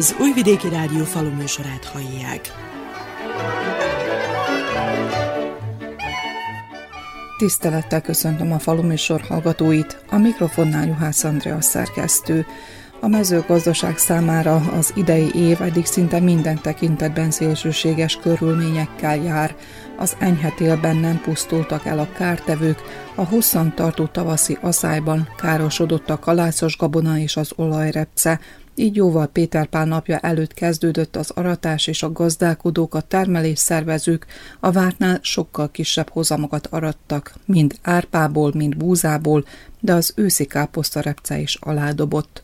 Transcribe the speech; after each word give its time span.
Az 0.00 0.16
Újvidéki 0.20 0.68
Rádió 0.68 1.04
faluműsorát 1.04 1.84
hallják. 1.84 2.52
Tisztelettel 7.36 8.00
köszöntöm 8.00 8.52
a 8.52 8.58
faluműsor 8.58 9.20
hallgatóit, 9.20 10.02
a 10.10 10.16
mikrofonnál 10.16 10.86
Juhász 10.86 11.24
Andrea 11.24 11.60
szerkesztő. 11.60 12.46
A 13.00 13.08
mezőgazdaság 13.08 13.98
számára 13.98 14.54
az 14.56 14.92
idei 14.96 15.30
év 15.34 15.62
eddig 15.62 15.86
szinte 15.86 16.20
minden 16.20 16.60
tekintetben 16.62 17.30
szélsőséges 17.30 18.16
körülményekkel 18.16 19.16
jár. 19.16 19.56
Az 19.98 20.16
enyhetélben 20.18 20.96
nem 20.96 21.20
pusztultak 21.20 21.86
el 21.86 21.98
a 21.98 22.08
kártevők, 22.16 22.82
a 23.14 23.24
hosszan 23.24 23.74
tartó 23.74 24.06
tavaszi 24.06 24.58
aszályban 24.60 25.28
károsodott 25.36 26.10
a 26.10 26.18
kalászos 26.18 26.76
gabona 26.76 27.18
és 27.18 27.36
az 27.36 27.52
olajrepce, 27.56 28.40
így 28.80 28.96
jóval 28.96 29.26
Péter 29.26 29.66
Pál 29.66 29.84
napja 29.84 30.18
előtt 30.18 30.54
kezdődött 30.54 31.16
az 31.16 31.30
aratás 31.30 31.86
és 31.86 32.02
a 32.02 32.12
gazdálkodók, 32.12 32.94
a 32.94 33.00
termelés 33.00 33.58
szervezők 33.58 34.26
a 34.60 34.70
vártnál 34.70 35.18
sokkal 35.22 35.70
kisebb 35.70 36.08
hozamokat 36.08 36.66
arattak, 36.66 37.34
mind 37.44 37.74
árpából, 37.82 38.52
mind 38.54 38.76
búzából, 38.76 39.44
de 39.80 39.92
az 39.92 40.12
őszi 40.16 40.44
káposztarepce 40.44 41.38
is 41.38 41.54
aládobott. 41.60 42.42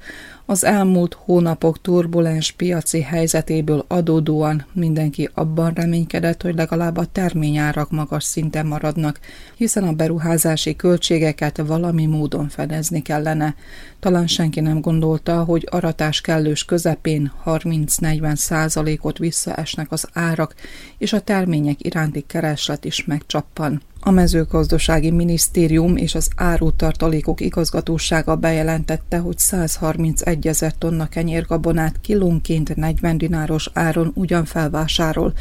Az 0.48 0.64
elmúlt 0.64 1.14
hónapok 1.14 1.80
turbulens 1.80 2.52
piaci 2.52 3.00
helyzetéből 3.00 3.84
adódóan 3.88 4.66
mindenki 4.72 5.28
abban 5.34 5.72
reménykedett, 5.72 6.42
hogy 6.42 6.54
legalább 6.54 6.96
a 6.96 7.04
terményárak 7.04 7.90
magas 7.90 8.24
szinten 8.24 8.66
maradnak, 8.66 9.20
hiszen 9.56 9.84
a 9.84 9.92
beruházási 9.92 10.76
költségeket 10.76 11.56
valami 11.56 12.06
módon 12.06 12.48
fedezni 12.48 13.02
kellene. 13.02 13.54
Talán 14.00 14.26
senki 14.26 14.60
nem 14.60 14.80
gondolta, 14.80 15.44
hogy 15.44 15.68
aratás 15.70 16.20
kellős 16.20 16.64
közepén 16.64 17.32
30-40 17.44 18.34
százalékot 18.34 19.18
visszaesnek 19.18 19.92
az 19.92 20.08
árak, 20.12 20.54
és 20.98 21.12
a 21.12 21.20
termények 21.20 21.84
iránti 21.84 22.24
kereslet 22.26 22.84
is 22.84 23.04
megcsappan. 23.04 23.82
A 24.06 24.10
mezőgazdasági 24.10 25.10
minisztérium 25.10 25.96
és 25.96 26.14
az 26.14 26.28
árutartalékok 26.36 27.40
igazgatósága 27.40 28.36
bejelentette, 28.36 29.18
hogy 29.18 29.38
131 29.38 30.46
ezer 30.46 30.74
tonna 30.78 31.08
kenyérgabonát 31.08 32.00
kilónként 32.00 32.76
40 32.76 33.18
dináros 33.18 33.70
áron 33.72 34.10
ugyan 34.14 34.44
felvásárol, 34.44 35.32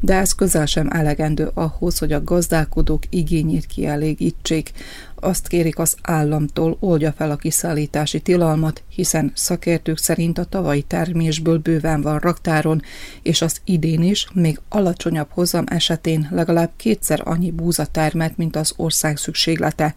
de 0.00 0.14
ez 0.14 0.32
közel 0.32 0.66
sem 0.66 0.88
elegendő 0.90 1.50
ahhoz, 1.54 1.98
hogy 1.98 2.12
a 2.12 2.24
gazdálkodók 2.24 3.02
igényét 3.10 3.66
kielégítsék 3.66 4.72
azt 5.20 5.48
kérik 5.48 5.78
az 5.78 5.96
államtól, 6.02 6.76
oldja 6.80 7.12
fel 7.12 7.30
a 7.30 7.36
kiszállítási 7.36 8.20
tilalmat, 8.20 8.82
hiszen 8.88 9.32
szakértők 9.34 9.98
szerint 9.98 10.38
a 10.38 10.44
tavalyi 10.44 10.82
termésből 10.82 11.58
bőven 11.58 12.00
van 12.00 12.18
raktáron, 12.18 12.82
és 13.22 13.42
az 13.42 13.60
idén 13.64 14.02
is, 14.02 14.26
még 14.32 14.60
alacsonyabb 14.68 15.28
hozam 15.30 15.64
esetén 15.68 16.28
legalább 16.30 16.70
kétszer 16.76 17.20
annyi 17.24 17.50
búza 17.50 17.84
termet, 17.84 18.36
mint 18.36 18.56
az 18.56 18.72
ország 18.76 19.16
szükséglete. 19.16 19.94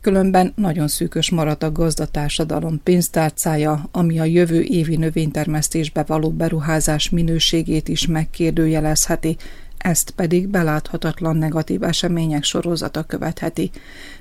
Különben 0.00 0.52
nagyon 0.56 0.88
szűkös 0.88 1.30
marad 1.30 1.62
a 1.62 1.72
gazdatársadalom 1.72 2.80
pénztárcája, 2.82 3.88
ami 3.92 4.18
a 4.18 4.24
jövő 4.24 4.62
évi 4.62 4.96
növénytermesztésbe 4.96 6.02
való 6.02 6.30
beruházás 6.30 7.10
minőségét 7.10 7.88
is 7.88 8.06
megkérdőjelezheti, 8.06 9.36
ezt 9.78 10.10
pedig 10.10 10.48
beláthatatlan 10.48 11.36
negatív 11.36 11.82
események 11.82 12.44
sorozata 12.44 13.02
követheti. 13.02 13.70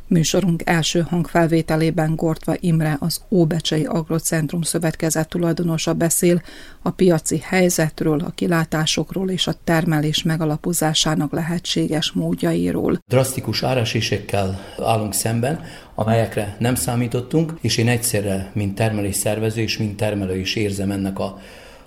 Műsorunk 0.07 0.61
első 0.65 1.05
hangfelvételében 1.09 2.15
Gortva 2.15 2.55
Imre, 2.59 2.97
az 2.99 3.21
Óbecsei 3.29 3.85
Agrocentrum 3.85 4.61
Szövetkezet 4.61 5.29
tulajdonosa 5.29 5.93
beszél 5.93 6.41
a 6.81 6.89
piaci 6.89 7.39
helyzetről, 7.43 8.19
a 8.19 8.31
kilátásokról 8.35 9.29
és 9.29 9.47
a 9.47 9.53
termelés 9.63 10.23
megalapozásának 10.23 11.31
lehetséges 11.31 12.11
módjairól. 12.11 12.99
Drasztikus 13.07 13.63
árasésekkel 13.63 14.59
állunk 14.83 15.13
szemben, 15.13 15.63
amelyekre 15.95 16.55
nem 16.59 16.75
számítottunk, 16.75 17.53
és 17.61 17.77
én 17.77 17.87
egyszerre, 17.87 18.51
mint 18.53 18.75
termelés 18.75 19.15
szervező 19.15 19.61
és 19.61 19.77
mint 19.77 19.97
termelő 19.97 20.37
is 20.37 20.55
érzem 20.55 20.91
ennek 20.91 21.19
a 21.19 21.39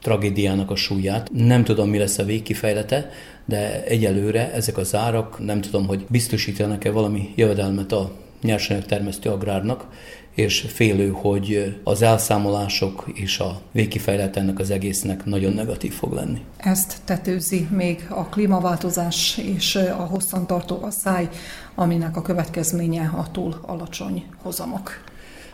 tragédiának 0.02 0.70
a 0.70 0.76
súlyát. 0.76 1.31
Nem 1.32 1.64
tudom, 1.64 1.88
mi 1.91 1.98
lesz 1.98 2.19
a 2.19 2.25
végkifejlete, 2.25 3.10
de 3.50 3.84
egyelőre 3.84 4.53
ezek 4.53 4.77
az 4.77 4.94
árak 4.94 5.44
nem 5.44 5.61
tudom, 5.61 5.87
hogy 5.87 6.06
biztosítanak-e 6.09 6.91
valami 6.91 7.33
jövedelmet 7.37 7.93
a 7.93 8.12
nyersanyagtermesztő 8.43 9.31
agrárnak, 9.31 9.87
és 10.34 10.66
félő, 10.69 11.09
hogy 11.09 11.77
az 11.84 12.03
elszámolások 12.03 13.05
és 13.15 13.38
a 13.38 13.61
végkifejlet 13.72 14.37
ennek 14.37 14.59
az 14.59 14.71
egésznek 14.71 15.25
nagyon 15.25 15.53
negatív 15.53 15.93
fog 15.93 16.12
lenni. 16.12 16.41
Ezt 16.56 16.97
tetőzi 17.05 17.69
még 17.71 18.06
a 18.09 18.25
klímaváltozás 18.25 19.38
és 19.38 19.77
a 19.77 20.06
hosszantartó 20.11 20.78
asszály, 20.82 21.28
aminek 21.75 22.17
a 22.17 22.22
következménye 22.22 23.12
a 23.17 23.31
túl 23.31 23.59
alacsony 23.62 24.25
hozamok. 24.43 24.91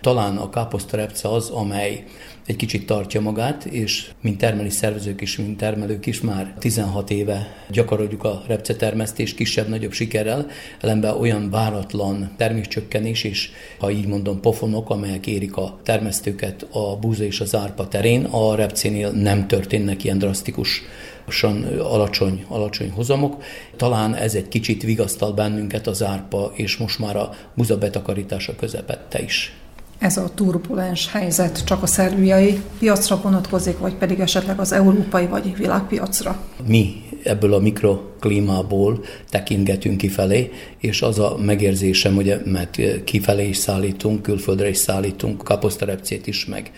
Talán 0.01 0.37
a 0.37 0.49
káposztarepce 0.49 1.29
az, 1.29 1.49
amely 1.49 2.05
egy 2.47 2.57
kicsit 2.57 2.87
tartja 2.87 3.21
magát, 3.21 3.65
és 3.65 4.11
mint 4.21 4.39
termelés 4.39 4.73
szervezők 4.73 5.21
is, 5.21 5.37
mint 5.37 5.57
termelők 5.57 6.07
is 6.07 6.21
már 6.21 6.55
16 6.59 7.11
éve 7.11 7.55
gyakoroljuk 7.71 8.25
a 8.25 8.43
repcetermesztést 8.47 9.37
kisebb-nagyobb 9.37 9.93
sikerrel, 9.93 10.47
ellenben 10.81 11.17
olyan 11.17 11.51
váratlan 11.51 12.31
terméscsökkenés 12.37 13.25
és, 13.25 13.51
ha 13.79 13.91
így 13.91 14.07
mondom, 14.07 14.41
pofonok, 14.41 14.91
amelyek 14.91 15.27
érik 15.27 15.57
a 15.57 15.81
termesztőket 15.83 16.67
a 16.71 16.97
búza 16.97 17.25
és 17.25 17.41
az 17.41 17.55
árpa 17.55 17.89
terén, 17.89 18.25
a 18.25 18.55
repcénél 18.55 19.11
nem 19.11 19.47
történnek 19.47 20.05
ilyen 20.05 20.19
drasztikus 20.19 20.83
alacsony, 21.79 22.45
alacsony 22.49 22.91
hozamok. 22.91 23.43
Talán 23.77 24.15
ez 24.15 24.35
egy 24.35 24.49
kicsit 24.49 24.83
vigasztal 24.83 25.33
bennünket 25.33 25.87
az 25.87 26.03
árpa, 26.03 26.53
és 26.55 26.77
most 26.77 26.99
már 26.99 27.17
a 27.17 27.35
buza 27.55 27.79
betakarítása 27.79 28.57
közepette 28.57 29.23
is 29.23 29.53
ez 29.99 30.17
a 30.17 30.31
turbulens 30.35 31.13
helyzet 31.13 31.65
csak 31.65 31.83
a 31.83 31.87
szerbiai 31.87 32.61
piacra 32.79 33.21
vonatkozik, 33.23 33.79
vagy 33.79 33.95
pedig 33.95 34.21
esetleg 34.21 34.59
az 34.61 34.73
európai 34.73 35.27
vagy 35.27 35.57
világpiacra? 35.57 36.37
Mi 36.67 37.03
ebből 37.25 37.55
a 37.55 37.59
mikroklímából 38.17 39.05
tekintgetünk 39.31 39.97
kifelé, 39.97 40.51
és 40.79 41.03
az 41.03 41.19
a 41.19 41.37
megérzésem, 41.39 42.17
ugye, 42.17 42.39
mert 42.45 43.05
kifelé 43.05 43.49
is 43.49 43.57
szállítunk, 43.57 44.23
külföldre 44.23 44.69
is 44.69 44.77
szállítunk 44.77 45.43
kaposztarepcét 45.43 46.27
is, 46.27 46.47
meg 46.47 46.71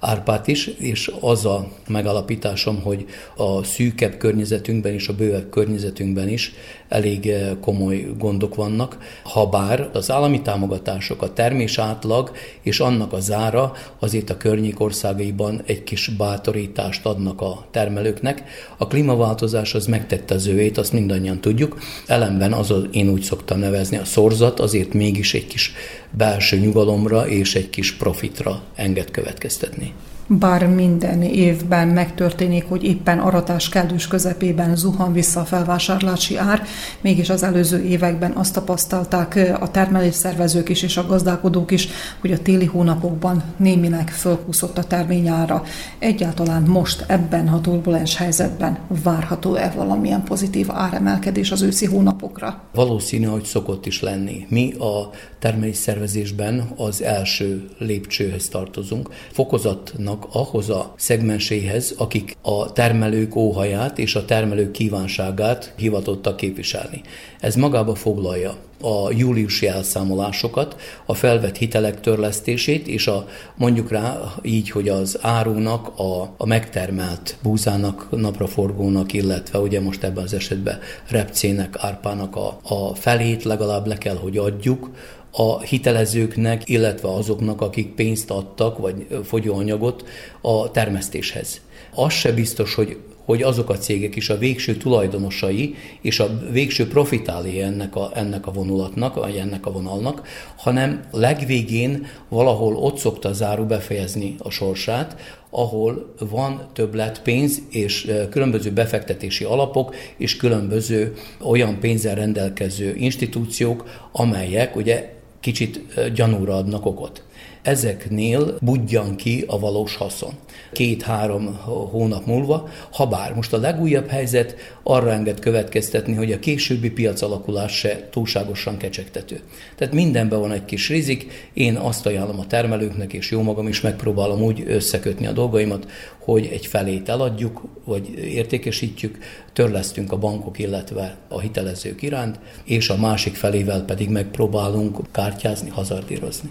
árpát 0.00 0.46
is, 0.46 0.66
és 0.66 1.12
az 1.20 1.44
a 1.44 1.68
megalapításom, 1.88 2.80
hogy 2.82 3.06
a 3.36 3.64
szűkebb 3.64 4.16
környezetünkben 4.16 4.92
és 4.92 5.08
a 5.08 5.14
bővebb 5.14 5.50
környezetünkben 5.50 6.28
is 6.28 6.52
elég 6.88 7.28
eh, 7.28 7.50
komoly 7.60 8.06
gondok 8.18 8.54
vannak, 8.54 8.98
ha 9.22 9.46
bár 9.46 9.88
az 9.92 10.10
állami 10.10 10.42
támogatások, 10.42 11.22
a 11.22 11.32
termés 11.32 11.78
átlag 11.78 12.32
és 12.62 12.80
annak 12.80 13.12
a 13.12 13.20
zára 13.20 13.72
azért 13.98 14.30
a 14.30 14.36
környék 14.36 14.80
országaiban 14.80 15.62
egy 15.66 15.84
kis 15.84 16.08
bátorítást 16.08 17.06
adnak 17.06 17.40
a 17.40 17.66
termelőknek. 17.70 18.44
A 18.76 18.86
klímaváltozás 18.86 19.74
az 19.74 19.86
megtette 19.86 20.34
az 20.34 20.46
őét, 20.46 20.78
azt 20.86 20.94
mindannyian 20.94 21.40
tudjuk. 21.40 21.78
Ellenben 22.06 22.52
az, 22.52 22.70
az 22.70 22.82
én 22.90 23.08
úgy 23.08 23.22
szoktam 23.22 23.58
nevezni, 23.58 23.96
a 23.96 24.04
szorzat 24.04 24.60
azért 24.60 24.92
mégis 24.92 25.34
egy 25.34 25.46
kis 25.46 25.72
belső 26.10 26.56
nyugalomra 26.56 27.28
és 27.28 27.54
egy 27.54 27.70
kis 27.70 27.92
profitra 27.92 28.62
enged 28.74 29.10
következtetni 29.10 29.92
bár 30.26 30.66
minden 30.66 31.22
évben 31.22 31.88
megtörténik, 31.88 32.68
hogy 32.68 32.84
éppen 32.84 33.18
aratás 33.18 33.68
kellős 33.68 34.08
közepében 34.08 34.76
zuhan 34.76 35.12
vissza 35.12 35.40
a 35.40 35.44
felvásárlási 35.44 36.36
ár, 36.36 36.62
mégis 37.00 37.30
az 37.30 37.42
előző 37.42 37.82
években 37.82 38.32
azt 38.32 38.54
tapasztalták 38.54 39.56
a 39.60 39.70
termelésszervezők 39.70 40.68
is 40.68 40.82
és 40.82 40.96
a 40.96 41.06
gazdálkodók 41.06 41.70
is, 41.70 41.88
hogy 42.20 42.32
a 42.32 42.42
téli 42.42 42.64
hónapokban 42.64 43.42
némileg 43.56 44.10
fölkúszott 44.10 44.78
a 44.78 44.84
terményára. 44.84 45.62
Egyáltalán 45.98 46.62
most 46.62 47.04
ebben 47.06 47.48
a 47.48 47.60
turbulens 47.60 48.16
helyzetben 48.16 48.78
várható-e 49.02 49.72
valamilyen 49.76 50.22
pozitív 50.22 50.70
áremelkedés 50.70 51.50
az 51.50 51.62
őszi 51.62 51.86
hónapokra? 51.86 52.60
Valószínű, 52.74 53.26
hogy 53.26 53.44
szokott 53.44 53.86
is 53.86 54.02
lenni. 54.02 54.46
Mi 54.48 54.72
a 54.72 55.10
termelésszervezésben 55.46 56.72
az 56.76 57.02
első 57.02 57.68
lépcsőhöz 57.78 58.48
tartozunk. 58.48 59.10
Fokozatnak 59.32 60.26
ahhoz 60.32 60.70
a 60.70 60.94
szegmenséhez, 60.96 61.94
akik 61.98 62.36
a 62.42 62.72
termelők 62.72 63.36
óhaját 63.36 63.98
és 63.98 64.14
a 64.14 64.24
termelők 64.24 64.70
kívánságát 64.70 65.74
hivatottak 65.76 66.36
képviselni. 66.36 67.00
Ez 67.40 67.54
magába 67.54 67.94
foglalja 67.94 68.56
a 68.80 69.10
júliusi 69.10 69.66
elszámolásokat, 69.66 70.76
a 71.06 71.14
felvett 71.14 71.56
hitelek 71.56 72.00
törlesztését, 72.00 72.88
és 72.88 73.06
a 73.06 73.26
mondjuk 73.54 73.90
rá 73.90 74.34
így, 74.42 74.70
hogy 74.70 74.88
az 74.88 75.18
árunak, 75.20 75.98
a, 75.98 76.34
a 76.36 76.46
megtermelt 76.46 77.36
búzának, 77.42 78.06
napraforgónak, 78.10 79.12
illetve 79.12 79.58
ugye 79.58 79.80
most 79.80 80.02
ebben 80.02 80.24
az 80.24 80.34
esetben 80.34 80.78
repcének, 81.08 81.76
árpának 81.78 82.36
a, 82.36 82.58
a 82.62 82.94
felét 82.94 83.44
legalább 83.44 83.86
le 83.86 83.98
kell, 83.98 84.16
hogy 84.16 84.36
adjuk 84.36 84.90
a 85.30 85.60
hitelezőknek, 85.60 86.68
illetve 86.68 87.08
azoknak, 87.08 87.60
akik 87.60 87.94
pénzt 87.94 88.30
adtak, 88.30 88.78
vagy 88.78 89.06
fogyóanyagot 89.24 90.04
a 90.40 90.70
termesztéshez. 90.70 91.60
Az 91.94 92.12
se 92.12 92.32
biztos, 92.32 92.74
hogy 92.74 92.98
hogy 93.26 93.42
azok 93.42 93.70
a 93.70 93.78
cégek 93.78 94.16
is 94.16 94.30
a 94.30 94.38
végső 94.38 94.76
tulajdonosai 94.76 95.74
és 96.00 96.20
a 96.20 96.38
végső 96.50 96.88
profitálé 96.88 97.60
ennek 97.60 97.96
a, 97.96 98.10
ennek 98.14 98.46
a 98.46 98.52
vonulatnak, 98.52 99.14
vagy 99.14 99.36
ennek 99.36 99.66
a 99.66 99.72
vonalnak, 99.72 100.28
hanem 100.56 101.04
legvégén 101.10 102.06
valahol 102.28 102.76
ott 102.76 102.96
szokta 102.96 103.32
záru 103.32 103.64
befejezni 103.64 104.34
a 104.38 104.50
sorsát, 104.50 105.16
ahol 105.50 106.14
van 106.30 106.68
többlet 106.72 107.22
pénz 107.22 107.62
és 107.70 108.12
különböző 108.30 108.70
befektetési 108.70 109.44
alapok 109.44 109.94
és 110.16 110.36
különböző 110.36 111.14
olyan 111.40 111.80
pénzzel 111.80 112.14
rendelkező 112.14 112.94
institúciók, 112.96 113.84
amelyek 114.12 114.76
ugye 114.76 115.14
kicsit 115.40 115.84
gyanúra 116.14 116.56
adnak 116.56 116.86
okot 116.86 117.25
ezeknél 117.66 118.58
budjan 118.60 119.16
ki 119.16 119.44
a 119.46 119.58
valós 119.58 119.96
haszon. 119.96 120.32
Két-három 120.72 121.56
hónap 121.90 122.26
múlva, 122.26 122.68
ha 122.92 123.06
bár 123.06 123.34
most 123.34 123.52
a 123.52 123.58
legújabb 123.58 124.08
helyzet 124.08 124.54
arra 124.82 125.12
enged 125.12 125.38
következtetni, 125.38 126.14
hogy 126.14 126.32
a 126.32 126.38
későbbi 126.38 126.90
piac 126.90 127.22
alakulás 127.22 127.78
se 127.78 128.08
túlságosan 128.10 128.76
kecsegtető. 128.76 129.40
Tehát 129.76 129.94
mindenben 129.94 130.40
van 130.40 130.52
egy 130.52 130.64
kis 130.64 130.88
rizik, 130.88 131.50
én 131.52 131.76
azt 131.76 132.06
ajánlom 132.06 132.38
a 132.38 132.46
termelőknek, 132.46 133.12
és 133.12 133.30
jó 133.30 133.42
magam 133.42 133.68
is 133.68 133.80
megpróbálom 133.80 134.42
úgy 134.42 134.64
összekötni 134.66 135.26
a 135.26 135.32
dolgaimat, 135.32 135.86
hogy 136.18 136.48
egy 136.52 136.66
felét 136.66 137.08
eladjuk, 137.08 137.62
vagy 137.84 138.18
értékesítjük, 138.18 139.18
törlesztünk 139.52 140.12
a 140.12 140.18
bankok, 140.18 140.58
illetve 140.58 141.16
a 141.28 141.40
hitelezők 141.40 142.02
iránt, 142.02 142.38
és 142.64 142.88
a 142.88 142.96
másik 142.96 143.34
felével 143.34 143.84
pedig 143.84 144.08
megpróbálunk 144.08 144.98
kártyázni, 145.12 145.68
hazardírozni. 145.68 146.50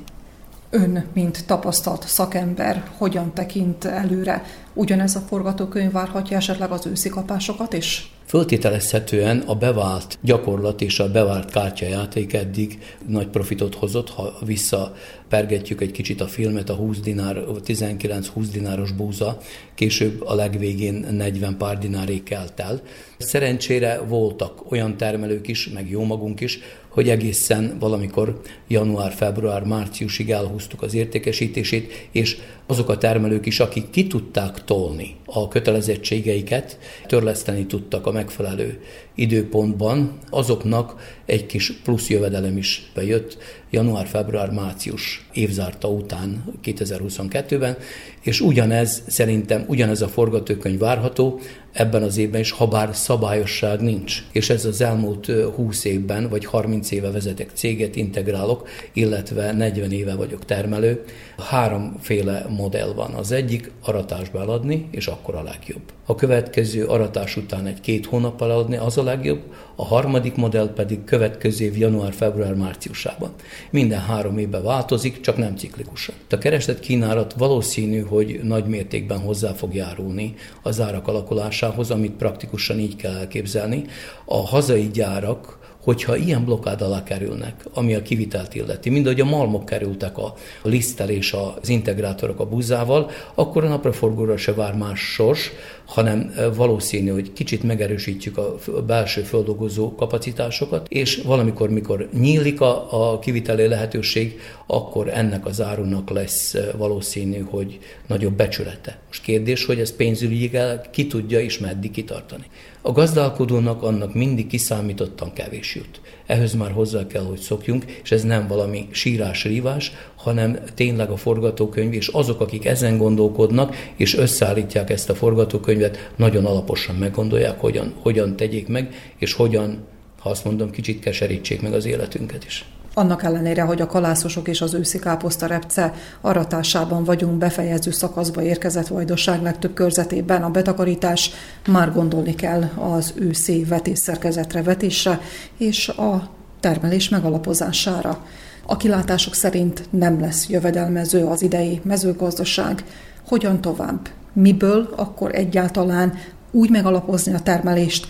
Ön, 0.75 1.06
mint 1.13 1.45
tapasztalt 1.45 2.07
szakember, 2.07 2.83
hogyan 2.98 3.33
tekint 3.33 3.86
előre? 3.86 4.44
Ugyanez 4.74 5.16
a 5.16 5.19
forgatókönyv 5.19 5.92
várhatja 5.92 6.38
esetleg 6.38 6.72
az 6.72 6.86
őszi 6.86 7.10
kapásokat 7.10 7.74
is? 7.74 8.12
Föltételezhetően 8.25 9.44
a 9.45 9.56
bevált 9.56 10.18
gyakorlat 10.22 10.81
és 10.81 11.00
a 11.00 11.12
bevált 11.12 11.51
kártyajáték 11.51 12.33
eddig 12.33 12.80
nagy 13.07 13.27
profitot 13.27 13.75
hozott, 13.75 14.10
ha 14.10 14.33
visszapergetjük 14.45 15.81
egy 15.81 15.92
kicsit 15.92 16.22
a 16.22 16.27
filmet, 16.27 16.69
a 16.69 16.74
20 16.74 17.00
dinár, 17.00 17.44
19-20 17.66 18.48
dináros 18.51 18.92
búza, 18.92 19.38
később 19.75 20.21
a 20.25 20.36
legvégén 20.36 21.07
40 21.12 21.57
pár 21.57 21.78
dinárék 21.78 22.24
kelt 22.24 22.60
el. 22.60 22.81
Szerencsére 23.17 24.00
voltak 24.07 24.71
olyan 24.71 24.97
termelők 24.97 25.47
is, 25.47 25.69
meg 25.69 25.89
jó 25.89 26.03
magunk 26.03 26.41
is, 26.41 26.59
hogy 26.89 27.09
egészen 27.09 27.75
valamikor 27.79 28.41
január, 28.67 29.12
február, 29.12 29.63
márciusig 29.63 30.31
elhúztuk 30.31 30.81
az 30.81 30.94
értékesítését, 30.94 32.07
és 32.12 32.38
azok 32.65 32.89
a 32.89 32.97
termelők 32.97 33.45
is, 33.45 33.59
akik 33.59 33.89
ki 33.89 34.07
tudták 34.07 34.63
tolni 34.63 35.15
a 35.25 35.47
kötelezettségeiket, 35.47 36.79
törleszteni 37.07 37.65
tudtak 37.65 38.06
a 38.06 38.12
megfelelő 38.12 38.81
időpontban, 39.15 40.17
azoknak 40.29 40.95
egy 41.25 41.45
kis 41.45 41.71
plusz 41.83 42.09
jövedelem 42.09 42.57
is 42.57 42.91
bejött 42.94 43.38
január, 43.69 44.07
február, 44.07 44.51
március 44.51 45.25
évzárta 45.33 45.88
után 45.88 46.44
2022-ben, 46.63 47.77
és 48.21 48.41
ugyanez 48.41 49.03
szerintem, 49.07 49.65
ugyanez 49.67 50.01
a 50.01 50.07
forgatókönyv 50.07 50.79
várható 50.79 51.39
ebben 51.71 52.03
az 52.03 52.17
évben 52.17 52.41
is, 52.41 52.51
ha 52.51 52.67
bár 52.67 52.95
szabályosság 52.95 53.81
nincs. 53.81 54.23
És 54.31 54.50
ez 54.50 54.65
az 54.65 54.81
elmúlt 54.81 55.31
20 55.56 55.85
évben, 55.85 56.29
vagy 56.29 56.45
30 56.45 56.91
éve 56.91 57.11
vezetek 57.11 57.50
céget, 57.53 57.95
integrálok, 57.95 58.68
illetve 58.94 59.51
40 59.51 59.91
éve 59.91 60.15
vagyok 60.15 60.45
termelő. 60.45 61.03
Háromféle 61.38 62.45
modell 62.50 62.94
van. 62.94 63.13
Az 63.13 63.31
egyik 63.31 63.71
aratásba 63.83 64.39
eladni, 64.39 64.88
és 64.91 65.07
akkor 65.07 65.35
a 65.35 65.44
legjobb. 65.44 65.81
A 66.06 66.15
következő 66.15 66.85
aratás 66.85 67.38
után 67.38 67.65
egy-két 67.65 68.06
hónap 68.06 68.41
eladni, 68.41 68.75
az 68.75 68.97
a 68.97 69.03
legjobb. 69.06 69.42
A 69.75 69.86
harmadik 69.86 70.36
modell 70.36 70.74
pedig 70.74 71.04
következő 71.04 71.66
év 71.66 71.78
január, 71.78 72.13
február, 72.13 72.54
márciusában. 72.54 73.31
Minden 73.69 74.00
három 74.00 74.38
évben 74.38 74.63
változik, 74.63 75.22
csak 75.22 75.38
nem 75.38 75.56
ciklikusan. 75.56 76.16
A 76.30 76.38
kereslet 76.38 76.80
kínálat 76.80 77.34
valószínű, 77.34 78.02
hogy 78.02 78.40
nagy 78.44 78.66
mértékben 78.66 79.19
hozzá 79.19 79.52
fog 79.52 79.74
járulni 79.75 80.34
az 80.62 80.81
árak 80.81 81.07
alakulásához, 81.07 81.92
amit 81.92 82.12
praktikusan 82.12 82.80
így 82.80 82.96
kell 82.96 83.16
elképzelni. 83.16 83.84
A 84.25 84.38
hazai 84.38 84.90
gyárak 84.94 85.64
hogyha 85.85 86.15
ilyen 86.15 86.45
blokkád 86.45 86.81
alá 86.81 87.03
kerülnek, 87.03 87.65
ami 87.73 87.93
a 87.93 88.01
kivitelt 88.01 88.55
illeti, 88.55 88.89
mind 88.89 89.05
ahogy 89.05 89.19
a 89.19 89.25
malmok 89.25 89.65
kerültek 89.65 90.17
a 90.17 90.33
lisztel 90.63 91.09
és 91.09 91.33
az 91.33 91.69
integrátorok 91.69 92.39
a 92.39 92.45
buzával, 92.45 93.11
akkor 93.33 93.63
a 93.63 93.67
napraforgóra 93.67 94.37
se 94.37 94.53
vár 94.53 94.75
más 94.75 94.99
sors, 94.99 95.51
hanem 95.85 96.33
valószínű, 96.55 97.09
hogy 97.09 97.33
kicsit 97.33 97.63
megerősítjük 97.63 98.37
a 98.37 98.55
belső 98.87 99.21
földolgozó 99.21 99.95
kapacitásokat, 99.95 100.87
és 100.89 101.21
valamikor, 101.25 101.69
mikor 101.69 102.09
nyílik 102.19 102.61
a, 102.61 103.11
a 103.11 103.19
kiviteli 103.19 103.67
lehetőség, 103.67 104.39
akkor 104.65 105.09
ennek 105.09 105.45
az 105.45 105.61
árunak 105.61 106.09
lesz 106.09 106.55
valószínű, 106.77 107.39
hogy 107.49 107.79
nagyobb 108.07 108.33
becsülete. 108.33 108.99
Most 109.07 109.21
kérdés, 109.21 109.65
hogy 109.65 109.79
ez 109.79 109.95
pénzügyileg 109.95 110.89
ki 110.89 111.07
tudja 111.07 111.39
és 111.39 111.59
meddig 111.59 111.91
kitartani. 111.91 112.45
A 112.81 112.91
gazdálkodónak 112.91 113.83
annak 113.83 114.13
mindig 114.13 114.47
kiszámítottan 114.47 115.33
kevés 115.33 115.75
jut. 115.75 116.01
Ehhez 116.25 116.54
már 116.54 116.72
hozzá 116.72 117.07
kell, 117.07 117.24
hogy 117.24 117.39
szokjunk, 117.39 117.86
és 118.04 118.12
ez 118.12 118.24
nem 118.24 118.48
valami 118.48 118.88
sírás-rívás, 118.92 119.92
hanem 120.16 120.60
tényleg 120.74 121.10
a 121.10 121.18
forgatókönyv, 121.18 121.94
és 121.94 122.07
azok, 122.07 122.39
akik 122.42 122.66
ezen 122.66 122.98
gondolkodnak, 122.98 123.75
és 123.95 124.18
összeállítják 124.18 124.89
ezt 124.89 125.10
a 125.10 125.16
forgatókönyvet, 125.16 126.12
nagyon 126.16 126.45
alaposan 126.45 126.95
meggondolják, 126.95 127.60
hogyan, 127.60 127.94
hogyan 128.01 128.36
tegyék 128.36 128.68
meg, 128.68 129.13
és 129.18 129.33
hogyan, 129.33 129.83
ha 130.19 130.30
azt 130.30 130.45
mondom, 130.45 130.72
kicsit 130.72 131.00
keserítsék 131.00 131.62
meg 131.62 131.74
az 131.74 131.86
életünket 131.86 132.45
is. 132.45 132.66
Annak 132.97 133.24
ellenére, 133.24 133.62
hogy 133.62 133.81
a 133.81 133.86
kalászosok 133.86 134.47
és 134.47 134.62
az 134.62 134.74
őszi 134.74 135.00
káposzta 135.00 135.45
repce 135.45 135.94
aratásában 136.21 137.03
vagyunk, 137.03 137.38
befejező 137.38 137.92
szakaszba 137.92 138.42
érkezett 138.42 138.88
vajdaság 138.88 139.42
legtöbb 139.42 139.74
körzetében 139.74 140.44
a 140.44 140.50
betakarítás, 140.50 141.31
már 141.68 141.94
gondolni 141.94 142.35
kell 142.35 142.64
az 142.75 143.14
őszi 143.16 143.64
vetésszerkezetre 143.64 144.64
vetésre 144.64 145.19
és 145.57 145.87
a 145.87 146.30
termelés 146.59 147.09
megalapozására. 147.09 148.25
A 148.66 148.78
kilátások 148.78 149.33
szerint 149.33 149.83
nem 149.90 150.19
lesz 150.19 150.49
jövedelmező 150.49 151.25
az 151.25 151.42
idei 151.42 151.81
mezőgazdaság. 151.83 152.83
Hogyan 153.28 153.61
tovább? 153.61 154.09
Miből 154.33 154.94
akkor 154.95 155.35
egyáltalán 155.35 156.14
úgy 156.52 156.69
megalapozni 156.69 157.33
a 157.33 157.40
termelést, 157.40 158.07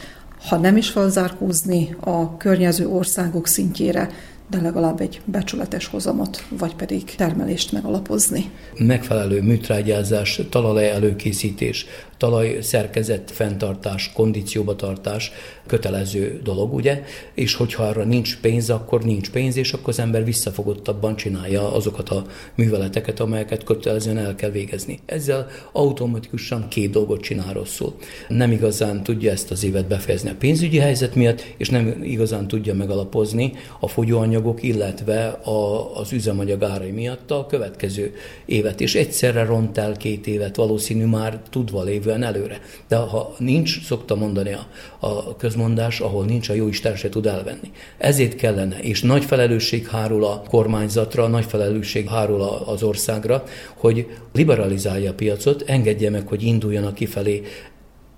ha 0.48 0.58
nem 0.58 0.77
is 0.77 0.89
felzárkózni 0.89 1.96
a 2.00 2.38
környező 2.38 2.88
országok 2.88 3.48
szintjére, 3.48 4.10
de 4.50 4.62
legalább 4.62 5.00
egy 5.00 5.22
becsületes 5.25 5.88
hozamot, 5.88 6.44
vagy 6.50 6.75
pedig 6.75 7.04
termelést 7.04 7.72
megalapozni. 7.72 8.50
Megfelelő 8.78 9.42
műtrágyázás, 9.42 10.42
talaj 10.50 10.90
előkészítés, 10.90 11.86
talaj 12.17 12.57
szerkezet 12.62 13.31
fenntartás, 13.31 14.12
kondícióba 14.13 14.75
tartás 14.75 15.31
kötelező 15.65 16.39
dolog, 16.43 16.74
ugye? 16.74 17.03
És 17.34 17.53
hogyha 17.53 17.84
arra 17.84 18.03
nincs 18.03 18.38
pénz, 18.41 18.69
akkor 18.69 19.03
nincs 19.03 19.29
pénz, 19.29 19.57
és 19.57 19.74
akkor 19.74 19.89
az 19.89 20.00
ember 20.00 20.24
visszafogottabban 20.24 21.15
csinálja 21.15 21.74
azokat 21.74 22.10
a 22.10 22.25
műveleteket, 22.55 23.19
amelyeket 23.19 23.63
kötelezően 23.63 24.17
el 24.17 24.36
kell 24.36 24.50
végezni. 24.50 25.00
Ezzel 25.05 25.48
automatikusan 25.72 26.67
két 26.67 26.91
dolgot 26.91 27.22
csinál 27.22 27.53
rosszul. 27.53 27.95
Nem 28.27 28.51
igazán 28.51 29.03
tudja 29.03 29.31
ezt 29.31 29.51
az 29.51 29.63
évet 29.63 29.88
befejezni 29.88 30.29
a 30.29 30.36
pénzügyi 30.39 30.77
helyzet 30.77 31.15
miatt, 31.15 31.43
és 31.57 31.69
nem 31.69 32.03
igazán 32.03 32.48
tudja 32.48 32.74
megalapozni 32.74 33.53
a 33.79 33.88
fogyóanyagok, 33.88 34.63
illetve 34.63 35.27
a, 35.27 35.91
az 36.00 36.12
üzemanyag 36.12 36.63
árai 36.63 36.91
miatt 36.91 37.31
a 37.31 37.45
következő 37.45 38.13
évet. 38.45 38.81
És 38.81 38.95
egyszerre 38.95 39.43
ront 39.43 39.77
el 39.77 39.98
két 39.98 40.27
évet, 40.27 40.55
valószínű 40.55 41.05
már 41.05 41.41
tudva 41.50 41.84
lévő 41.84 42.05
jövően 42.06 42.24
előre. 42.24 42.60
De 42.88 42.96
ha 42.96 43.36
nincs, 43.38 43.86
szokta 43.86 44.16
mondani 44.16 44.54
a, 44.54 44.68
a 45.00 45.36
közmondás, 45.36 46.00
ahol 46.00 46.26
nincs, 46.26 46.50
a 46.50 46.54
jó 46.54 46.68
Isten 46.68 46.96
se 46.96 47.10
tud 47.10 47.26
elvenni. 47.26 47.72
Ezért 47.98 48.36
kellene, 48.36 48.80
és 48.80 49.02
nagy 49.02 49.26
felelősség 49.26 49.88
hárul 49.88 50.24
a 50.26 50.42
kormányzatra, 50.50 51.28
nagy 51.28 51.46
felelősség 51.46 52.08
hárul 52.08 52.42
az 52.42 52.84
országra, 52.84 53.44
hogy 53.76 54.08
liberalizálja 54.34 55.10
a 55.10 55.14
piacot, 55.14 55.64
engedje 55.68 56.10
meg, 56.10 56.28
hogy 56.28 56.44
induljanak 56.44 56.94
kifelé 56.94 57.42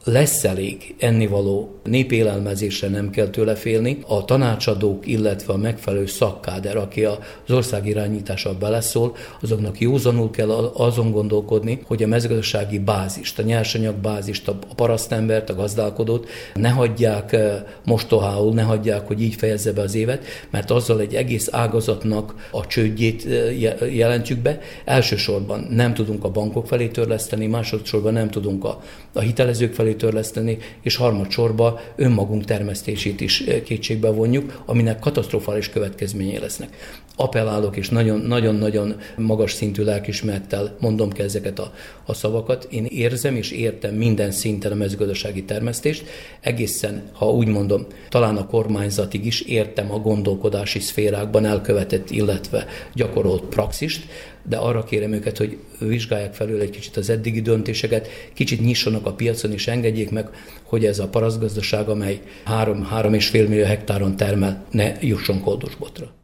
lesz 0.08 0.44
elég 0.44 0.96
ennivaló 1.00 1.80
népélelmezésre 1.84 2.88
nem 2.88 3.10
kell 3.10 3.28
tőle 3.28 3.56
félni. 3.56 3.98
A 4.08 4.26
tanácsadók, 4.26 5.08
illetve 5.08 5.54
a 5.54 5.58
megfelelő 5.58 6.06
szakkáder, 6.06 6.78
aki 6.78 7.06
az 7.06 7.18
ország 7.50 7.88
irányítása 7.88 8.58
beleszól, 8.58 9.16
azoknak 9.42 9.80
józanul 9.80 10.30
kell 10.30 10.50
azon 10.74 11.12
gondolkodni, 11.12 11.80
hogy 11.86 12.04
a 12.04 12.08
mezőgazdasági 12.08 12.80
bázist, 12.80 13.40
a 13.40 13.42
nyersanyag 13.42 13.96
bázist, 13.96 14.48
a 14.48 14.58
parasztembert, 14.76 15.50
a 15.50 15.56
gazdálkodót 15.56 16.28
ne 16.54 16.70
hagyják 16.70 17.34
eh, 17.34 17.64
mostohául, 17.86 18.54
ne 18.54 18.62
hagyják, 18.62 19.08
hogy 19.08 19.22
így 19.22 19.36
fejezze 19.36 19.74
be 19.74 19.82
az 19.82 19.96
évet, 19.96 20.26
mert 20.50 20.72
azzal 20.72 21.00
egy 21.00 21.16
egész 21.16 21.48
ágazatnak 21.52 22.48
a 22.52 22.68
csődjét 22.68 23.26
eh, 23.26 23.96
jelentjük 23.96 24.40
be. 24.40 24.60
Elsősorban 24.86 25.68
nem 25.70 25.94
tudunk 25.94 26.24
a 26.24 26.30
bankok 26.30 26.68
felé 26.68 26.88
törleszteni, 26.88 27.48
másodszorban 27.48 28.14
nem 28.14 28.30
tudunk 28.30 28.64
a, 28.64 28.82
a 29.14 29.20
hitelezők 29.20 29.74
felé 29.74 29.96
törleszteni, 29.98 30.58
és 30.82 30.96
harmadsorban 30.96 31.80
önmagunk 31.96 32.46
termesztését 32.46 33.22
is 33.22 33.42
eh, 33.42 33.62
kétségbe 33.62 34.10
vonjuk, 34.10 34.64
aminek 34.66 35.00
katasztrofális 35.00 35.70
következményei 35.70 36.40
lesznek. 36.40 36.70
Appellálok, 37.16 37.78
és 37.78 37.90
nagyon-nagyon 37.90 38.96
magas 39.18 39.52
szintű 39.52 39.84
lelkismerettel 39.84 40.76
mondom 40.80 41.12
ki 41.12 41.22
ezeket 41.22 41.60
a, 41.60 41.74
a 42.06 42.14
szavakat. 42.14 42.68
Én 42.70 42.86
érzem 42.86 43.36
és 43.36 43.52
értem 43.52 43.96
minden 43.96 44.32
szinten 44.32 44.72
a 44.72 44.76
mezőgazdasági 44.76 45.44
termesztést, 45.44 46.06
egészen, 46.40 47.04
ha 47.14 47.32
úgy 47.32 47.48
mondom, 47.48 47.86
talán 48.10 48.38
a 48.38 48.48
kormányzatig 48.48 49.26
is 49.26 49.42
értem 49.42 49.92
a 49.92 50.00
gondolkodási 50.00 50.80
szférákban 50.80 51.46
elkövetett, 51.46 52.10
illetve 52.10 52.66
gyakorolt 52.94 53.44
praxist, 53.44 54.06
de 54.50 54.58
arra 54.58 54.84
kérem 54.84 55.14
őket, 55.14 55.38
hogy 55.38 55.58
vizsgálják 55.80 56.34
felül 56.34 56.62
egy 56.62 56.70
kicsit 56.70 56.98
az 56.98 57.10
eddigi 57.10 57.42
döntéseket, 57.42 58.08
kicsit 58.34 58.62
nyissanak 58.62 59.06
a 59.06 59.14
piacon, 59.14 59.52
és 59.52 59.68
engedjék 59.68 60.12
meg, 60.12 60.30
hogy 60.64 60.86
ez 60.86 61.00
a 61.00 61.08
parasztgazdaság, 61.08 61.90
amely 61.90 62.22
3-3,5 62.46 63.32
millió 63.32 63.66
hektáron 63.66 64.16
termel, 64.16 64.66
ne 64.72 64.94
jusson 65.02 65.42
koldosbotra. 65.42 66.16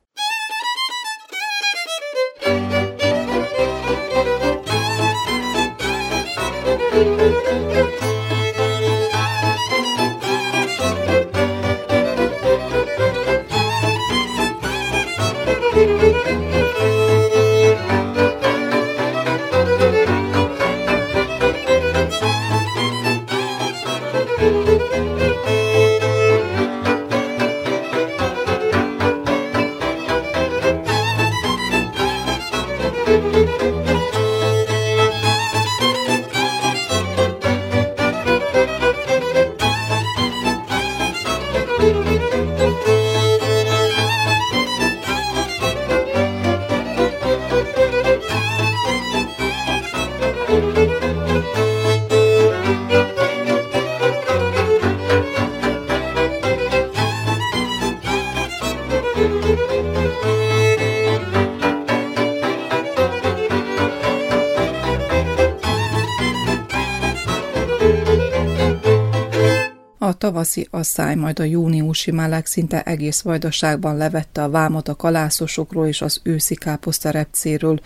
Tavaszi 70.43 70.67
asszály, 70.71 71.15
majd 71.15 71.39
a 71.39 71.43
júniusi 71.43 72.11
meleg 72.11 72.45
szinte 72.45 72.81
egész 72.81 73.21
vajdaságban 73.21 73.97
levette 73.97 74.43
a 74.43 74.49
vámot 74.49 74.87
a 74.87 74.95
kalászosokról 74.95 75.87
és 75.87 76.01
az 76.01 76.19
őszi 76.23 76.55
káposzta 76.55 77.09
repcéről. 77.09 77.79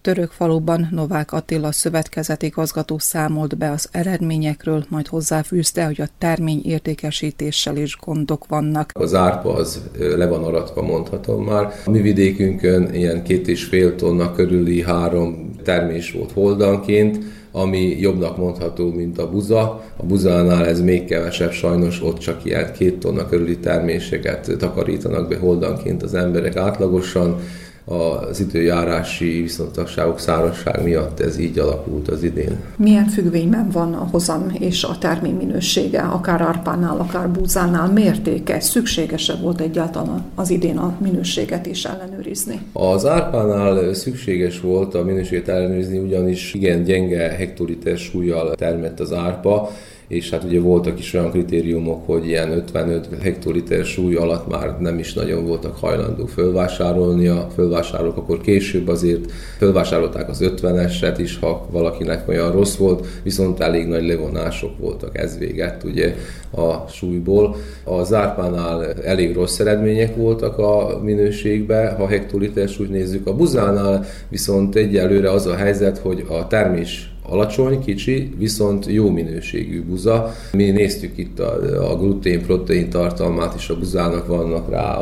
Török 0.00 0.30
faluban 0.30 0.88
Novák 0.90 1.32
Attila 1.32 1.72
szövetkezeti 1.72 2.46
igazgató 2.46 2.98
számolt 2.98 3.58
be 3.58 3.70
az 3.70 3.88
eredményekről, 3.92 4.84
majd 4.88 5.06
hozzáfűzte, 5.06 5.84
hogy 5.84 6.00
a 6.00 6.08
termény 6.18 6.62
értékesítéssel 6.64 7.76
is 7.76 7.98
gondok 8.04 8.46
vannak. 8.48 8.90
Az 8.94 9.14
árpa 9.14 9.54
az 9.54 9.82
le 10.16 10.26
van 10.26 10.44
aratva, 10.44 10.82
mondhatom 10.82 11.44
már. 11.44 11.72
A 11.84 11.90
mi 11.90 12.00
vidékünkön 12.00 12.94
ilyen 12.94 13.22
két 13.22 13.48
és 13.48 13.64
fél 13.64 13.94
tonna 13.94 14.32
körüli 14.32 14.82
három 14.82 15.50
termés 15.64 16.12
volt 16.12 16.32
holdanként, 16.32 17.24
ami 17.52 17.96
jobbnak 18.00 18.36
mondható, 18.36 18.92
mint 18.92 19.18
a 19.18 19.30
buza. 19.30 19.84
A 19.96 20.06
buzánál 20.06 20.66
ez 20.66 20.80
még 20.80 21.04
kevesebb, 21.04 21.52
sajnos 21.52 22.02
ott 22.02 22.18
csak 22.18 22.44
ilyen 22.44 22.72
két 22.72 22.98
tonna 22.98 23.26
körüli 23.26 23.58
terméseket 23.58 24.50
takarítanak 24.58 25.28
be 25.28 25.38
holdanként 25.38 26.02
az 26.02 26.14
emberek 26.14 26.56
átlagosan 26.56 27.36
az 27.84 28.40
időjárási 28.40 29.40
viszontagságok, 29.40 30.18
szárazság 30.18 30.82
miatt 30.82 31.20
ez 31.20 31.38
így 31.38 31.58
alakult 31.58 32.08
az 32.08 32.22
idén. 32.22 32.56
Milyen 32.76 33.06
függvényben 33.06 33.70
van 33.70 33.94
a 33.94 34.08
hozam 34.10 34.52
és 34.58 34.84
a 34.84 34.98
termény 34.98 35.34
minősége, 35.34 36.00
akár 36.00 36.40
árpánál, 36.40 36.96
akár 36.96 37.28
búzánál 37.28 37.92
mértéke? 37.92 38.60
Szükségesebb 38.60 39.40
volt 39.40 39.60
egyáltalán 39.60 40.24
az 40.34 40.50
idén 40.50 40.78
a 40.78 40.96
minőséget 41.00 41.66
is 41.66 41.84
ellenőrizni? 41.84 42.60
Az 42.72 43.06
árpánál 43.06 43.94
szükséges 43.94 44.60
volt 44.60 44.94
a 44.94 45.04
minőséget 45.04 45.48
ellenőrizni, 45.48 45.98
ugyanis 45.98 46.54
igen 46.54 46.84
gyenge 46.84 47.28
hektoliter 47.28 47.96
súlyjal 47.96 48.54
termett 48.54 49.00
az 49.00 49.12
árpa, 49.12 49.70
és 50.12 50.30
hát 50.30 50.44
ugye 50.44 50.60
voltak 50.60 50.98
is 50.98 51.14
olyan 51.14 51.30
kritériumok, 51.30 52.06
hogy 52.06 52.26
ilyen 52.26 52.50
55 52.50 53.08
hektoliter 53.22 53.84
súly 53.84 54.14
alatt 54.14 54.48
már 54.48 54.76
nem 54.80 54.98
is 54.98 55.14
nagyon 55.14 55.46
voltak 55.46 55.76
hajlandók 55.76 56.28
fölvásárolni 56.28 57.26
a 57.26 57.48
fölvásárlók, 57.54 58.16
akkor 58.16 58.40
később 58.40 58.88
azért 58.88 59.30
fölvásárolták 59.58 60.28
az 60.28 60.44
50-eset 60.56 61.14
is, 61.18 61.38
ha 61.38 61.66
valakinek 61.70 62.28
olyan 62.28 62.52
rossz 62.52 62.76
volt, 62.76 63.06
viszont 63.22 63.60
elég 63.60 63.86
nagy 63.86 64.06
levonások 64.06 64.78
voltak, 64.78 65.18
ez 65.18 65.38
véget 65.38 65.84
ugye 65.84 66.14
a 66.50 66.88
súlyból. 66.88 67.56
A 67.84 68.02
zárpánál 68.04 68.92
elég 68.92 69.34
rossz 69.34 69.58
eredmények 69.58 70.16
voltak 70.16 70.58
a 70.58 71.00
minőségbe, 71.02 71.94
ha 71.98 72.08
hektoliter 72.08 72.68
súlyt 72.68 72.90
nézzük, 72.90 73.26
a 73.26 73.36
buzánál 73.36 74.04
viszont 74.28 74.74
egyelőre 74.74 75.30
az 75.30 75.46
a 75.46 75.54
helyzet, 75.54 75.98
hogy 75.98 76.24
a 76.28 76.46
termés 76.46 77.11
alacsony, 77.22 77.80
kicsi, 77.80 78.34
viszont 78.38 78.86
jó 78.86 79.10
minőségű 79.10 79.82
buza. 79.82 80.34
Mi 80.52 80.70
néztük 80.70 81.18
itt 81.18 81.38
a, 81.38 81.90
a 81.92 81.96
glutén-protein 81.96 82.90
tartalmát, 82.90 83.54
és 83.56 83.68
a 83.68 83.78
buzának 83.78 84.26
vannak 84.26 84.70
rá 84.70 84.98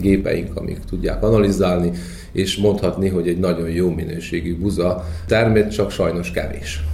gépeink, 0.00 0.56
amik 0.56 0.78
tudják 0.88 1.22
analizálni, 1.22 1.90
és 2.32 2.56
mondhatni, 2.56 3.08
hogy 3.08 3.28
egy 3.28 3.38
nagyon 3.38 3.70
jó 3.70 3.90
minőségű 3.90 4.56
buza 4.58 5.04
termét, 5.26 5.70
csak 5.70 5.90
sajnos 5.90 6.30
kevés. 6.30 6.84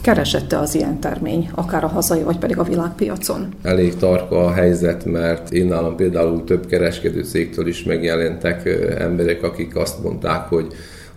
Keresette 0.00 0.58
az 0.58 0.74
ilyen 0.74 1.00
termény, 1.00 1.50
akár 1.54 1.84
a 1.84 1.86
hazai, 1.86 2.22
vagy 2.22 2.38
pedig 2.38 2.58
a 2.58 2.62
világpiacon? 2.62 3.48
Elég 3.62 3.96
tarka 3.96 4.44
a 4.44 4.52
helyzet, 4.52 5.04
mert 5.04 5.52
én 5.52 5.66
nálam 5.66 5.96
például 5.96 6.44
több 6.44 6.66
kereskedő 6.66 7.22
cégtől 7.22 7.66
is 7.66 7.82
megjelentek 7.82 8.68
emberek, 8.98 9.42
akik 9.42 9.76
azt 9.76 10.02
mondták, 10.02 10.48
hogy 10.48 10.66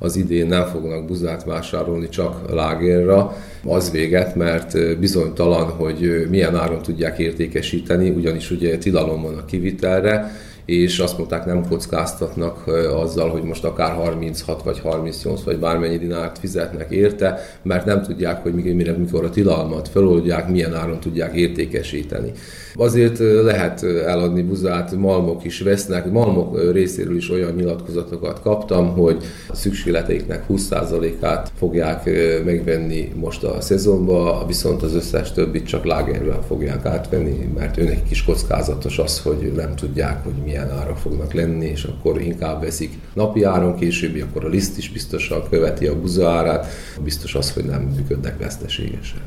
az 0.04 0.16
idén 0.16 0.48
nem 0.48 0.66
fognak 0.66 1.06
buzát 1.06 1.44
vásárolni 1.44 2.10
csak 2.10 2.54
lágérra, 2.54 3.38
az 3.64 3.92
véget, 3.92 4.36
mert 4.36 5.00
bizonytalan, 5.00 5.66
hogy 5.66 6.28
milyen 6.30 6.56
áron 6.56 6.82
tudják 6.82 7.20
értékesíteni, 7.20 8.10
ugyanis 8.10 8.52
ugye 8.52 8.78
tilalom 8.78 9.22
van 9.22 9.38
a 9.38 9.46
kivitelre, 9.46 10.32
és 10.66 11.00
azt 11.00 11.18
mondták, 11.18 11.46
nem 11.46 11.68
kockáztatnak 11.68 12.68
azzal, 12.94 13.30
hogy 13.30 13.44
most 13.44 13.64
akár 13.64 13.92
36 13.92 14.64
vagy 14.64 14.80
38 14.80 15.44
vagy 15.44 15.60
bármennyi 15.60 15.98
dinárt 15.98 16.38
fizetnek 16.38 16.92
érte, 16.92 17.40
mert 17.62 17.86
nem 17.86 18.02
tudják, 18.02 18.42
hogy 18.42 18.54
mire, 18.54 18.92
mikor 18.92 19.24
a 19.24 19.30
tilalmat 19.30 19.88
feloldják, 19.88 20.50
milyen 20.50 20.74
áron 20.74 21.00
tudják 21.00 21.34
értékesíteni. 21.34 22.32
Azért 22.76 23.20
lehet 23.44 23.84
eladni 23.84 24.42
buzát, 24.42 24.92
malmok 24.92 25.44
is 25.44 25.62
vesznek. 25.62 26.12
Malmok 26.12 26.72
részéről 26.72 27.16
is 27.16 27.30
olyan 27.30 27.54
nyilatkozatokat 27.54 28.42
kaptam, 28.42 28.94
hogy 28.94 29.24
a 29.50 29.56
szükségleteiknek 29.56 30.44
20%-át 30.50 31.52
fogják 31.58 32.06
megvenni 32.46 33.12
most 33.16 33.44
a 33.44 33.62
szezonban, 33.62 34.48
viszont 34.48 34.84
az 34.84 34.96
összes 34.96 35.32
többit 35.32 35.68
csak 35.68 35.86
lágerrel 35.86 36.44
fogják 36.48 36.86
átvenni, 36.86 37.50
mert 37.56 37.78
őnek 37.78 38.12
is 38.12 38.24
kockázatos 38.24 39.00
az, 39.00 39.22
hogy 39.22 39.52
nem 39.56 39.76
tudják, 39.76 40.24
hogy 40.24 40.34
milyen 40.54 40.72
ára 40.72 40.96
fognak 40.96 41.34
lenni, 41.34 41.66
és 41.66 41.84
akkor 41.84 42.22
inkább 42.22 42.62
veszik 42.62 42.98
napi 43.14 43.44
áron, 43.44 43.76
későbbi 43.76 44.22
akkor 44.22 44.46
a 44.46 44.48
liszt 44.48 44.78
is 44.78 44.92
biztosan 44.92 45.50
követi 45.50 45.88
a 45.88 46.00
buza 46.00 46.30
árát, 46.30 46.68
biztos 47.04 47.36
az, 47.36 47.54
hogy 47.54 47.64
nem 47.64 47.82
működnek 47.82 48.38
veszteségesen. 48.38 49.22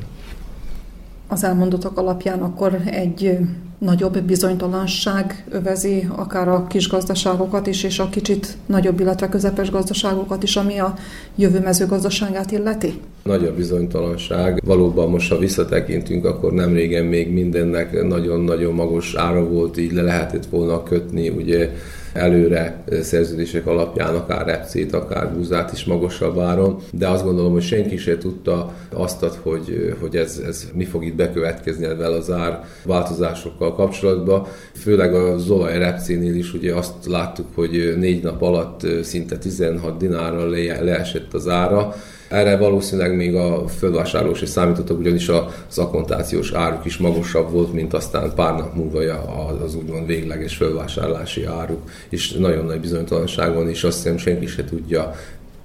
Az 1.28 1.44
elmondottak 1.44 1.98
alapján 1.98 2.42
akkor 2.42 2.80
egy 2.84 3.38
nagyobb 3.78 4.18
bizonytalanság 4.18 5.44
övezi 5.50 6.08
akár 6.16 6.48
a 6.48 6.66
kis 6.66 6.88
gazdaságokat 6.88 7.66
is, 7.66 7.82
és 7.82 7.98
a 7.98 8.08
kicsit 8.08 8.56
nagyobb, 8.66 9.00
illetve 9.00 9.28
közepes 9.28 9.70
gazdaságokat 9.70 10.42
is, 10.42 10.56
ami 10.56 10.78
a 10.78 10.94
jövő 11.36 11.60
mezőgazdaságát 11.60 12.50
illeti? 12.50 13.00
Nagy 13.22 13.44
a 13.44 13.54
bizonytalanság. 13.54 14.62
Valóban 14.64 15.10
most, 15.10 15.30
ha 15.30 15.38
visszatekintünk, 15.38 16.24
akkor 16.24 16.52
nem 16.52 16.72
régen 16.72 17.04
még 17.04 17.32
mindennek 17.32 18.06
nagyon-nagyon 18.08 18.74
magas 18.74 19.14
ára 19.14 19.48
volt, 19.48 19.78
így 19.78 19.92
le 19.92 20.02
lehetett 20.02 20.46
volna 20.46 20.82
kötni, 20.82 21.28
ugye 21.28 21.70
előre 22.16 22.84
szerződések 23.02 23.66
alapján 23.66 24.14
akár 24.14 24.46
repcét, 24.46 24.92
akár 24.92 25.32
búzát 25.32 25.72
is 25.72 25.84
magasabb 25.84 26.38
áron, 26.38 26.78
de 26.92 27.08
azt 27.08 27.24
gondolom, 27.24 27.52
hogy 27.52 27.62
senki 27.62 27.96
se 27.96 28.18
tudta 28.18 28.74
azt, 28.92 29.24
hogy, 29.42 29.96
hogy 30.00 30.16
ez, 30.16 30.42
ez 30.46 30.68
mi 30.74 30.84
fog 30.84 31.04
itt 31.04 31.14
bekövetkezni 31.14 31.84
ezzel 31.84 32.12
az 32.12 32.30
ár 32.30 32.64
változásokkal 32.84 33.74
kapcsolatban. 33.74 34.46
Főleg 34.74 35.14
a 35.14 35.38
Zolaj 35.38 35.78
repcénél 35.78 36.34
is 36.34 36.54
ugye 36.54 36.74
azt 36.74 37.06
láttuk, 37.06 37.46
hogy 37.54 37.94
négy 37.98 38.22
nap 38.22 38.42
alatt 38.42 38.86
szinte 39.02 39.38
16 39.38 39.96
dinárral 39.96 40.48
le, 40.48 40.82
leesett 40.82 41.34
az 41.34 41.48
ára, 41.48 41.94
erre 42.28 42.56
valószínűleg 42.56 43.16
még 43.16 43.34
a 43.34 43.68
földvásárlós 43.68 44.42
is 44.42 44.48
számítottak, 44.48 44.98
ugyanis 44.98 45.28
az 45.28 45.78
akkontációs 45.78 46.52
áruk 46.52 46.84
is 46.84 46.96
magasabb 46.96 47.50
volt, 47.50 47.72
mint 47.72 47.94
aztán 47.94 48.32
pár 48.34 48.54
nap 48.54 48.74
múlva 48.74 49.00
az 49.64 49.74
úgymond 49.74 50.06
végleges 50.06 50.56
földvásárlási 50.56 51.44
áruk, 51.44 51.90
és 52.08 52.32
nagyon 52.32 52.64
nagy 52.64 52.80
bizonytalanságon, 52.80 53.68
és 53.68 53.84
azt 53.84 53.96
hiszem 54.02 54.18
senki 54.18 54.46
se 54.46 54.64
tudja 54.64 55.14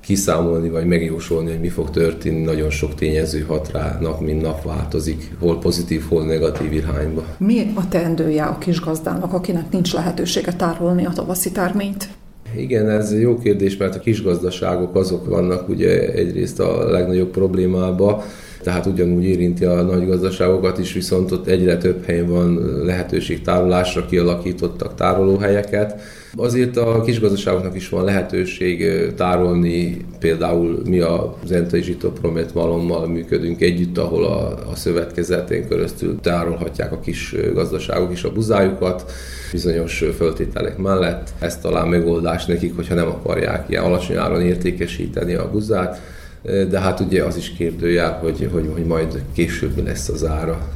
kiszámolni, 0.02 0.70
vagy 0.70 0.86
megjósolni, 0.86 1.50
hogy 1.50 1.60
mi 1.60 1.70
fog 1.70 1.90
történni, 1.90 2.44
nagyon 2.44 2.70
sok 2.70 2.96
tényező 2.96 3.42
hat 3.42 3.72
rá, 3.72 3.98
nap 4.02 4.22
mint 4.22 4.42
nap 4.42 4.64
változik, 4.64 5.32
hol 5.40 5.60
pozitív, 5.60 6.04
hol 6.10 6.26
negatív 6.26 6.74
irányba. 6.74 7.26
Mi 7.38 7.72
a 7.76 7.88
teendője 7.88 8.44
a 8.44 8.58
kisgazdának, 8.58 9.34
akinek 9.34 9.72
nincs 9.72 9.94
lehetősége 9.94 10.54
tárolni 10.54 11.06
a 11.06 11.12
tavaszi 11.12 11.52
terményt? 11.52 12.10
Igen, 12.56 12.90
ez 12.90 13.20
jó 13.20 13.38
kérdés, 13.38 13.78
mert 13.78 13.96
a 13.96 14.00
kisgazdaságok 14.00 14.96
azok 14.96 15.26
vannak 15.30 15.70
ugye 15.70 16.14
egyrészt 16.14 16.60
a 16.60 16.90
legnagyobb 16.90 17.32
problémába, 17.32 18.24
tehát 18.62 18.86
ugyanúgy 18.86 19.26
érinti 19.26 19.66
a 19.66 19.82
nagy 19.82 20.08
gazdaságokat 20.08 20.78
is, 20.78 20.94
viszont 20.94 21.32
ott 21.32 21.48
egyre 21.48 21.78
több 21.78 22.06
helyen 22.06 22.28
van 22.28 22.82
lehetőség 22.86 23.42
tárolásra, 23.42 24.06
kialakítottak 24.06 24.96
tárolóhelyeket. 24.96 26.02
Azért 26.36 26.78
a 26.78 27.02
kisgazdaságoknak 27.02 27.76
is 27.76 27.90
van 27.90 28.04
lehetőség 28.04 28.86
tárolni, 29.16 30.06
például 30.20 30.82
mi 30.86 31.00
a 31.00 31.38
Zentai 31.46 31.82
Zsitopromet 31.82 32.54
malommal 32.54 33.08
működünk 33.08 33.62
együtt, 33.62 33.98
ahol 33.98 34.26
a, 34.26 34.70
a 34.72 34.76
szövetkezetén 34.76 35.68
köröztül 35.68 36.20
tárolhatják 36.22 36.92
a 36.92 37.00
kis 37.00 37.36
gazdaságok 37.54 38.12
is 38.12 38.24
a 38.24 38.32
buzájukat, 38.32 39.12
bizonyos 39.52 40.04
föltételek 40.18 40.78
mellett. 40.78 41.30
Ez 41.40 41.58
talán 41.58 41.88
megoldás 41.88 42.46
nekik, 42.46 42.76
hogyha 42.76 42.96
nem 42.96 43.08
akarják 43.08 43.70
ilyen 43.70 43.84
alacsony 43.84 44.16
áron 44.18 44.42
értékesíteni 44.42 45.34
a 45.34 45.50
buzát, 45.52 46.02
de 46.42 46.80
hát 46.80 47.00
ugye 47.00 47.24
az 47.24 47.38
is 47.38 47.54
kérdőjel, 47.54 48.18
hogy, 48.20 48.50
hogy, 48.52 48.70
hogy 48.74 48.86
majd 48.86 49.24
később 49.34 49.76
mi 49.76 49.82
lesz 49.82 50.10
az 50.10 50.26
ára. 50.26 50.68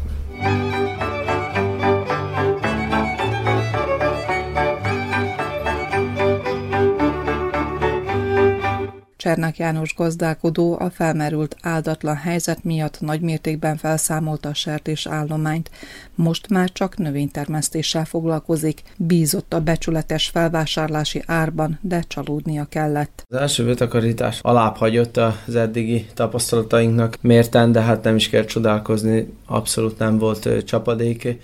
Csernák 9.25 9.57
János 9.57 9.93
gazdálkodó 9.95 10.77
a 10.79 10.89
felmerült 10.89 11.55
áldatlan 11.61 12.15
helyzet 12.15 12.63
miatt 12.63 13.01
nagymértékben 13.01 13.77
felszámolta 13.77 14.49
a 14.49 14.53
sertés 14.53 15.07
állományt. 15.07 15.69
Most 16.15 16.49
már 16.49 16.71
csak 16.71 16.97
növénytermesztéssel 16.97 18.05
foglalkozik, 18.05 18.81
bízott 18.97 19.53
a 19.53 19.59
becsületes 19.59 20.27
felvásárlási 20.27 21.23
árban, 21.25 21.79
de 21.81 22.03
csalódnia 22.07 22.65
kellett. 22.69 23.25
Az 23.29 23.37
első 23.37 23.65
betakarítás 23.65 24.39
alább 24.41 24.75
hagyott 24.75 25.17
az 25.17 25.55
eddigi 25.55 26.05
tapasztalatainknak 26.13 27.17
mérten, 27.21 27.71
de 27.71 27.81
hát 27.81 28.03
nem 28.03 28.15
is 28.15 28.29
kell 28.29 28.45
csodálkozni, 28.45 29.33
abszolút 29.45 29.97
nem 29.97 30.17
volt 30.17 30.63
csapadék 30.65 31.37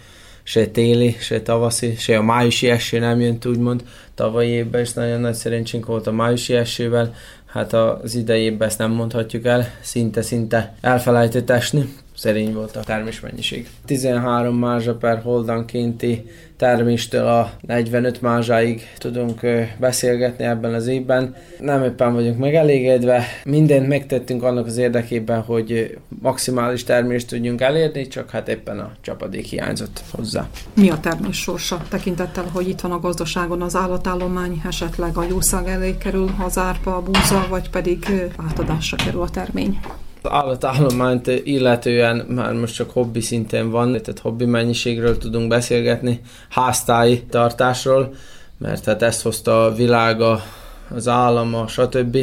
se 0.44 0.68
téli, 0.68 1.16
se 1.20 1.42
tavaszi, 1.42 1.96
se 1.96 2.18
a 2.18 2.22
májusi 2.22 2.70
eső 2.70 3.00
nem 3.00 3.20
jött 3.20 3.46
úgymond. 3.46 3.84
Tavalyi 4.16 4.50
évben 4.50 4.82
is 4.82 4.94
nagyon 4.94 5.20
nagy 5.20 5.34
szerencsénk 5.34 5.86
volt 5.86 6.08
a 6.08 6.12
májusi 6.12 6.54
esővel, 6.54 7.14
hát 7.52 7.74
az 7.74 8.16
idei 8.16 8.42
évben 8.42 8.68
ezt 8.68 8.78
nem 8.78 8.92
mondhatjuk 8.92 9.46
el, 9.46 9.66
szinte-szinte 9.82 10.76
elfelejtett 10.82 11.50
esni, 11.50 11.94
szerény 12.22 12.54
volt 12.54 12.76
a 12.76 12.80
termésmennyiség. 12.80 13.70
13 13.86 14.56
mázsa 14.56 14.96
per 14.96 15.22
holdankénti 15.22 16.26
terméstől 16.58 17.28
a 17.28 17.52
45 17.62 18.22
mázsáig 18.22 18.82
tudunk 18.98 19.40
beszélgetni 19.80 20.44
ebben 20.44 20.74
az 20.74 20.88
évben. 20.88 21.36
Nem 21.60 21.84
éppen 21.84 22.14
vagyunk 22.14 22.38
megelégedve, 22.38 23.24
mindent 23.44 23.88
megtettünk 23.88 24.44
annak 24.44 24.66
az 24.66 24.78
érdekében, 24.78 25.42
hogy 25.42 25.98
maximális 26.22 26.84
termést 26.84 27.28
tudjunk 27.28 27.62
elérni, 27.62 28.08
csak 28.08 28.30
hát 28.30 28.48
éppen 28.48 28.80
a 28.80 28.92
csapadék 29.02 29.46
hiányzott 29.46 30.02
hozzá. 30.12 30.50
Mi 30.74 30.90
a 30.90 31.00
termés 31.00 31.38
sorsa 31.38 31.82
tekintettel, 31.90 32.46
hogy 32.54 32.68
itt 32.68 32.82
van 32.82 32.92
a 32.92 33.00
gazdaságon 33.00 33.62
az 33.62 33.76
állatállomány, 33.76 34.62
esetleg 34.68 35.18
a 35.18 35.26
jószág 35.30 35.68
elé 35.68 35.98
kerül 35.98 36.30
az 36.46 36.58
árpa, 36.58 36.96
a 36.96 37.02
búza, 37.02 37.46
vagy 37.50 37.70
pedig 37.70 38.06
átadásra 38.38 38.98
kerül 38.98 39.22
a 39.22 39.30
termény? 39.30 39.80
Állatállományt 40.24 41.28
illetően 41.28 42.16
már 42.16 42.54
most 42.54 42.76
csak 42.76 42.92
hobbi 42.92 43.22
szinten 43.22 43.70
van, 43.70 43.88
tehát 43.92 44.20
hobbi 44.20 44.46
mennyiségről 44.46 45.18
tudunk 45.18 45.48
beszélgetni, 45.48 46.22
háztáji 46.50 47.24
tartásról, 47.30 48.14
mert 48.58 48.86
hát 48.86 49.02
ezt 49.02 49.22
hozta 49.22 49.66
a 49.66 49.74
világa, 49.74 50.44
az 50.90 51.08
állama, 51.08 51.68
stb. 51.68 52.18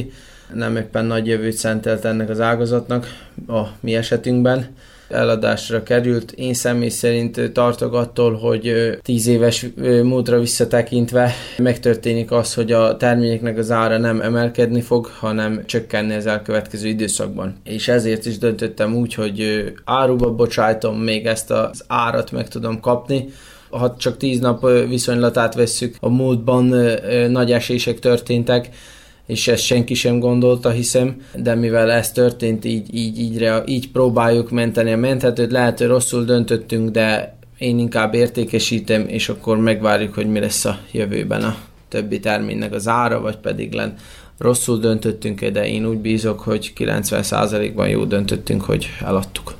Nem 0.55 0.77
éppen 0.77 1.05
nagy 1.05 1.27
jövőt 1.27 1.57
szentelt 1.57 2.05
ennek 2.05 2.29
az 2.29 2.41
ágazatnak 2.41 3.07
a 3.49 3.63
mi 3.81 3.95
esetünkben 3.95 4.75
eladásra 5.09 5.83
került. 5.83 6.33
Én 6.33 6.55
személy 6.55 6.89
szerint 6.89 7.53
tartok 7.53 7.95
attól, 7.95 8.35
hogy 8.35 8.99
tíz 9.03 9.27
éves 9.27 9.67
múltra 10.03 10.39
visszatekintve 10.39 11.33
megtörténik 11.59 12.31
az, 12.31 12.55
hogy 12.55 12.73
a 12.73 12.97
terményeknek 12.97 13.59
az 13.59 13.71
ára 13.71 13.99
nem 13.99 14.21
emelkedni 14.21 14.81
fog, 14.81 15.07
hanem 15.07 15.63
csökkenni 15.67 16.15
az 16.15 16.27
elkövetkező 16.27 16.89
időszakban. 16.89 17.57
És 17.65 17.89
ezért 17.89 18.27
is 18.27 18.39
döntöttem 18.39 18.95
úgy, 18.95 19.15
hogy 19.15 19.65
áruba 19.85 20.35
bocsájtom, 20.35 20.97
még 21.01 21.27
ezt 21.27 21.51
az 21.51 21.85
árat 21.87 22.33
meg 22.33 22.49
tudom 22.49 22.81
kapni, 22.81 23.29
ha 23.71 23.97
csak 23.97 24.17
tíz 24.17 24.39
nap 24.39 24.69
viszonylatát 24.89 25.55
vesszük, 25.55 25.97
a 26.01 26.09
múltban 26.09 26.75
nagy 27.29 27.53
esések 27.53 27.99
történtek, 27.99 28.69
és 29.29 29.49
ezt 29.49 29.63
senki 29.63 29.95
sem 29.95 30.19
gondolta, 30.19 30.71
hiszem, 30.71 31.17
de 31.35 31.55
mivel 31.55 31.91
ez 31.91 32.13
történt, 32.13 32.65
így, 32.65 32.95
így, 32.95 33.19
így, 33.19 33.51
így 33.67 33.91
próbáljuk 33.91 34.51
menteni 34.51 34.93
a 34.93 34.97
menthetőt, 34.97 35.51
lehet, 35.51 35.79
hogy 35.79 35.87
rosszul 35.87 36.25
döntöttünk, 36.25 36.91
de 36.91 37.37
én 37.59 37.79
inkább 37.79 38.15
értékesítem, 38.15 39.09
és 39.09 39.29
akkor 39.29 39.59
megvárjuk, 39.59 40.15
hogy 40.15 40.27
mi 40.27 40.41
lesz 40.41 40.65
a 40.65 40.79
jövőben 40.93 41.43
a 41.43 41.57
többi 41.89 42.21
terménynek 42.21 42.73
az 42.73 42.89
ára, 42.89 43.21
vagy 43.21 43.37
pedig 43.37 43.73
len 43.73 43.95
rosszul 44.39 44.79
döntöttünk, 44.79 45.45
de 45.45 45.69
én 45.69 45.87
úgy 45.87 45.99
bízok, 45.99 46.41
hogy 46.41 46.73
90%-ban 46.77 47.89
jó 47.89 48.05
döntöttünk, 48.05 48.63
hogy 48.63 48.89
eladtuk. 49.05 49.55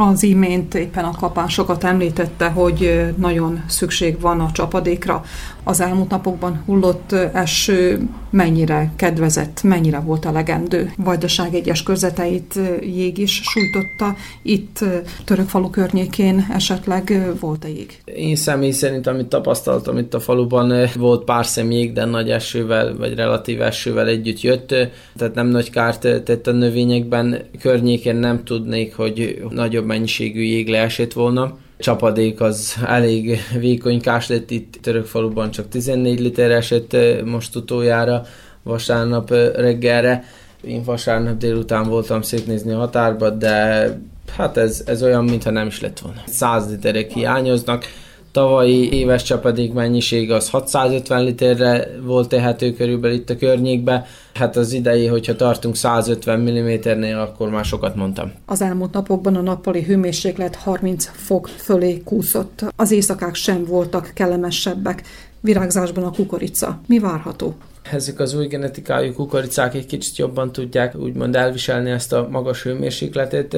Az 0.00 0.22
imént 0.22 0.74
éppen 0.74 1.04
a 1.04 1.16
kapásokat 1.18 1.84
említette, 1.84 2.48
hogy 2.48 3.12
nagyon 3.16 3.62
szükség 3.66 4.20
van 4.20 4.40
a 4.40 4.52
csapadékra. 4.52 5.24
Az 5.64 5.80
elmúlt 5.80 6.10
napokban 6.10 6.62
hullott 6.66 7.12
eső 7.12 8.08
mennyire 8.30 8.92
kedvezett, 8.96 9.62
mennyire 9.62 9.98
volt 9.98 10.24
elegendő. 10.24 10.92
Vajdaság 10.96 11.54
egyes 11.54 11.82
körzeteit 11.82 12.58
jég 12.80 13.18
is 13.18 13.40
sújtotta. 13.42 14.16
Itt 14.42 14.84
Törökfalu 15.24 15.70
környékén 15.70 16.46
esetleg 16.52 17.32
volt 17.40 17.64
a 17.64 17.68
jég? 17.68 18.00
Én 18.04 18.36
személy 18.36 18.70
szerint, 18.70 19.06
amit 19.06 19.26
tapasztaltam 19.26 19.98
itt 19.98 20.14
a 20.14 20.20
faluban, 20.20 20.88
volt 20.96 21.24
pár 21.24 21.46
szem 21.46 21.70
jég, 21.70 21.92
de 21.92 22.04
nagy 22.04 22.30
esővel, 22.30 22.96
vagy 22.96 23.14
relatív 23.14 23.62
esővel 23.62 24.06
együtt 24.06 24.40
jött, 24.40 24.68
tehát 25.16 25.34
nem 25.34 25.46
nagy 25.46 25.70
kárt 25.70 26.00
tett 26.24 26.46
a 26.46 26.52
növényekben. 26.52 27.38
Környéken 27.60 28.16
nem 28.16 28.44
tudnék, 28.44 28.94
hogy 28.94 29.42
nagyobb 29.50 29.86
mennyiségű 29.86 30.42
jég 30.42 30.68
leesett 30.68 31.12
volna. 31.12 31.58
Csapadék 31.78 32.40
az 32.40 32.76
elég 32.86 33.38
vékonykás 33.58 34.28
lett 34.28 34.50
itt 34.50 34.78
Törökfaluban, 34.82 35.50
csak 35.50 35.68
14 35.68 36.20
liter 36.20 36.50
esett 36.50 36.96
most 37.24 37.56
utoljára 37.56 38.22
vasárnap 38.62 39.30
reggelre. 39.54 40.24
Én 40.60 40.82
vasárnap 40.84 41.36
délután 41.36 41.88
voltam 41.88 42.22
szétnézni 42.22 42.72
a 42.72 42.78
határba, 42.78 43.30
de 43.30 43.88
hát 44.36 44.56
ez, 44.56 44.82
ez 44.86 45.02
olyan, 45.02 45.24
mintha 45.24 45.50
nem 45.50 45.66
is 45.66 45.80
lett 45.80 45.98
volna. 45.98 46.22
100 46.26 46.70
literek 46.70 47.10
hiányoznak, 47.10 47.84
tavalyi 48.30 48.92
éves 48.92 49.22
csapadék 49.22 49.72
mennyiség 49.72 50.30
az 50.30 50.50
650 50.50 51.24
literre 51.24 51.88
volt 52.04 52.28
tehető 52.28 52.72
körülbelül 52.72 53.16
itt 53.16 53.30
a 53.30 53.36
környékbe, 53.36 54.06
hát 54.34 54.56
az 54.56 54.72
idei, 54.72 55.06
hogyha 55.06 55.36
tartunk 55.36 55.76
150 55.76 56.40
mm-nél, 56.40 57.18
akkor 57.18 57.50
már 57.50 57.64
sokat 57.64 57.94
mondtam. 57.94 58.32
Az 58.46 58.62
elmúlt 58.62 58.92
napokban 58.92 59.36
a 59.36 59.40
nappali 59.40 59.82
hőmérséklet 59.82 60.56
30 60.56 61.10
fok 61.14 61.48
fölé 61.48 62.02
kúszott. 62.04 62.64
Az 62.76 62.90
éjszakák 62.90 63.34
sem 63.34 63.64
voltak 63.64 64.10
kellemesebbek. 64.14 65.02
Virágzásban 65.40 66.04
a 66.04 66.10
kukorica. 66.10 66.80
Mi 66.86 66.98
várható? 66.98 67.54
Ezek 67.92 68.20
az 68.20 68.34
új 68.34 68.46
genetikájú 68.46 69.12
kukoricák 69.12 69.74
egy 69.74 69.86
kicsit 69.86 70.16
jobban 70.16 70.52
tudják 70.52 70.96
úgymond 70.96 71.36
elviselni 71.36 71.90
ezt 71.90 72.12
a 72.12 72.28
magas 72.30 72.62
hőmérsékletet. 72.62 73.56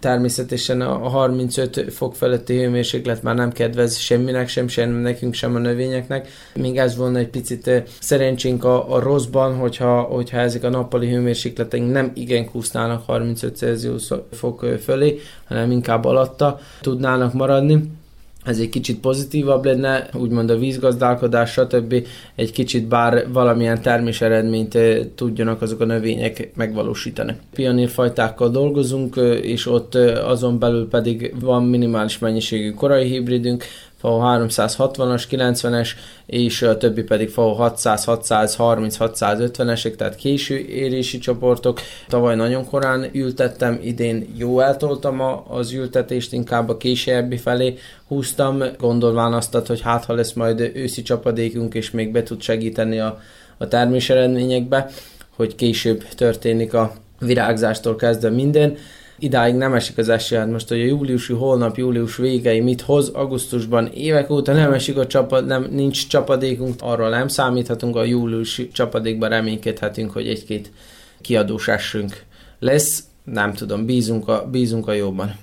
Természetesen 0.00 0.80
a 0.80 1.08
35 1.08 1.92
fok 1.92 2.14
feletti 2.14 2.58
hőmérséklet 2.58 3.22
már 3.22 3.34
nem 3.34 3.52
kedvez 3.52 3.96
semminek, 3.96 4.48
sem, 4.48 4.68
sem 4.68 4.90
nekünk, 4.90 5.34
sem 5.34 5.54
a 5.54 5.58
növényeknek. 5.58 6.28
Még 6.54 6.78
ez 6.78 6.96
volna 6.96 7.18
egy 7.18 7.28
picit 7.28 7.82
szerencsénk 8.00 8.64
a, 8.64 8.94
a 8.94 9.00
rosszban, 9.00 9.54
hogyha, 9.54 10.00
hogyha 10.00 10.38
ezek 10.38 10.64
a 10.64 10.68
nappali 10.68 11.10
hőmérsékleteink 11.10 11.92
nem 11.92 12.12
igen 12.14 12.50
kúsznának 12.50 13.06
35 13.06 13.56
Celsius 13.56 14.08
fok 14.32 14.66
fölé, 14.82 15.18
hanem 15.48 15.70
inkább 15.70 16.04
alatta 16.04 16.58
tudnának 16.80 17.32
maradni 17.32 17.90
ez 18.46 18.58
egy 18.58 18.68
kicsit 18.68 19.00
pozitívabb 19.00 19.64
lenne, 19.64 20.08
úgymond 20.12 20.50
a 20.50 20.58
vízgazdálkodás, 20.58 21.52
stb. 21.52 22.06
egy 22.34 22.52
kicsit 22.52 22.88
bár 22.88 23.32
valamilyen 23.32 23.82
termés 23.82 24.20
eredményt 24.20 24.74
eh, 24.74 24.98
tudjanak 25.14 25.62
azok 25.62 25.80
a 25.80 25.84
növények 25.84 26.50
megvalósítani. 26.54 27.36
Pionírfajtákkal 27.54 28.50
dolgozunk, 28.50 29.16
eh, 29.16 29.44
és 29.44 29.66
ott 29.66 29.94
eh, 29.94 30.28
azon 30.28 30.58
belül 30.58 30.88
pedig 30.88 31.34
van 31.40 31.64
minimális 31.64 32.18
mennyiségű 32.18 32.70
korai 32.70 33.08
hibridünk, 33.08 33.64
FAO 33.98 34.20
360-as, 34.22 35.24
90-es, 35.30 35.88
és 36.26 36.62
a 36.62 36.76
többi 36.76 37.02
pedig 37.02 37.28
FAO 37.28 37.52
600, 37.52 38.04
630, 38.04 38.96
650-esek, 39.00 39.96
tehát 39.96 40.14
késő 40.14 40.56
érési 40.56 41.18
csoportok. 41.18 41.80
Tavaly 42.08 42.36
nagyon 42.36 42.66
korán 42.66 43.10
ültettem, 43.12 43.78
idén 43.82 44.34
jó 44.36 44.60
eltoltam 44.60 45.20
az 45.48 45.72
ültetést, 45.72 46.32
inkább 46.32 46.68
a 46.68 46.76
későbbi 46.76 47.36
felé 47.36 47.78
húztam, 48.08 48.62
gondolván 48.78 49.32
azt, 49.32 49.54
hogy 49.66 49.80
hát 49.80 50.04
ha 50.04 50.14
lesz 50.14 50.32
majd 50.32 50.60
őszi 50.74 51.02
csapadékunk, 51.02 51.74
és 51.74 51.90
még 51.90 52.12
be 52.12 52.22
tud 52.22 52.40
segíteni 52.40 52.98
a, 52.98 53.20
a 53.58 53.68
termés 53.68 54.10
eredményekbe, 54.10 54.90
hogy 55.36 55.54
később 55.54 56.04
történik 56.14 56.74
a 56.74 56.92
virágzástól 57.20 57.96
kezdve 57.96 58.30
minden 58.30 58.76
idáig 59.18 59.54
nem 59.54 59.74
esik 59.74 59.98
az 59.98 60.08
eső, 60.08 60.36
hát 60.36 60.50
most, 60.50 60.68
hogy 60.68 60.80
a 60.80 60.84
júliusi 60.84 61.32
holnap, 61.32 61.76
július 61.76 62.16
végei 62.16 62.60
mit 62.60 62.80
hoz, 62.80 63.08
augusztusban 63.08 63.86
évek 63.86 64.30
óta 64.30 64.52
nem 64.52 64.72
esik 64.72 64.96
a 64.96 65.06
csapad, 65.06 65.46
nem, 65.46 65.66
nincs 65.70 66.06
csapadékunk, 66.08 66.74
arról 66.78 67.08
nem 67.08 67.28
számíthatunk, 67.28 67.96
a 67.96 68.04
júliusi 68.04 68.68
csapadékban 68.68 69.28
reménykedhetünk, 69.28 70.10
hogy 70.10 70.28
egy-két 70.28 70.72
kiadós 71.20 71.68
esünk 71.68 72.22
lesz, 72.58 73.04
nem 73.24 73.52
tudom, 73.52 73.86
bízunk 73.86 74.28
a, 74.28 74.48
bízunk 74.50 74.88
a 74.88 74.92
jóban. 74.92 75.34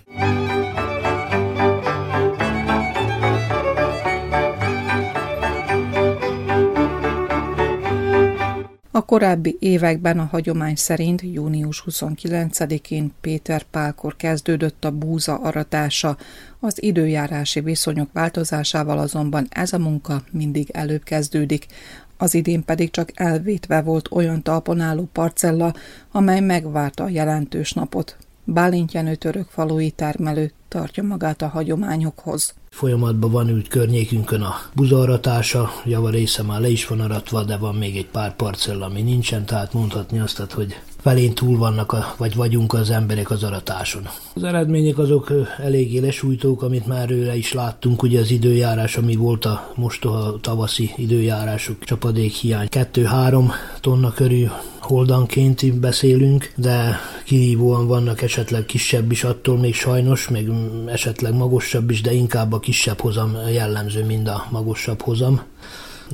A 8.95 9.05
korábbi 9.05 9.57
években 9.59 10.19
a 10.19 10.27
hagyomány 10.31 10.75
szerint 10.75 11.21
június 11.21 11.83
29-én 11.87 13.11
Péter 13.21 13.63
Pálkor 13.63 14.15
kezdődött 14.15 14.85
a 14.85 14.91
búza 14.91 15.35
aratása, 15.35 16.17
az 16.59 16.83
időjárási 16.83 17.59
viszonyok 17.59 18.09
változásával 18.11 18.97
azonban 18.97 19.47
ez 19.49 19.73
a 19.73 19.77
munka 19.77 20.23
mindig 20.31 20.69
előbb 20.71 21.03
kezdődik, 21.03 21.65
az 22.17 22.33
idén 22.33 22.65
pedig 22.65 22.91
csak 22.91 23.11
elvétve 23.13 23.81
volt 23.81 24.11
olyan 24.11 24.41
talpon 24.41 25.09
parcella, 25.11 25.73
amely 26.11 26.39
megvárta 26.39 27.03
a 27.03 27.09
jelentős 27.09 27.73
napot. 27.73 28.17
Bálint 28.43 28.91
Jenő 28.91 29.15
török 29.15 29.47
falui 29.49 29.91
termelő 29.91 30.51
tartja 30.67 31.03
magát 31.03 31.41
a 31.41 31.47
hagyományokhoz. 31.47 32.53
Folyamatban 32.73 33.31
van 33.31 33.49
ült 33.49 33.67
környékünkön 33.67 34.41
a 34.41 34.55
buzaratása, 34.75 35.69
java 35.85 36.09
része 36.09 36.43
már 36.43 36.61
le 36.61 36.69
is 36.69 36.87
van 36.87 36.99
aratva, 36.99 37.43
de 37.43 37.57
van 37.57 37.75
még 37.75 37.97
egy 37.97 38.05
pár 38.05 38.35
parcella, 38.35 38.85
ami 38.85 39.01
nincsen, 39.01 39.45
tehát 39.45 39.73
mondhatni 39.73 40.19
azt, 40.19 40.51
hogy 40.51 40.75
felén 41.03 41.33
túl 41.33 41.57
vannak, 41.57 41.91
a, 41.91 42.13
vagy 42.17 42.35
vagyunk 42.35 42.73
az 42.73 42.89
emberek 42.89 43.29
az 43.29 43.43
aratáson. 43.43 44.07
Az 44.33 44.43
eredmények 44.43 44.97
azok 44.97 45.31
eléggé 45.57 45.97
lesújtók, 45.99 46.61
amit 46.61 46.87
már 46.87 47.11
őre 47.11 47.35
is 47.35 47.53
láttunk, 47.53 48.03
ugye 48.03 48.19
az 48.19 48.31
időjárás, 48.31 48.97
ami 48.97 49.15
volt 49.15 49.45
a 49.45 49.71
most 49.75 50.05
a 50.05 50.37
tavaszi 50.41 50.91
időjárások, 50.95 51.83
csapadék 51.83 52.33
hiány. 52.33 52.67
2-3 52.71 53.51
tonna 53.81 54.11
körül 54.11 54.51
holdanként 54.79 55.79
beszélünk, 55.79 56.51
de 56.55 56.99
kihívóan 57.25 57.87
vannak 57.87 58.21
esetleg 58.21 58.65
kisebb 58.65 59.11
is 59.11 59.23
attól 59.23 59.57
még 59.57 59.73
sajnos, 59.73 60.27
meg 60.27 60.49
esetleg 60.85 61.33
magasabb 61.33 61.89
is, 61.89 62.01
de 62.01 62.13
inkább 62.13 62.53
a 62.53 62.59
kisebb 62.63 62.99
hozam 62.99 63.37
jellemző, 63.51 64.05
mind 64.05 64.27
a 64.27 64.47
magasabb 64.51 65.01
hozam 65.01 65.41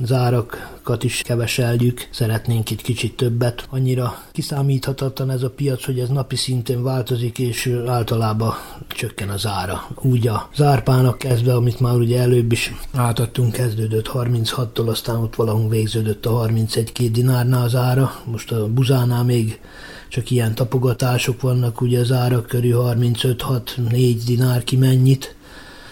zárakat 0.02 1.04
is 1.04 1.22
keveseljük, 1.22 2.08
szeretnénk 2.10 2.70
itt 2.70 2.82
kicsit 2.82 3.16
többet. 3.16 3.66
Annyira 3.70 4.22
kiszámíthatatlan 4.32 5.30
ez 5.30 5.42
a 5.42 5.50
piac, 5.50 5.84
hogy 5.84 5.98
ez 5.98 6.08
napi 6.08 6.36
szinten 6.36 6.82
változik, 6.82 7.38
és 7.38 7.76
általában 7.86 8.54
csökken 8.88 9.28
az 9.28 9.46
ára. 9.46 9.88
Úgy 9.94 10.28
a 10.28 10.48
zárpának 10.54 11.18
kezdve, 11.18 11.54
amit 11.54 11.80
már 11.80 11.94
ugye 11.94 12.20
előbb 12.20 12.52
is 12.52 12.72
átadtunk, 12.94 13.52
kezdődött 13.52 14.10
36-tól, 14.14 14.86
aztán 14.88 15.16
ott 15.16 15.34
valahol 15.34 15.68
végződött 15.68 16.26
a 16.26 16.46
31-2 16.46 17.08
dinárnál 17.12 17.62
az 17.62 17.74
ára, 17.74 18.12
most 18.24 18.52
a 18.52 18.68
buzánál 18.68 19.24
még 19.24 19.60
csak 20.08 20.30
ilyen 20.30 20.54
tapogatások 20.54 21.40
vannak, 21.40 21.80
ugye 21.80 22.00
az 22.00 22.12
árak 22.12 22.46
körül 22.46 22.82
35-6-4 22.84 24.20
dinár 24.26 24.64
ki 24.64 24.76
mennyit. 24.76 25.38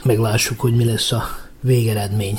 Meglássuk, 0.03 0.61
hogy 0.61 0.77
mi 0.77 0.85
lesz 0.85 1.13
a 1.13 1.23
végeredmény. 1.61 2.39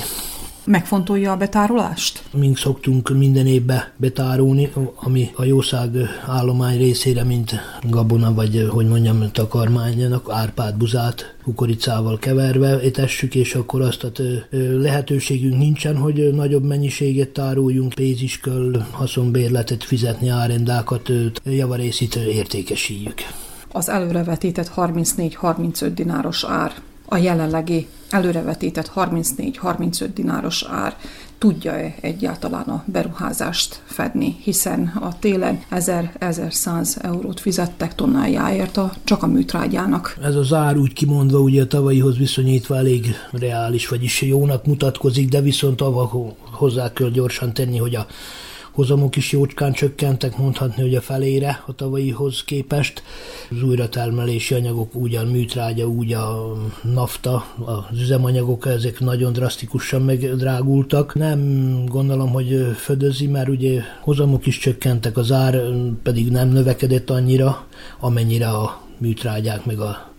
Megfontolja 0.64 1.32
a 1.32 1.36
betárolást? 1.36 2.22
Mink 2.32 2.56
szoktunk 2.56 3.16
minden 3.16 3.46
évbe 3.46 3.92
betárolni, 3.96 4.72
ami 4.94 5.30
a 5.34 5.44
jószág 5.44 5.96
állomány 6.26 6.78
részére, 6.78 7.24
mint 7.24 7.54
gabona, 7.88 8.34
vagy 8.34 8.68
hogy 8.70 8.88
mondjam, 8.88 9.30
takarmánynak, 9.32 10.30
árpát, 10.30 10.76
buzát, 10.76 11.34
kukoricával 11.42 12.18
keverve 12.18 12.80
étessük, 12.80 13.34
és 13.34 13.54
akkor 13.54 13.80
azt 13.80 14.04
a 14.04 14.10
lehetőségünk 14.72 15.58
nincsen, 15.58 15.96
hogy 15.96 16.34
nagyobb 16.34 16.64
mennyiséget 16.64 17.28
tároljunk, 17.28 17.94
pénzisköl, 17.94 18.86
haszonbérletet 18.90 19.84
fizetni, 19.84 20.28
árendákat, 20.28 21.10
javarészit 21.44 22.14
értékesíjük. 22.14 23.14
Az 23.72 23.88
előrevetített 23.88 24.72
34-35 24.76 25.90
dináros 25.94 26.44
ár 26.44 26.72
a 27.12 27.16
jelenlegi 27.16 27.86
előrevetített 28.10 28.92
34-35 28.96 30.08
dináros 30.14 30.64
ár 30.70 30.96
tudja-e 31.38 31.94
egyáltalán 32.00 32.62
a 32.62 32.84
beruházást 32.86 33.82
fedni, 33.84 34.36
hiszen 34.42 34.92
a 35.00 35.18
télen 35.18 35.62
1000-1100 35.70 37.02
eurót 37.02 37.40
fizettek 37.40 37.94
tonnájáért 37.94 38.76
a, 38.76 38.92
csak 39.04 39.22
a 39.22 39.26
műtrágyának. 39.26 40.16
Ez 40.22 40.34
az 40.34 40.52
ár 40.52 40.76
úgy 40.76 40.92
kimondva 40.92 41.38
ugye 41.38 41.62
a 41.62 41.66
tavalyihoz 41.66 42.16
viszonyítva 42.16 42.76
elég 42.76 43.14
reális, 43.32 43.88
vagyis 43.88 44.22
jónak 44.22 44.66
mutatkozik, 44.66 45.28
de 45.28 45.40
viszont 45.40 45.80
avval 45.80 46.36
hozzá 46.50 46.92
kell 46.92 47.10
gyorsan 47.10 47.52
tenni, 47.54 47.78
hogy 47.78 47.94
a 47.94 48.06
hozamok 48.72 49.16
is 49.16 49.32
jócskán 49.32 49.72
csökkentek, 49.72 50.36
mondhatni, 50.36 50.82
hogy 50.82 50.94
a 50.94 51.00
felére 51.00 51.62
a 51.66 51.74
tavalyihoz 51.74 52.44
képest. 52.44 53.02
Az 53.50 53.62
újratermelési 53.62 54.54
anyagok, 54.54 54.94
úgy 54.94 55.14
a 55.14 55.24
műtrágya, 55.24 55.86
úgy 55.86 56.12
a 56.12 56.52
nafta, 56.82 57.44
az 57.64 58.00
üzemanyagok, 58.00 58.66
ezek 58.66 59.00
nagyon 59.00 59.32
drasztikusan 59.32 60.02
megdrágultak. 60.02 61.14
Nem 61.14 61.40
gondolom, 61.86 62.30
hogy 62.30 62.66
födözi, 62.76 63.26
mert 63.26 63.48
ugye 63.48 63.82
hozamok 64.00 64.46
is 64.46 64.58
csökkentek, 64.58 65.16
az 65.16 65.32
ár 65.32 65.60
pedig 66.02 66.30
nem 66.30 66.48
növekedett 66.48 67.10
annyira, 67.10 67.66
amennyire 68.00 68.48
a 68.48 68.80
műtrágyák 68.98 69.64
meg 69.64 69.80
a 69.80 70.12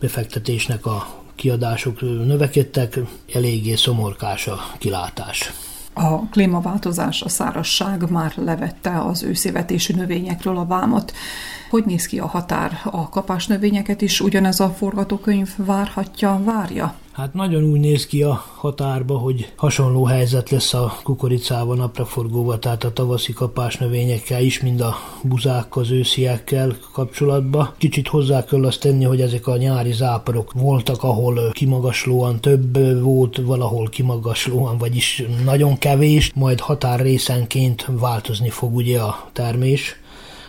befektetésnek 0.00 0.86
a 0.86 1.22
kiadások 1.34 2.00
növekedtek, 2.00 3.00
eléggé 3.32 3.74
szomorkás 3.74 4.46
a 4.46 4.58
kilátás. 4.78 5.52
A 5.94 6.28
klímaváltozás, 6.28 7.22
a 7.22 7.28
szárasság 7.28 8.10
már 8.10 8.32
levette 8.36 9.00
az 9.00 9.22
őszévetésű 9.22 9.94
növényekről 9.94 10.56
a 10.56 10.66
vámot. 10.66 11.12
Hogy 11.70 11.84
néz 11.84 12.06
ki 12.06 12.18
a 12.18 12.26
határ? 12.26 12.80
A 12.84 13.08
kapás 13.08 13.46
növényeket 13.46 14.02
is 14.02 14.20
ugyanez 14.20 14.60
a 14.60 14.68
forgatókönyv 14.68 15.50
várhatja, 15.56 16.40
várja? 16.44 16.94
Hát 17.14 17.34
nagyon 17.34 17.64
úgy 17.64 17.80
néz 17.80 18.06
ki 18.06 18.22
a 18.22 18.44
határba, 18.56 19.18
hogy 19.18 19.52
hasonló 19.56 20.04
helyzet 20.04 20.50
lesz 20.50 20.74
a 20.74 20.96
kukoricával, 21.02 21.76
napraforgóval, 21.76 22.58
tehát 22.58 22.84
a 22.84 22.92
tavaszi 22.92 23.32
kapás 23.32 23.76
növényekkel 23.76 24.42
is, 24.42 24.60
mind 24.60 24.80
a 24.80 24.94
buzákkal, 25.22 25.82
az 25.82 25.90
ősziekkel 25.90 26.76
kapcsolatban. 26.92 27.74
Kicsit 27.78 28.08
hozzá 28.08 28.44
kell 28.44 28.64
azt 28.64 28.80
tenni, 28.80 29.04
hogy 29.04 29.20
ezek 29.20 29.46
a 29.46 29.56
nyári 29.56 29.92
záporok 29.92 30.52
voltak, 30.52 31.02
ahol 31.02 31.50
kimagaslóan 31.52 32.40
több 32.40 33.02
volt, 33.02 33.36
valahol 33.36 33.88
kimagaslóan, 33.88 34.78
vagyis 34.78 35.22
nagyon 35.44 35.78
kevés, 35.78 36.32
majd 36.34 36.60
határrészenként 36.60 37.86
változni 37.90 38.48
fog 38.50 38.74
ugye 38.74 39.00
a 39.00 39.28
termés 39.32 39.96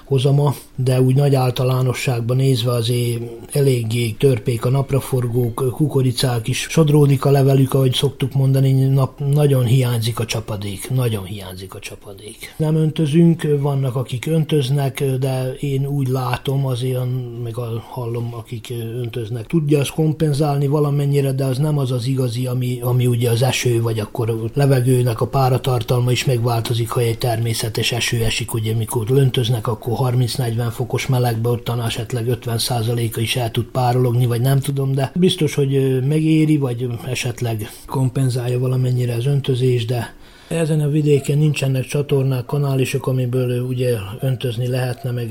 hozama, 0.05 0.53
de 0.75 1.01
úgy 1.01 1.15
nagy 1.15 1.35
általánosságban 1.35 2.37
nézve 2.37 2.71
azért 2.71 3.21
eléggé 3.51 4.09
törpék 4.09 4.65
a 4.65 4.69
napraforgók, 4.69 5.71
kukoricák 5.71 6.47
is, 6.47 6.67
sodródik 6.69 7.25
a 7.25 7.31
levelük, 7.31 7.73
ahogy 7.73 7.93
szoktuk 7.93 8.33
mondani, 8.33 8.71
nap, 8.71 9.19
nagyon 9.19 9.65
hiányzik 9.65 10.19
a 10.19 10.25
csapadék, 10.25 10.89
nagyon 10.89 11.23
hiányzik 11.23 11.75
a 11.75 11.79
csapadék. 11.79 12.53
Nem 12.57 12.75
öntözünk, 12.75 13.47
vannak 13.59 13.95
akik 13.95 14.25
öntöznek, 14.25 15.03
de 15.19 15.53
én 15.59 15.85
úgy 15.85 16.07
látom, 16.07 16.65
azért 16.65 16.99
meg 17.43 17.55
hallom, 17.89 18.33
akik 18.33 18.73
öntöznek. 18.95 19.47
Tudja 19.47 19.79
azt 19.79 19.91
kompenzálni 19.91 20.67
valamennyire, 20.67 21.31
de 21.31 21.45
az 21.45 21.57
nem 21.57 21.77
az 21.77 21.91
az 21.91 22.07
igazi, 22.07 22.45
ami, 22.47 22.79
ami 22.81 23.07
ugye 23.07 23.29
az 23.29 23.41
eső, 23.41 23.81
vagy 23.81 23.99
akkor 23.99 24.29
a 24.29 24.35
levegőnek 24.53 25.21
a 25.21 25.27
páratartalma 25.27 26.11
is 26.11 26.25
megváltozik, 26.25 26.89
ha 26.89 26.99
egy 26.99 27.17
természetes 27.17 27.91
eső 27.91 28.23
esik, 28.23 28.53
ugye 28.53 28.73
mikor 28.73 29.05
öntöznek, 29.11 29.67
akkor 29.67 30.13
30-40 30.13 30.64
fokos 30.71 31.07
melegbe 31.07 31.49
ottan 31.49 31.81
esetleg 31.81 32.37
50%-a 32.43 33.19
is 33.19 33.35
el 33.35 33.51
tud 33.51 33.65
párologni, 33.65 34.25
vagy 34.25 34.41
nem 34.41 34.59
tudom, 34.59 34.91
de 34.91 35.11
biztos, 35.15 35.53
hogy 35.53 36.03
megéri, 36.07 36.57
vagy 36.57 36.87
esetleg 37.05 37.69
kompenzálja 37.85 38.59
valamennyire 38.59 39.13
az 39.13 39.25
öntözés, 39.25 39.85
de 39.85 40.13
ezen 40.47 40.79
a 40.79 40.89
vidéken 40.89 41.37
nincsenek 41.37 41.85
csatornák, 41.85 42.45
kanálisok, 42.45 43.07
amiből 43.07 43.61
ugye 43.61 43.93
öntözni 44.19 44.67
lehetne, 44.67 45.11
meg 45.11 45.29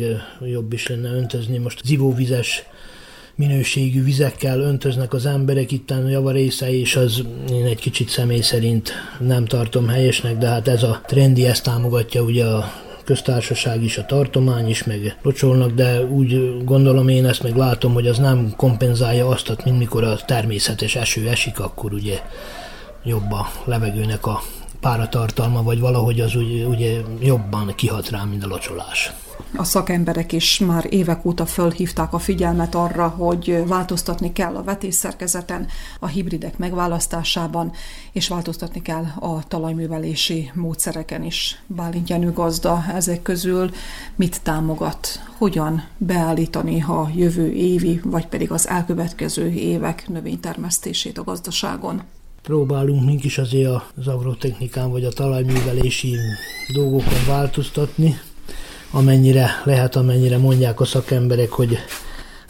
jobb 0.51 0.73
is 0.73 0.87
lenne 0.87 1.13
öntözni. 1.13 1.59
Most 1.59 1.81
zivóvizes 1.85 2.65
minőségű 3.35 4.03
vizekkel 4.03 4.61
öntöznek 4.61 5.13
az 5.13 5.27
emberek, 5.27 5.73
itt 5.73 5.91
a 5.91 6.09
java 6.09 6.31
része, 6.31 6.73
és 6.73 6.97
az 6.97 7.23
én 7.51 7.65
egy 7.65 7.79
kicsit 7.79 8.09
személy 8.09 8.41
szerint 8.41 8.93
nem 9.21 9.45
tartom 9.45 9.89
helyesnek, 9.89 10.39
de 10.39 10.47
hát 10.47 10.69
ez 10.69 10.83
a 10.83 11.01
trendi, 11.07 11.47
ezt 11.47 11.65
támogatja 11.65 12.23
ugye 12.23 12.45
a 12.45 12.73
köztársaság 13.05 13.83
is, 13.83 13.99
a 13.99 14.07
tartomány 14.07 14.69
is, 14.69 14.85
meg 14.85 15.17
locsolnak, 15.23 15.71
de 15.71 16.05
úgy 16.05 16.57
gondolom 16.65 17.09
én 17.09 17.27
ezt 17.27 17.43
meg 17.43 17.57
látom, 17.57 17.93
hogy 17.93 18.07
az 18.07 18.19
nem 18.19 18.53
kompenzálja 18.57 19.29
azt, 19.29 19.65
mint 19.65 19.79
mikor 19.79 20.05
a 20.05 20.17
természetes 20.17 20.97
eső 20.97 21.29
esik, 21.29 21.61
akkor 21.61 21.93
ugye 21.93 22.21
jobb 23.05 23.33
a 23.33 23.49
levegőnek 23.65 24.27
a 24.27 24.43
páratartalma, 24.81 25.63
vagy 25.63 25.81
valahogy 25.81 26.21
az 26.21 26.35
ugye, 26.35 26.67
ugye 26.67 27.01
jobban 27.21 27.73
kihat 27.77 28.11
rá, 28.11 28.25
mint 28.25 28.45
a 28.45 28.49
locsolás. 28.49 29.13
A 29.57 29.65
szakemberek 29.65 30.33
is 30.33 30.59
már 30.59 30.87
évek 30.89 31.25
óta 31.25 31.47
fölhívták 31.47 32.13
a 32.13 32.19
figyelmet 32.19 32.75
arra, 32.75 33.09
hogy 33.09 33.65
változtatni 33.67 34.33
kell 34.33 34.57
a 34.57 34.63
vetésszerkezeten, 34.63 35.67
a 36.01 36.07
hibridek 36.07 36.59
megválasztásában, 36.59 37.73
és 38.13 38.29
változtatni 38.29 38.83
kell 38.83 39.05
a 39.21 39.45
talajművelési 39.49 40.51
módszereken 40.55 41.23
is. 41.23 41.63
Bálint 41.67 42.09
Jenő 42.09 42.33
gazda 42.33 42.85
ezek 42.95 43.23
közül 43.23 43.71
mit 44.17 44.43
támogat, 44.43 45.09
hogyan 45.39 45.85
beállítani 45.97 46.83
a 46.83 47.11
jövő 47.15 47.53
évi, 47.53 48.01
vagy 48.05 48.27
pedig 48.27 48.51
az 48.51 48.69
elkövetkező 48.69 49.51
évek 49.51 50.09
növénytermesztését 50.09 51.19
a 51.19 51.25
gazdaságon? 51.25 52.03
próbálunk 52.43 53.05
mink 53.05 53.25
is 53.25 53.39
azért 53.39 53.71
az 53.97 54.07
agrotechnikán 54.07 54.91
vagy 54.91 55.05
a 55.05 55.13
talajművelési 55.13 56.17
dolgokon 56.73 57.27
változtatni, 57.27 58.19
amennyire 58.95 59.61
lehet, 59.65 59.97
amennyire 59.97 60.39
mondják 60.39 60.81
a 60.81 60.85
szakemberek, 60.85 61.51
hogy 61.51 61.79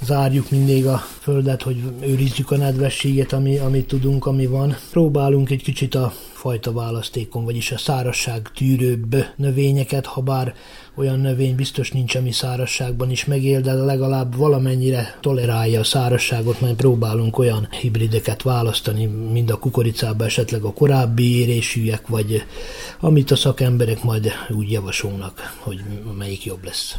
zárjuk 0.05 0.51
mindig 0.51 0.87
a 0.87 0.97
földet, 1.21 1.63
hogy 1.63 1.83
őrizzük 2.01 2.51
a 2.51 2.57
nedvességet, 2.57 3.33
ami, 3.33 3.59
amit 3.59 3.87
tudunk, 3.87 4.27
ami 4.27 4.47
van. 4.47 4.77
Próbálunk 4.91 5.51
egy 5.51 5.63
kicsit 5.63 5.95
a 5.95 6.13
fajta 6.33 6.73
választékon, 6.73 7.45
vagyis 7.45 7.71
a 7.71 7.79
szárasság 7.79 8.51
tűrőbb 8.55 9.17
növényeket, 9.37 10.07
ha 10.07 10.21
bár 10.21 10.55
olyan 10.95 11.21
növény 11.21 11.55
biztos 11.55 11.91
nincs, 11.91 12.15
ami 12.15 12.33
szárasságban 12.33 13.11
is 13.11 13.25
megél, 13.25 13.61
de 13.61 13.73
legalább 13.73 14.37
valamennyire 14.37 15.19
tolerálja 15.21 15.81
a 15.81 15.85
szárasságot, 15.85 16.61
mert 16.61 16.77
próbálunk 16.77 17.39
olyan 17.39 17.69
hibrideket 17.81 18.43
választani, 18.43 19.07
mind 19.07 19.51
a 19.51 19.59
kukoricában 19.59 20.27
esetleg 20.27 20.63
a 20.63 20.73
korábbi 20.73 21.39
érésűek, 21.39 22.07
vagy 22.07 22.43
amit 23.01 23.31
a 23.31 23.37
szakemberek 23.37 24.03
majd 24.03 24.33
úgy 24.51 24.71
javasolnak, 24.71 25.57
hogy 25.59 25.81
melyik 26.19 26.45
jobb 26.45 26.65
lesz. 26.65 26.99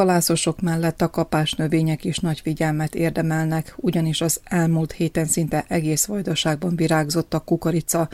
Kalászosok 0.00 0.60
mellett 0.60 1.02
a 1.02 1.10
kapás 1.10 1.52
növények 1.52 2.04
is 2.04 2.18
nagy 2.18 2.40
figyelmet 2.40 2.94
érdemelnek, 2.94 3.74
ugyanis 3.76 4.20
az 4.20 4.40
elmúlt 4.44 4.92
héten 4.92 5.26
szinte 5.26 5.64
egész 5.68 6.04
vajdaságban 6.04 6.76
virágzott 6.76 7.34
a 7.34 7.38
kukorica, 7.38 8.08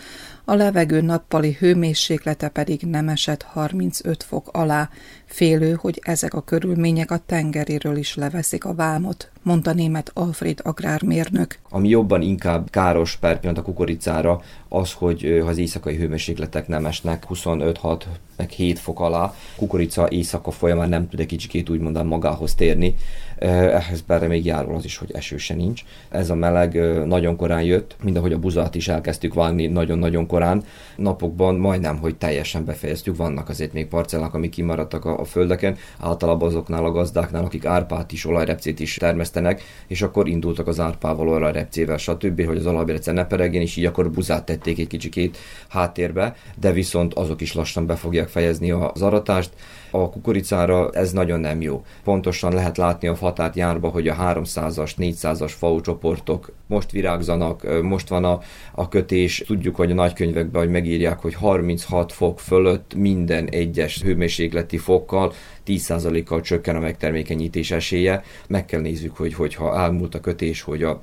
a 0.44 0.54
levegő 0.54 1.00
nappali 1.00 1.56
hőmérséklete 1.58 2.48
pedig 2.48 2.80
nem 2.80 3.08
esett 3.08 3.42
35 3.42 4.22
fok 4.22 4.48
alá, 4.52 4.90
félő, 5.26 5.76
hogy 5.80 6.00
ezek 6.02 6.34
a 6.34 6.40
körülmények 6.40 7.10
a 7.10 7.20
tengeréről 7.26 7.96
is 7.96 8.14
leveszik 8.14 8.64
a 8.64 8.74
vámot, 8.74 9.30
mondta 9.42 9.72
német 9.72 10.10
Alfred 10.14 10.60
agrármérnök. 10.62 11.58
Ami 11.68 11.88
jobban 11.88 12.22
inkább 12.22 12.70
káros 12.70 13.16
per 13.16 13.40
pillanat 13.40 13.62
a 13.62 13.64
kukoricára, 13.64 14.40
az, 14.68 14.92
hogy 14.92 15.42
az 15.46 15.58
éjszakai 15.58 15.96
hőmérsékletek 15.96 16.68
nem 16.68 16.86
esnek 16.86 17.24
25-6 17.28 18.02
meg 18.36 18.50
7 18.50 18.78
fok 18.78 19.00
alá, 19.00 19.34
kukorica 19.56 20.08
éjszaka 20.10 20.50
folyamán 20.50 20.88
nem 20.88 21.08
tud 21.08 21.20
egy 21.20 21.26
kicsikét 21.26 21.70
úgymond 21.70 22.04
magához 22.04 22.54
térni, 22.54 22.94
ehhez 23.38 24.02
perre 24.06 24.26
még 24.26 24.44
járul 24.44 24.74
az 24.74 24.84
is, 24.84 24.96
hogy 24.96 25.10
eső 25.12 25.36
se 25.36 25.54
nincs. 25.54 25.82
Ez 26.08 26.30
a 26.30 26.34
meleg 26.34 26.74
nagyon 27.06 27.36
korán 27.36 27.62
jött, 27.62 27.96
mind 28.02 28.16
ahogy 28.16 28.32
a 28.32 28.38
buzát 28.38 28.74
is 28.74 28.88
elkezdtük 28.88 29.34
vágni 29.34 29.66
nagyon-nagyon 29.66 30.26
korán. 30.26 30.64
Napokban 30.96 31.54
majdnem, 31.54 31.98
hogy 31.98 32.16
teljesen 32.16 32.64
befejeztük, 32.64 33.16
vannak 33.16 33.48
azért 33.48 33.72
még 33.72 33.86
parcellák, 33.86 34.34
amik 34.34 34.50
kimaradtak 34.50 35.04
a, 35.04 35.18
a 35.18 35.24
földeken, 35.24 35.76
általában 35.98 36.48
azoknál 36.48 36.84
a 36.84 36.90
gazdáknál, 36.90 37.44
akik 37.44 37.64
árpát 37.64 38.12
is, 38.12 38.26
olajrepcét 38.26 38.80
is 38.80 38.94
termesztenek, 38.94 39.62
és 39.86 40.02
akkor 40.02 40.28
indultak 40.28 40.66
az 40.66 40.80
árpával, 40.80 41.28
olajrepcével, 41.28 41.96
stb., 41.96 42.44
hogy 42.46 42.56
az 42.56 42.66
olajrepce 42.66 43.12
ne 43.12 43.26
peregjen, 43.26 43.62
és 43.62 43.76
így 43.76 43.84
akkor 43.84 44.10
buzát 44.10 44.44
tették 44.44 44.78
egy 44.78 44.86
kicsikét 44.86 45.38
háttérbe, 45.68 46.34
de 46.60 46.72
viszont 46.72 47.14
azok 47.14 47.40
is 47.40 47.54
lassan 47.54 47.86
be 47.86 47.94
fogják 47.94 48.28
fejezni 48.28 48.70
az 48.70 49.02
aratást. 49.02 49.50
A 49.90 50.10
kukoricára 50.10 50.90
ez 50.90 51.12
nagyon 51.12 51.40
nem 51.40 51.60
jó. 51.60 51.84
Pontosan 52.04 52.52
lehet 52.52 52.76
látni 52.76 53.08
a 53.08 53.14
határt 53.26 53.56
járba, 53.56 53.88
hogy 53.88 54.08
a 54.08 54.14
300-as, 54.14 54.90
400-as 54.98 55.52
FAU 55.58 55.80
csoportok 55.80 56.52
most 56.66 56.90
virágzanak, 56.90 57.82
most 57.82 58.08
van 58.08 58.24
a, 58.24 58.40
a 58.74 58.88
kötés. 58.88 59.44
Tudjuk, 59.46 59.76
hogy 59.76 59.90
a 59.90 59.94
nagykönyvekben 59.94 60.62
hogy 60.62 60.70
megírják, 60.70 61.18
hogy 61.18 61.34
36 61.34 62.12
fok 62.12 62.40
fölött 62.40 62.94
minden 62.94 63.48
egyes 63.48 64.02
hőmérsékleti 64.02 64.78
fokkal 64.78 65.32
10%-kal 65.66 66.40
csökken 66.40 66.76
a 66.76 66.80
megtermékenyítés 66.80 67.70
esélye. 67.70 68.22
Meg 68.48 68.64
kell 68.64 68.80
nézzük, 68.80 69.16
hogy 69.16 69.34
hogyha 69.34 69.78
elmúlt 69.78 70.14
a 70.14 70.20
kötés, 70.20 70.62
hogy 70.62 70.82
a 70.82 71.02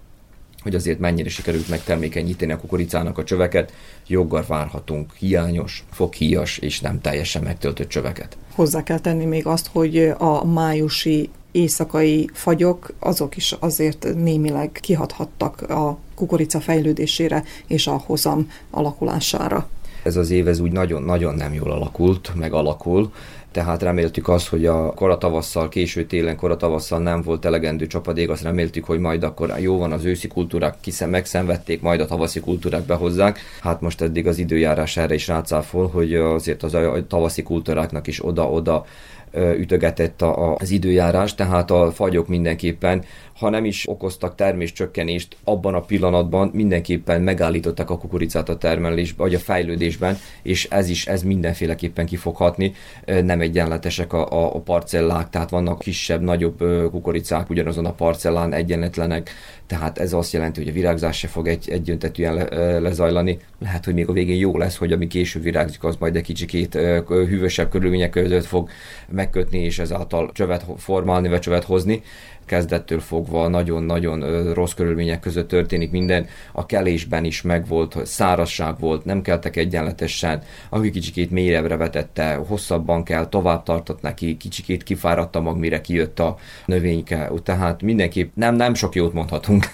hogy 0.63 0.75
azért 0.75 0.99
mennyire 0.99 1.29
sikerült 1.29 1.69
megtermékenyíteni 1.69 2.51
a 2.51 2.57
kukoricának 2.57 3.17
a 3.17 3.23
csöveket, 3.23 3.73
joggal 4.07 4.43
várhatunk 4.47 5.13
hiányos, 5.13 5.83
foghíjas 5.91 6.57
és 6.57 6.79
nem 6.79 7.01
teljesen 7.01 7.43
megtöltött 7.43 7.89
csöveket. 7.89 8.37
Hozzá 8.55 8.83
kell 8.83 8.99
tenni 8.99 9.25
még 9.25 9.45
azt, 9.45 9.69
hogy 9.71 9.97
a 10.17 10.45
májusi 10.45 11.29
éjszakai 11.53 12.29
fagyok, 12.33 12.93
azok 12.99 13.35
is 13.35 13.55
azért 13.59 14.07
némileg 14.15 14.71
kihathattak 14.81 15.61
a 15.69 15.97
kukorica 16.15 16.59
fejlődésére 16.59 17.43
és 17.67 17.87
a 17.87 18.01
hozam 18.05 18.49
alakulására. 18.71 19.67
Ez 20.03 20.15
az 20.15 20.29
év 20.29 20.47
ez 20.47 20.59
úgy 20.59 20.71
nagyon-nagyon 20.71 21.35
nem 21.35 21.53
jól 21.53 21.71
alakult, 21.71 22.31
meg 22.35 22.53
alakul. 22.53 23.11
tehát 23.51 23.81
reméltük 23.81 24.27
azt, 24.27 24.47
hogy 24.47 24.65
a 24.65 24.93
koratavasszal, 24.93 25.69
késő 25.69 26.05
télen 26.05 26.35
koratavasszal 26.35 26.99
nem 26.99 27.21
volt 27.21 27.45
elegendő 27.45 27.87
csapadék, 27.87 28.29
azt 28.29 28.43
reméltük, 28.43 28.85
hogy 28.85 28.99
majd 28.99 29.23
akkor 29.23 29.53
jó 29.59 29.77
van 29.77 29.91
az 29.91 30.05
őszi 30.05 30.27
kultúrák, 30.27 30.75
hiszen 30.83 31.09
megszenvedték, 31.09 31.81
majd 31.81 31.99
a 31.99 32.05
tavaszi 32.05 32.39
kultúrák 32.39 32.83
behozzák. 32.83 33.39
Hát 33.61 33.81
most 33.81 34.01
eddig 34.01 34.27
az 34.27 34.37
időjárás 34.37 34.97
erre 34.97 35.13
is 35.13 35.27
rácáfol, 35.27 35.87
hogy 35.87 36.13
azért 36.15 36.63
az 36.63 36.73
a 36.73 37.05
tavaszi 37.07 37.43
kultúráknak 37.43 38.07
is 38.07 38.25
oda-oda 38.25 38.85
ütögetett 39.33 40.21
az 40.57 40.69
időjárás, 40.69 41.35
tehát 41.35 41.71
a 41.71 41.91
fagyok 41.91 42.27
mindenképpen 42.27 43.03
ha 43.37 43.49
nem 43.49 43.65
is 43.65 43.89
okoztak 43.89 44.35
terméscsökkenést 44.35 45.37
abban 45.43 45.73
a 45.73 45.81
pillanatban, 45.81 46.49
mindenképpen 46.53 47.21
megállították 47.21 47.89
a 47.89 47.97
kukoricát 47.97 48.49
a 48.49 48.57
termelésben, 48.57 49.25
vagy 49.25 49.35
a 49.35 49.39
fejlődésben, 49.39 50.17
és 50.41 50.67
ez 50.69 50.89
is, 50.89 51.07
ez 51.07 51.23
mindenféleképpen 51.23 52.05
kifoghatni. 52.05 52.73
Nem 53.05 53.41
egyenletesek 53.41 54.13
a, 54.13 54.55
a 54.55 54.59
parcellák, 54.59 55.29
tehát 55.29 55.49
vannak 55.49 55.79
kisebb, 55.79 56.21
nagyobb 56.21 56.57
kukoricák 56.91 57.49
ugyanazon 57.49 57.85
a 57.85 57.93
parcellán 57.93 58.53
egyenletlenek, 58.53 59.31
tehát 59.67 59.99
ez 59.99 60.13
azt 60.13 60.33
jelenti, 60.33 60.59
hogy 60.59 60.69
a 60.69 60.73
virágzás 60.73 61.17
se 61.17 61.27
fog 61.27 61.47
egy, 61.47 61.69
egyöntetűen 61.69 62.33
le, 62.33 62.79
lezajlani. 62.79 63.37
Lehet, 63.59 63.85
hogy 63.85 63.93
még 63.93 64.09
a 64.09 64.13
végén 64.13 64.37
jó 64.37 64.57
lesz, 64.57 64.77
hogy 64.77 64.91
ami 64.91 65.07
később 65.07 65.43
virágzik, 65.43 65.83
az 65.83 65.95
majd 65.99 66.15
egy 66.15 66.23
kicsikét 66.23 66.73
hűvösebb 67.07 67.69
körülmények 67.69 68.09
között 68.09 68.45
fog 68.45 68.69
megkötni, 69.09 69.57
és 69.57 69.79
ezáltal 69.79 70.31
csövet 70.33 70.65
formálni, 70.77 71.27
vagy 71.27 71.39
csövet 71.39 71.63
hozni 71.63 72.01
kezdettől 72.45 72.99
fogva 72.99 73.47
nagyon-nagyon 73.47 74.53
rossz 74.53 74.71
körülmények 74.73 75.19
között 75.19 75.47
történik 75.47 75.91
minden. 75.91 76.27
A 76.51 76.65
kelésben 76.65 77.23
is 77.25 77.41
megvolt, 77.41 78.05
szárazság 78.05 78.79
volt, 78.79 79.05
nem 79.05 79.21
keltek 79.21 79.55
egyenletesen, 79.55 80.41
aki 80.69 80.89
kicsikét 80.89 81.31
mélyebbre 81.31 81.75
vetette, 81.75 82.33
hosszabban 82.33 83.03
kell, 83.03 83.27
tovább 83.27 83.63
tartott 83.63 84.01
neki, 84.01 84.37
kicsikét 84.37 84.83
kifáradta 84.83 85.41
mag, 85.41 85.57
mire 85.57 85.81
kijött 85.81 86.19
a 86.19 86.37
növényke. 86.65 87.31
Tehát 87.43 87.81
mindenképp 87.81 88.31
nem, 88.35 88.55
nem 88.55 88.73
sok 88.73 88.95
jót 88.95 89.13
mondhatunk. 89.13 89.71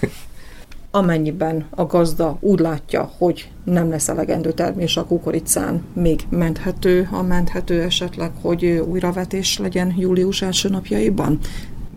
amennyiben 0.90 1.66
a 1.70 1.86
gazda 1.86 2.36
úgy 2.40 2.58
látja, 2.58 3.12
hogy 3.18 3.50
nem 3.64 3.90
lesz 3.90 4.08
elegendő 4.08 4.52
termés 4.52 4.96
a 4.96 5.04
kukoricán, 5.04 5.84
még 5.92 6.20
menthető, 6.28 7.08
a 7.12 7.22
menthető 7.22 7.82
esetleg, 7.82 8.30
hogy 8.40 8.64
újravetés 8.64 9.58
legyen 9.58 9.94
július 9.98 10.42
első 10.42 10.68
napjaiban? 10.68 11.38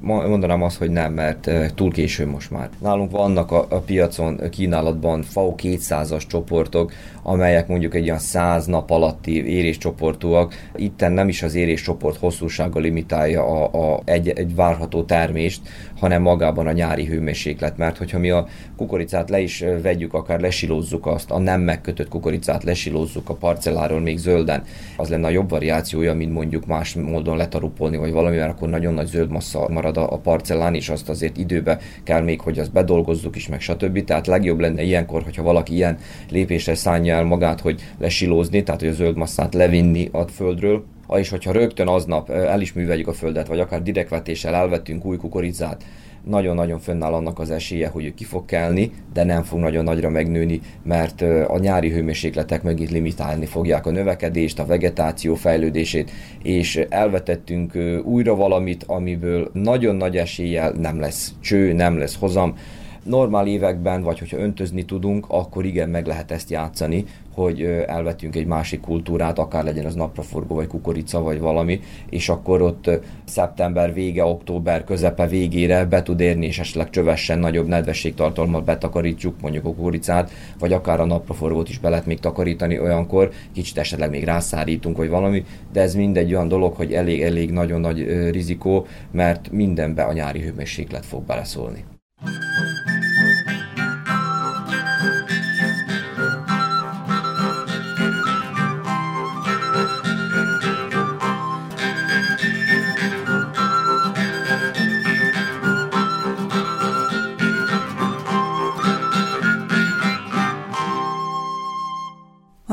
Mondanám 0.04 0.62
azt, 0.62 0.78
hogy 0.78 0.90
nem, 0.90 1.14
mert 1.14 1.50
túl 1.76 1.92
késő 1.92 2.28
most 2.28 2.52
már. 2.52 2.70
Nálunk 2.82 3.12
vannak 3.12 3.52
a, 3.52 3.66
a 3.70 3.80
piacon 3.80 4.40
kínálatban 4.50 5.22
FAO 5.22 5.56
200-as 5.58 6.28
csoportok, 6.28 6.92
amelyek 7.24 7.68
mondjuk 7.68 7.96
egy 7.96 8.04
olyan 8.04 8.20
100 8.20 8.66
nap 8.66 8.90
alatti 8.90 9.46
éréscsoportúak. 9.46 10.54
Itten 10.76 11.12
nem 11.12 11.28
is 11.28 11.44
az 11.44 11.56
éréscsoport 11.56 12.18
hosszúsága 12.18 12.80
limitálja 12.80 13.44
a, 13.46 13.94
a, 13.94 14.02
egy, 14.06 14.30
egy 14.30 14.56
várható 14.56 15.04
termést, 15.04 15.62
hanem 16.00 16.22
magában 16.22 16.68
a 16.68 16.72
nyári 16.72 17.06
hőmérséklet. 17.06 17.78
Mert 17.78 17.98
hogyha 17.98 18.20
mi 18.20 18.30
a 18.30 18.48
kukoricát 18.78 19.30
le 19.30 19.40
is 19.40 19.64
vegyük, 19.82 20.14
akár 20.14 20.40
lesilózzuk 20.40 21.06
azt, 21.06 21.32
a 21.32 21.40
nem 21.40 21.62
megkötött 21.62 22.08
kukoricát 22.08 22.64
lesilózzuk 22.64 23.30
a 23.30 23.34
parcelláról 23.34 24.00
még 24.00 24.18
zölden, 24.18 24.64
az 24.98 25.10
lenne 25.10 25.28
a 25.28 25.30
jobb 25.30 25.50
variációja, 25.50 26.14
mint 26.14 26.34
mondjuk 26.34 26.66
más 26.66 26.96
módon 26.96 27.38
letarupolni, 27.38 27.98
vagy 27.98 28.12
valami, 28.12 28.38
mert 28.38 28.52
akkor 28.52 28.70
nagyon 28.70 28.94
nagy 28.94 29.08
zöld 29.08 29.30
massza 29.30 29.68
marad 29.70 29.98
a, 29.98 30.14
a 30.14 30.18
parcellán, 30.18 30.76
és 30.76 30.90
azt 30.90 31.10
azért 31.10 31.38
időbe 31.38 31.80
kell 32.04 32.22
még, 32.22 32.42
hogy 32.42 32.60
azt 32.60 32.72
bedolgozzuk 32.72 33.36
is, 33.36 33.48
meg 33.48 33.62
stb. 33.62 34.04
Tehát 34.04 34.28
legjobb 34.28 34.60
lenne 34.60 34.82
ilyenkor, 34.82 35.24
hogyha 35.24 35.44
valaki 35.44 35.74
ilyen 35.74 35.98
lépésre 36.30 36.76
szánja 36.76 37.13
el 37.14 37.24
magát, 37.24 37.60
hogy 37.60 37.82
lesilózni, 37.98 38.64
tehát 38.64 38.82
hogy 38.82 38.90
a 38.90 38.94
zöld 38.94 39.16
masszát 39.16 39.54
levinni 39.54 40.10
a 40.12 40.22
földről, 40.22 40.84
és 41.16 41.30
hogyha 41.30 41.52
rögtön 41.52 41.88
aznap 41.88 42.30
el 42.30 42.62
is 42.62 42.74
műveljük 42.74 43.08
a 43.08 43.14
földet, 43.14 43.48
vagy 43.48 43.60
akár 43.60 43.84
direktvetéssel 43.84 44.56
elvettünk 44.56 45.06
új 45.06 45.18
kukoricát, 45.18 45.84
nagyon-nagyon 46.24 46.80
fönnáll 46.80 47.14
annak 47.14 47.40
az 47.40 47.52
esélye, 47.52 47.88
hogy 47.88 48.06
ő 48.06 48.14
ki 48.14 48.24
fog 48.24 48.46
kelni, 48.46 48.92
de 49.14 49.24
nem 49.24 49.44
fog 49.44 49.60
nagyon 49.60 49.84
nagyra 49.84 50.10
megnőni, 50.10 50.62
mert 50.84 51.22
a 51.48 51.58
nyári 51.60 51.90
hőmérsékletek 51.90 52.64
megint 52.64 52.90
limitálni 52.90 53.46
fogják 53.46 53.86
a 53.86 53.92
növekedést, 53.92 54.60
a 54.60 54.66
vegetáció 54.66 55.36
fejlődését, 55.36 56.12
és 56.44 56.76
elvetettünk 56.90 57.78
újra 58.04 58.36
valamit, 58.36 58.84
amiből 58.84 59.50
nagyon 59.54 59.96
nagy 59.96 60.18
eséllyel 60.18 60.72
nem 60.72 61.00
lesz 61.00 61.34
cső, 61.42 61.74
nem 61.74 61.98
lesz 61.98 62.16
hozam, 62.16 62.56
normál 63.04 63.48
években, 63.48 64.02
vagy 64.02 64.20
hogyha 64.20 64.38
öntözni 64.38 64.84
tudunk, 64.86 65.26
akkor 65.28 65.66
igen, 65.66 65.90
meg 65.90 66.06
lehet 66.06 66.32
ezt 66.32 66.50
játszani, 66.50 67.06
hogy 67.34 67.62
elvetünk 67.88 68.36
egy 68.36 68.46
másik 68.46 68.80
kultúrát, 68.80 69.40
akár 69.40 69.64
legyen 69.64 69.86
az 69.86 69.96
napraforgó, 69.96 70.56
vagy 70.56 70.68
kukorica, 70.68 71.22
vagy 71.22 71.40
valami, 71.40 71.80
és 72.10 72.30
akkor 72.30 72.62
ott 72.62 72.90
szeptember 73.26 73.94
vége, 73.94 74.26
október 74.26 74.84
közepe 74.84 75.28
végére 75.28 75.86
be 75.86 76.04
tud 76.04 76.20
érni, 76.20 76.46
és 76.46 76.60
esetleg 76.60 76.90
csövessen 76.90 77.40
nagyobb 77.40 77.68
nedvességtartalmat 77.68 78.64
betakarítjuk, 78.64 79.42
mondjuk 79.42 79.66
a 79.66 79.74
kukoricát, 79.74 80.32
vagy 80.60 80.74
akár 80.74 81.00
a 81.00 81.06
napraforgót 81.06 81.70
is 81.70 81.80
be 81.80 81.90
lehet 81.90 82.06
még 82.06 82.20
takarítani 82.20 82.80
olyankor, 82.80 83.32
kicsit 83.54 83.78
esetleg 83.78 84.10
még 84.10 84.24
rászárítunk, 84.24 84.98
vagy 84.98 85.10
valami, 85.10 85.46
de 85.72 85.82
ez 85.82 85.96
mindegy 85.96 86.34
olyan 86.34 86.48
dolog, 86.48 86.76
hogy 86.76 86.94
elég-elég 86.94 87.52
nagyon 87.52 87.82
nagy 87.82 88.30
rizikó, 88.32 88.86
mert 89.12 89.52
mindenbe 89.52 90.04
a 90.04 90.14
nyári 90.14 90.42
hőmérséklet 90.42 91.06
fog 91.06 91.24
beleszólni. 91.24 91.84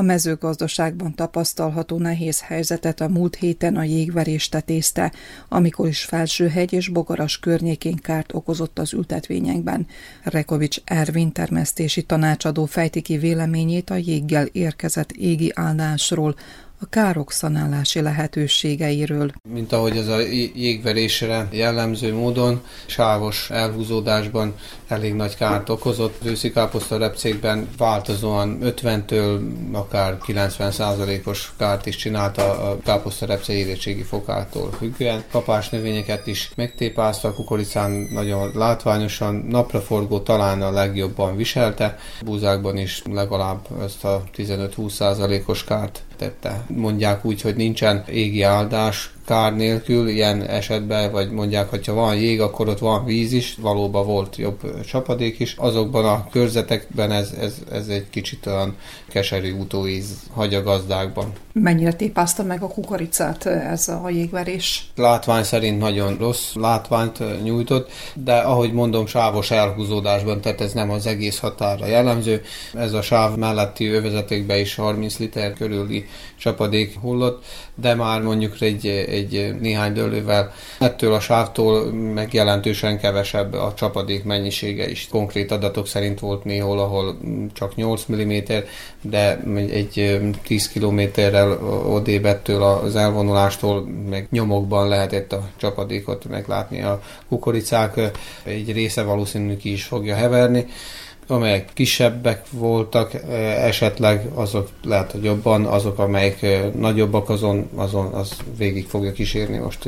A 0.01 0.03
mezőgazdaságban 0.03 1.15
tapasztalható 1.15 1.97
nehéz 1.97 2.41
helyzetet 2.41 3.01
a 3.01 3.07
múlt 3.07 3.35
héten 3.35 3.75
a 3.75 3.83
jégverés 3.83 4.49
tetézte, 4.49 5.11
amikor 5.49 5.87
is 5.87 6.03
Felsőhegy 6.03 6.73
és 6.73 6.87
Bogaras 6.87 7.39
környékén 7.39 7.95
kárt 7.95 8.33
okozott 8.33 8.79
az 8.79 8.93
ültetvényekben. 8.93 9.87
Rekovics 10.23 10.77
Ervin 10.83 11.31
termesztési 11.31 12.03
tanácsadó 12.03 12.65
fejti 12.65 13.01
ki 13.01 13.17
véleményét 13.17 13.89
a 13.89 13.95
jéggel 13.95 14.45
érkezett 14.45 15.11
égi 15.11 15.51
áldásról, 15.55 16.35
a 16.81 16.89
károk 16.89 17.31
szanálási 17.31 18.01
lehetőségeiről. 18.01 19.31
Mint 19.49 19.71
ahogy 19.71 19.97
ez 19.97 20.07
a 20.07 20.19
jégverésre 20.55 21.47
jellemző 21.51 22.13
módon, 22.13 22.61
sávos 22.85 23.49
elhúzódásban 23.49 24.53
elég 24.87 25.13
nagy 25.13 25.35
kárt 25.35 25.69
okozott. 25.69 26.17
Az 26.21 26.27
őszi 26.27 26.51
káposzta 26.51 26.97
repcékben 26.97 27.69
változóan 27.77 28.57
50-től 28.61 29.39
akár 29.71 30.17
90%-os 30.27 31.51
kárt 31.57 31.85
is 31.85 31.95
csinálta 31.95 32.69
a 32.69 32.77
káposzta 32.83 33.25
repce 33.25 33.53
érettségi 33.53 34.03
fokától 34.03 34.71
függően. 34.71 35.23
Kapás 35.31 35.69
növényeket 35.69 36.27
is 36.27 36.51
megtépázta, 36.55 37.33
kukoricán 37.33 37.91
nagyon 37.91 38.51
látványosan, 38.53 39.35
napraforgó 39.35 40.19
talán 40.19 40.61
a 40.61 40.71
legjobban 40.71 41.35
viselte, 41.35 41.97
búzákban 42.25 42.77
is 42.77 43.01
legalább 43.11 43.67
ezt 43.81 44.03
a 44.03 44.23
15-20%-os 44.37 45.63
kárt 45.63 46.03
tette. 46.21 46.65
Mondják 46.67 47.25
úgy, 47.25 47.41
hogy 47.41 47.55
nincsen 47.55 48.03
égi 48.07 48.41
áldás, 48.41 49.11
kár 49.25 49.55
nélkül 49.55 50.07
ilyen 50.07 50.41
esetben, 50.41 51.11
vagy 51.11 51.31
mondják, 51.31 51.69
hogy 51.69 51.85
ha 51.85 51.93
van 51.93 52.15
jég, 52.15 52.41
akkor 52.41 52.67
ott 52.67 52.79
van 52.79 53.05
víz 53.05 53.33
is, 53.33 53.55
valóban 53.61 54.05
volt 54.05 54.35
jobb 54.35 54.83
csapadék 54.85 55.39
is. 55.39 55.55
Azokban 55.57 56.05
a 56.05 56.27
körzetekben 56.31 57.11
ez, 57.11 57.31
ez, 57.39 57.55
ez 57.71 57.87
egy 57.87 58.09
kicsit 58.09 58.45
olyan 58.45 58.75
keserű 59.09 59.53
utóíz 59.53 60.19
hagy 60.33 60.53
a 60.53 60.63
gazdákban. 60.63 61.31
Mennyire 61.53 61.93
tépázta 61.93 62.43
meg 62.43 62.61
a 62.61 62.67
kukoricát 62.67 63.45
ez 63.45 63.87
a 63.87 64.09
jégverés? 64.09 64.91
Látvány 64.95 65.43
szerint 65.43 65.79
nagyon 65.79 66.17
rossz 66.17 66.53
látványt 66.53 67.43
nyújtott, 67.43 67.91
de 68.13 68.37
ahogy 68.37 68.73
mondom, 68.73 69.05
sávos 69.05 69.51
elhúzódásban, 69.51 70.41
tehát 70.41 70.61
ez 70.61 70.73
nem 70.73 70.89
az 70.89 71.05
egész 71.05 71.39
határa 71.39 71.85
jellemző. 71.85 72.41
Ez 72.73 72.93
a 72.93 73.01
sáv 73.01 73.37
melletti 73.37 73.87
övezetékbe 73.87 74.59
is 74.59 74.75
30 74.75 75.17
liter 75.17 75.53
körüli 75.53 76.05
csapadék 76.37 76.99
hullott, 77.01 77.43
de 77.75 77.95
már 77.95 78.21
mondjuk 78.21 78.61
egy, 78.61 78.85
egy 79.11 79.55
néhány 79.59 79.93
dőlővel 79.93 80.53
ettől 80.79 81.13
a 81.13 81.19
sávtól 81.19 81.91
meg 81.91 82.33
jelentősen 82.33 82.99
kevesebb 82.99 83.53
a 83.53 83.73
csapadék 83.73 84.23
mennyisége 84.23 84.89
is. 84.89 85.07
Konkrét 85.11 85.51
adatok 85.51 85.87
szerint 85.87 86.19
volt 86.19 86.43
néhol, 86.43 86.79
ahol 86.79 87.17
csak 87.53 87.75
8 87.75 88.05
mm, 88.11 88.37
de 89.01 89.39
egy 89.71 90.19
10 90.43 90.67
kilométerrel 90.69 91.51
odébb 91.87 92.25
ettől 92.25 92.63
az 92.63 92.95
elvonulástól 92.95 93.85
meg 94.09 94.27
nyomokban 94.31 94.87
lehetett 94.87 95.33
a 95.33 95.49
csapadékot 95.57 96.25
meglátni. 96.29 96.81
A 96.81 97.01
kukoricák 97.29 97.99
egy 98.43 98.71
része 98.71 99.03
valószínűleg 99.03 99.57
ki 99.57 99.71
is 99.71 99.83
fogja 99.83 100.15
heverni, 100.15 100.65
amelyek 101.31 101.69
kisebbek 101.73 102.45
voltak, 102.51 103.13
esetleg 103.57 104.29
azok 104.33 104.69
lehet, 104.83 105.11
hogy 105.11 105.23
jobban, 105.23 105.65
azok, 105.65 105.99
amelyek 105.99 106.45
nagyobbak, 106.75 107.29
azon, 107.29 107.69
azon 107.75 108.13
az 108.13 108.37
végig 108.57 108.87
fogja 108.87 109.11
kísérni 109.11 109.57
most 109.57 109.85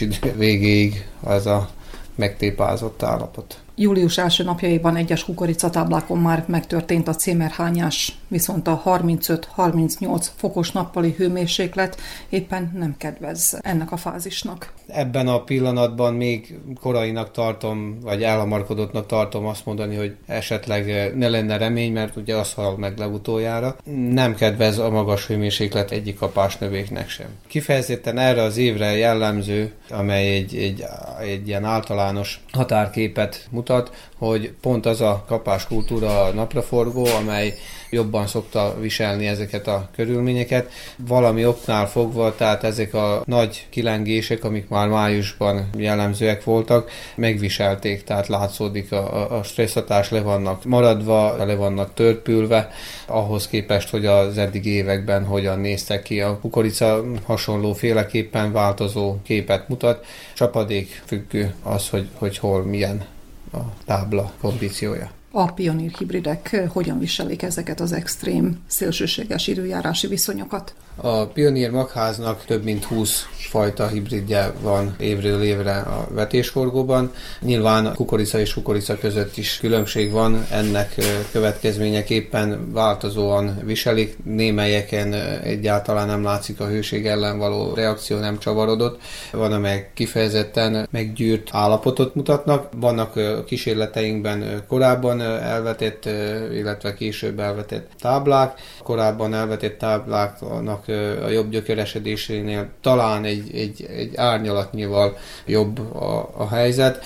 idő 0.00 0.34
végéig 0.36 1.06
ez 1.26 1.46
a 1.46 1.68
megtépázott 2.14 3.02
állapot. 3.02 3.58
Július 3.78 4.18
első 4.18 4.44
napjaiban 4.44 4.96
egyes 4.96 5.24
kukoricatáblákon 5.24 6.18
már 6.18 6.44
megtörtént 6.46 7.08
a 7.08 7.14
cémerhányás, 7.14 8.18
viszont 8.28 8.68
a 8.68 8.82
35-38 8.84 10.26
fokos 10.36 10.70
nappali 10.70 11.14
hőmérséklet 11.16 12.00
éppen 12.28 12.72
nem 12.78 12.94
kedvez 12.98 13.58
ennek 13.62 13.92
a 13.92 13.96
fázisnak. 13.96 14.72
Ebben 14.86 15.28
a 15.28 15.42
pillanatban 15.42 16.14
még 16.14 16.58
korainak 16.80 17.30
tartom, 17.30 17.98
vagy 18.00 18.22
elhamarkodottnak 18.22 19.06
tartom 19.06 19.46
azt 19.46 19.66
mondani, 19.66 19.96
hogy 19.96 20.16
esetleg 20.26 21.12
ne 21.16 21.28
lenne 21.28 21.56
remény, 21.56 21.92
mert 21.92 22.16
ugye 22.16 22.36
az 22.36 22.52
hal 22.52 22.76
meg 22.76 22.98
legutoljára. 22.98 23.76
Nem 24.10 24.34
kedvez 24.34 24.78
a 24.78 24.90
magas 24.90 25.26
hőmérséklet 25.26 25.90
egyik 25.90 26.18
kapásnövésnek 26.18 27.08
sem. 27.08 27.28
Kifejezetten 27.46 28.18
erre 28.18 28.42
az 28.42 28.56
évre 28.56 28.96
jellemző, 28.96 29.72
amely 29.90 30.34
egy, 30.34 30.56
egy, 30.56 30.84
egy 31.20 31.48
ilyen 31.48 31.64
általános 31.64 32.40
határképet 32.52 33.46
mutat, 33.50 33.64
mutat, 33.68 33.90
hogy 34.18 34.52
pont 34.60 34.86
az 34.86 35.00
a 35.00 35.24
kapáskultúra 35.26 36.24
a 36.24 36.32
napraforgó, 36.32 37.06
amely 37.06 37.54
jobban 37.90 38.26
szokta 38.26 38.76
viselni 38.80 39.26
ezeket 39.26 39.66
a 39.66 39.88
körülményeket. 39.94 40.70
Valami 41.06 41.46
oknál 41.46 41.88
fogva, 41.88 42.34
tehát 42.34 42.64
ezek 42.64 42.94
a 42.94 43.22
nagy 43.24 43.66
kilengések, 43.70 44.44
amik 44.44 44.68
már 44.68 44.88
májusban 44.88 45.68
jellemzőek 45.76 46.44
voltak, 46.44 46.90
megviselték, 47.16 48.04
tehát 48.04 48.26
látszódik 48.26 48.92
a, 48.92 49.36
a 49.38 49.42
stresszhatás, 49.42 50.10
le 50.10 50.20
vannak 50.20 50.64
maradva, 50.64 51.44
le 51.44 51.54
vannak 51.54 51.94
törpülve, 51.94 52.70
ahhoz 53.06 53.48
képest, 53.48 53.90
hogy 53.90 54.06
az 54.06 54.38
eddig 54.38 54.66
években 54.66 55.24
hogyan 55.24 55.58
néztek 55.58 56.02
ki. 56.02 56.20
A 56.20 56.38
kukorica 56.40 57.04
hasonló 57.24 57.72
féleképpen 57.72 58.52
változó 58.52 59.16
képet 59.22 59.68
mutat, 59.68 60.04
csapadék 60.34 61.02
függő 61.06 61.54
az, 61.62 61.88
hogy, 61.88 62.08
hogy 62.18 62.38
hol 62.38 62.62
milyen 62.62 63.14
a 63.56 63.72
tábla 63.84 64.32
kondíciója. 64.40 65.10
A 65.30 65.52
pionír 65.52 65.92
hibridek 65.98 66.62
hogyan 66.68 66.98
viselik 66.98 67.42
ezeket 67.42 67.80
az 67.80 67.92
extrém, 67.92 68.58
szélsőséges 68.66 69.46
időjárási 69.46 70.06
viszonyokat? 70.06 70.74
A 70.98 71.26
Pioneer 71.26 71.70
magháznak 71.70 72.44
több 72.44 72.64
mint 72.64 72.84
20 72.84 73.26
fajta 73.32 73.86
hibridje 73.86 74.52
van 74.60 74.94
évről 74.98 75.42
évre 75.42 75.76
a 75.76 76.08
vetésforgóban. 76.10 77.12
Nyilván 77.40 77.94
kukorica 77.94 78.38
és 78.38 78.54
kukorica 78.54 78.98
között 78.98 79.36
is 79.36 79.58
különbség 79.58 80.10
van, 80.10 80.46
ennek 80.50 80.94
következményeképpen 81.32 82.72
változóan 82.72 83.58
viselik. 83.64 84.16
Némelyeken 84.24 85.12
egyáltalán 85.42 86.06
nem 86.06 86.22
látszik 86.22 86.60
a 86.60 86.66
hőség 86.66 87.06
ellen 87.06 87.38
való 87.38 87.74
reakció, 87.74 88.18
nem 88.18 88.38
csavarodott. 88.38 89.00
Van, 89.32 89.52
amely 89.52 89.90
kifejezetten 89.94 90.88
meggyűrt 90.90 91.48
állapotot 91.52 92.14
mutatnak. 92.14 92.68
Vannak 92.76 93.44
kísérleteinkben 93.44 94.64
korábban 94.68 95.20
elvetett, 95.20 96.04
illetve 96.52 96.94
később 96.94 97.40
elvetett 97.40 97.90
táblák. 98.00 98.60
Korábban 98.82 99.34
elvetett 99.34 99.78
tábláknak 99.78 100.85
a 101.24 101.28
jobb 101.28 101.50
gyökeresedésénél 101.50 102.68
talán 102.80 103.24
egy, 103.24 103.50
egy, 103.54 103.86
egy 103.96 104.16
árnyalatnyival 104.16 105.16
jobb 105.46 105.78
a, 105.94 106.30
a 106.36 106.48
helyzet, 106.48 107.04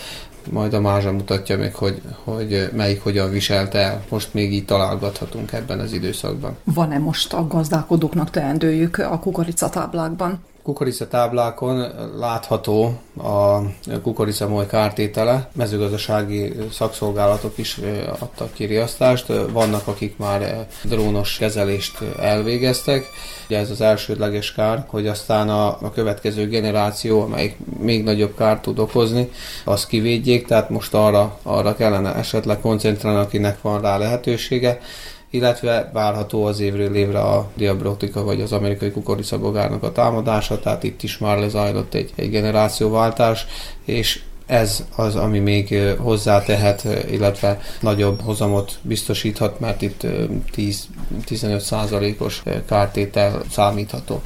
majd 0.51 0.75
a 0.75 0.81
mázsa 0.81 1.13
mutatja 1.13 1.57
meg, 1.57 1.75
hogy, 1.75 2.01
hogy 2.25 2.71
melyik 2.77 3.03
hogyan 3.03 3.31
viselte 3.31 3.79
el. 3.79 4.05
Most 4.09 4.35
még 4.35 4.53
így 4.53 4.65
találgathatunk 4.65 5.53
ebben 5.53 5.81
az 5.81 5.93
időszakban. 5.93 6.57
Van-e 6.65 6.99
most 6.99 7.33
a 7.33 7.47
gazdálkodóknak 7.47 8.31
teendőjük 8.31 8.99
a 8.99 9.19
kukoricatáblákban? 9.19 10.45
Kukoricatáblákon 10.63 11.87
látható 12.19 12.99
a 13.23 13.59
kukoricamoly 14.03 14.67
kártétele. 14.67 15.51
Mezőgazdasági 15.53 16.53
szakszolgálatok 16.73 17.59
is 17.59 17.81
adtak 18.19 18.53
ki 18.53 18.65
riasztást. 18.65 19.27
Vannak, 19.53 19.87
akik 19.87 20.17
már 20.17 20.67
drónos 20.83 21.37
kezelést 21.37 21.99
elvégeztek. 22.19 23.07
Ugye 23.47 23.59
ez 23.59 23.71
az 23.71 23.81
elsődleges 23.81 24.53
kár, 24.53 24.85
hogy 24.89 25.07
aztán 25.07 25.49
a, 25.49 25.67
a 25.67 25.91
következő 25.95 26.49
generáció, 26.49 27.21
amelyik 27.21 27.57
még 27.79 28.05
nagyobb 28.05 28.37
kárt 28.37 28.63
tud 28.63 28.79
okozni, 28.79 29.31
azt 29.65 29.87
kivédjék, 29.87 30.47
tehát 30.47 30.71
most 30.71 30.95
arra, 30.95 31.39
arra 31.43 31.75
kellene 31.75 32.15
esetleg 32.15 32.61
koncentrálni, 32.61 33.21
akinek 33.21 33.63
van 33.63 33.81
rá 33.81 33.97
lehetősége 33.97 34.81
illetve 35.31 35.91
várható 35.93 36.45
az 36.45 36.61
évről 36.61 36.95
évre 36.95 37.21
a 37.21 37.51
diabrotika 37.55 38.23
vagy 38.23 38.41
az 38.41 38.53
amerikai 38.53 38.91
kukoricabogárnak 38.91 39.83
a 39.83 39.93
támadása, 39.93 40.61
tehát 40.61 40.83
itt 40.83 41.03
is 41.03 41.19
már 41.19 41.39
lezajlott 41.39 41.95
egy, 41.95 42.13
egy 42.15 42.31
generációváltás, 42.31 43.47
és 43.85 44.23
ez 44.47 44.85
az, 44.97 45.17
ami 45.17 45.39
még 45.39 45.79
hozzátehet, 45.99 46.87
illetve 47.11 47.61
nagyobb 47.81 48.21
hozamot 48.21 48.79
biztosíthat, 48.83 49.61
mert 49.61 49.83
itt 49.83 50.07
10-15 50.57 51.59
százalékos 51.59 52.43
kártétel 52.67 53.43
számítható. 53.51 54.23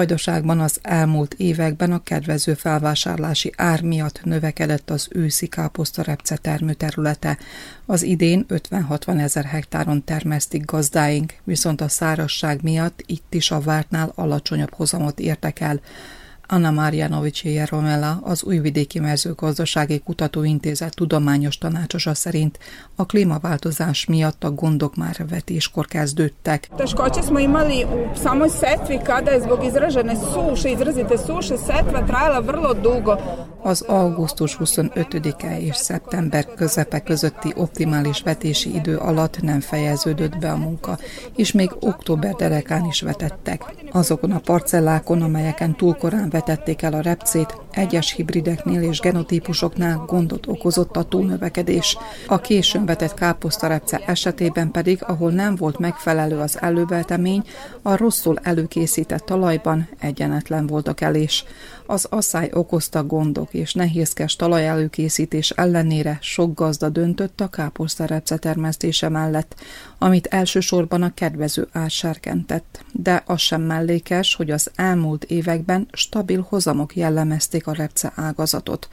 Vajdaságban 0.00 0.60
az 0.60 0.78
elmúlt 0.82 1.34
években 1.34 1.92
a 1.92 2.02
kedvező 2.02 2.54
felvásárlási 2.54 3.52
ár 3.56 3.82
miatt 3.82 4.24
növekedett 4.24 4.90
az 4.90 5.08
őszi 5.10 5.46
káposztarepce 5.46 6.36
termőterülete. 6.36 7.38
Az 7.86 8.02
idén 8.02 8.46
50-60 8.48 9.20
ezer 9.20 9.44
hektáron 9.44 10.04
termesztik 10.04 10.64
gazdáink, 10.64 11.34
viszont 11.44 11.80
a 11.80 11.88
szárasság 11.88 12.62
miatt 12.62 13.02
itt 13.06 13.34
is 13.34 13.50
a 13.50 13.60
vártnál 13.60 14.12
alacsonyabb 14.14 14.74
hozamot 14.74 15.18
értek 15.18 15.60
el. 15.60 15.80
Anna 16.52 16.70
Marjanovics 16.70 17.44
Jeromela, 17.44 18.20
az 18.22 18.44
Újvidéki 18.44 19.00
Mezőgazdasági 19.00 19.98
Kutatóintézet 19.98 20.94
tudományos 20.94 21.58
tanácsosa 21.58 22.14
szerint 22.14 22.58
a 22.96 23.06
klímaváltozás 23.06 24.04
miatt 24.04 24.44
a 24.44 24.50
gondok 24.50 24.96
már 24.96 25.24
vetéskor 25.28 25.86
kezdődtek. 25.86 26.68
Teškoće 26.76 27.22
smo 27.22 27.38
imali 27.38 27.84
u 27.84 28.16
samoj 28.22 28.48
setvi 28.48 28.98
kada 29.04 29.30
je 29.30 29.40
zbog 29.40 29.64
izražene 29.64 30.16
suše, 30.16 30.70
izrazite 30.70 31.18
suše, 31.18 31.56
setva 31.56 32.06
trajala 32.06 32.40
vrlo 32.40 32.74
dugo. 32.74 33.16
Az 33.62 33.82
augusztus 33.82 34.56
25-e 34.60 35.60
és 35.60 35.76
szeptember 35.76 36.46
közepe 36.54 37.00
közötti 37.00 37.52
optimális 37.56 38.20
vetési 38.20 38.74
idő 38.74 38.96
alatt 38.96 39.42
nem 39.42 39.60
fejeződött 39.60 40.38
be 40.38 40.50
a 40.50 40.56
munka, 40.56 40.98
és 41.36 41.52
még 41.52 41.70
október 41.80 42.34
derekán 42.34 42.84
is 42.84 43.00
vetettek. 43.00 43.64
Azokon 43.92 44.30
a 44.30 44.38
parcellákon, 44.38 45.22
amelyeken 45.22 45.76
túl 45.76 45.94
korán 45.94 46.28
vetették 46.46 46.82
el 46.82 46.92
a 46.92 47.00
repcét, 47.00 47.56
egyes 47.70 48.12
hibrideknél 48.12 48.82
és 48.82 49.00
genotípusoknál 49.00 50.04
gondot 50.06 50.46
okozott 50.46 50.96
a 50.96 51.02
túlnövekedés. 51.02 51.96
A 52.26 52.40
későn 52.40 52.86
vetett 52.86 53.14
káposztarepce 53.14 54.00
esetében 54.06 54.70
pedig, 54.70 54.98
ahol 55.06 55.30
nem 55.30 55.56
volt 55.56 55.78
megfelelő 55.78 56.38
az 56.38 56.60
előbeltemény, 56.60 57.42
a 57.82 57.96
rosszul 57.96 58.38
előkészített 58.42 59.24
talajban 59.24 59.88
egyenetlen 59.98 60.66
volt 60.66 60.88
a 60.88 60.94
kelés. 60.94 61.44
Az 61.90 62.06
asszály 62.10 62.50
okozta 62.52 63.04
gondok 63.04 63.54
és 63.54 63.74
nehézkes 63.74 64.36
talajelőkészítés 64.36 65.50
ellenére 65.50 66.18
sok 66.20 66.54
gazda 66.54 66.88
döntött 66.88 67.40
a 67.40 67.48
káposztarepce 67.48 68.36
termesztése 68.36 69.08
mellett, 69.08 69.54
amit 69.98 70.26
elsősorban 70.26 71.02
a 71.02 71.14
kedvező 71.14 71.68
átserkentett. 71.72 72.84
De 72.92 73.22
az 73.26 73.40
sem 73.40 73.62
mellékes, 73.62 74.34
hogy 74.34 74.50
az 74.50 74.70
elmúlt 74.74 75.24
években 75.24 75.88
stabil 75.92 76.46
hozamok 76.48 76.96
jellemezték 76.96 77.66
a 77.66 77.72
repce 77.72 78.12
ágazatot. 78.14 78.88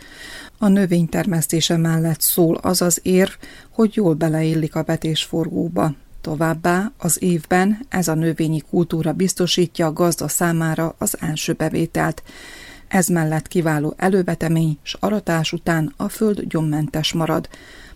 A 0.57 0.67
növénytermesztése 0.67 1.77
mellett 1.77 2.21
szól 2.21 2.55
az 2.55 2.81
az 2.81 2.99
érv, 3.03 3.31
hogy 3.69 3.95
jól 3.95 4.13
beleillik 4.13 4.75
a 4.75 4.83
vetésforgóba, 4.83 5.93
Továbbá 6.21 6.91
az 6.97 7.23
évben 7.23 7.85
ez 7.89 8.07
a 8.07 8.13
növényi 8.13 8.59
kultúra 8.59 9.13
biztosítja 9.13 9.85
a 9.85 9.93
gazda 9.93 10.27
számára 10.27 10.95
az 10.97 11.17
első 11.19 11.53
bevételt. 11.53 12.23
Ez 12.87 13.07
mellett 13.07 13.47
kiváló 13.47 13.93
elővetemény, 13.97 14.77
s 14.81 14.93
aratás 14.99 15.53
után 15.53 15.93
a 15.97 16.09
föld 16.09 16.41
gyommentes 16.41 17.13
marad. 17.13 17.49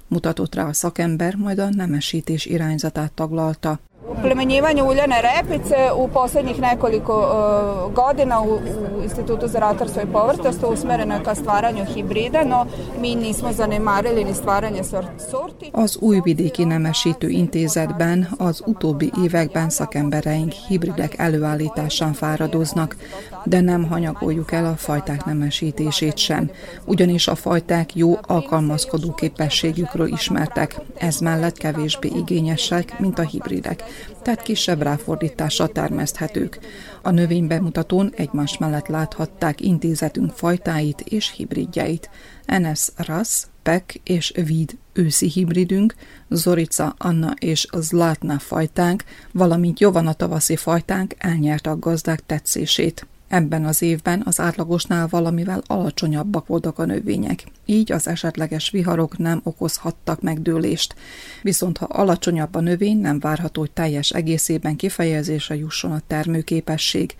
mutatott 0.08 0.56
rá 0.56 0.68
a 0.68 0.74
szakember, 0.74 1.36
majd 1.36 1.60
a 1.60 1.70
nemesítés 1.70 2.46
irányzatát 2.46 3.12
taglalta. 3.12 3.80
Plemenjivanje 4.22 4.84
uljane 4.84 5.16
repice 5.22 5.76
u 5.96 6.08
poslednjih 6.08 6.60
nekoliko 6.60 7.18
uh, 7.18 7.94
godina 7.94 8.42
u, 8.42 8.54
u 8.98 9.04
Institutu 9.04 9.48
za 9.48 9.60
ratarstvo 9.60 10.02
i 10.02 10.12
povrtarstvo 10.12 10.70
usmereno 10.70 11.16
je 11.16 11.24
ka 11.24 11.36
stvaranju 11.36 11.86
hibrida, 11.86 12.44
no 12.44 12.66
mi 13.02 13.16
nismo 13.16 13.52
zanemarili 13.52 14.24
ni 14.24 14.34
stvaranje 14.34 14.84
sorti. 14.84 15.72
Az 15.74 15.98
Újvidéki 16.02 16.66
Nemesítő 16.66 17.30
Intézetben 17.30 18.28
az 18.38 18.62
utóbbi 18.66 19.12
években 19.24 19.70
szakembereink 19.70 20.52
hibridek 20.52 21.18
előállításán 21.18 22.14
fáradoznak, 22.14 22.96
de 23.44 23.62
nem 23.62 23.84
hanyagoljuk 23.84 24.52
el 24.52 24.66
a 24.66 24.76
fajták 24.76 25.26
nemesítését 25.26 26.18
sem, 26.18 26.52
ugyanis 26.86 27.28
a 27.28 27.36
fajták 27.36 27.96
jó 27.96 28.18
alkalmazkodó 28.28 29.14
képességükről 29.14 30.08
ismertek, 30.08 30.76
ez 30.98 31.20
mellett 31.20 31.58
kevésbé 31.58 32.12
igényesek, 32.16 33.00
mint 33.00 33.20
a 33.20 33.22
hibridek 33.22 33.84
tehát 34.22 34.42
kisebb 34.42 34.82
ráfordítással 34.82 35.68
termeszthetők. 35.68 36.60
A 37.02 37.10
növénybemutatón 37.10 38.14
egymás 38.16 38.58
mellett 38.58 38.88
láthatták 38.88 39.62
intézetünk 39.62 40.32
fajtáit 40.32 41.02
és 41.02 41.32
hibridjeit. 41.32 42.10
NS 42.46 42.88
Ras, 42.96 43.46
Pek 43.64 44.00
és 44.04 44.32
Vid 44.46 44.78
őszi 44.94 45.28
hibridünk, 45.30 45.96
Zorica 46.30 46.96
Anna 46.98 47.34
és 47.40 47.68
Zlatna 47.78 48.40
fajtánk, 48.40 49.04
valamint 49.32 49.80
Jovana 49.80 50.14
tavaszi 50.14 50.56
fajtánk 50.56 51.14
elnyerte 51.18 51.70
a 51.70 51.80
gazdák 51.80 52.26
tetszését. 52.26 53.08
Ebben 53.32 53.66
az 53.66 53.82
évben 53.82 54.22
az 54.26 54.40
átlagosnál 54.40 55.08
valamivel 55.10 55.62
alacsonyabbak 55.68 56.48
voltak 56.48 56.80
a 56.80 56.86
növények, 56.86 57.44
így 57.66 57.92
az 57.92 58.08
esetleges 58.08 58.70
viharok 58.70 59.18
nem 59.18 59.42
okozhattak 59.44 60.22
megdőlést. 60.22 60.96
Viszont 61.42 61.78
ha 61.78 61.86
alacsonyabb 61.86 62.56
a 62.56 62.60
növény, 62.60 62.98
nem 62.98 63.20
várható, 63.20 63.62
hogy 63.62 63.72
teljes 63.72 64.10
egészében 64.10 64.76
kifejezésre 64.76 65.56
jusson 65.56 65.92
a 65.92 66.02
termőképesség. 66.08 67.16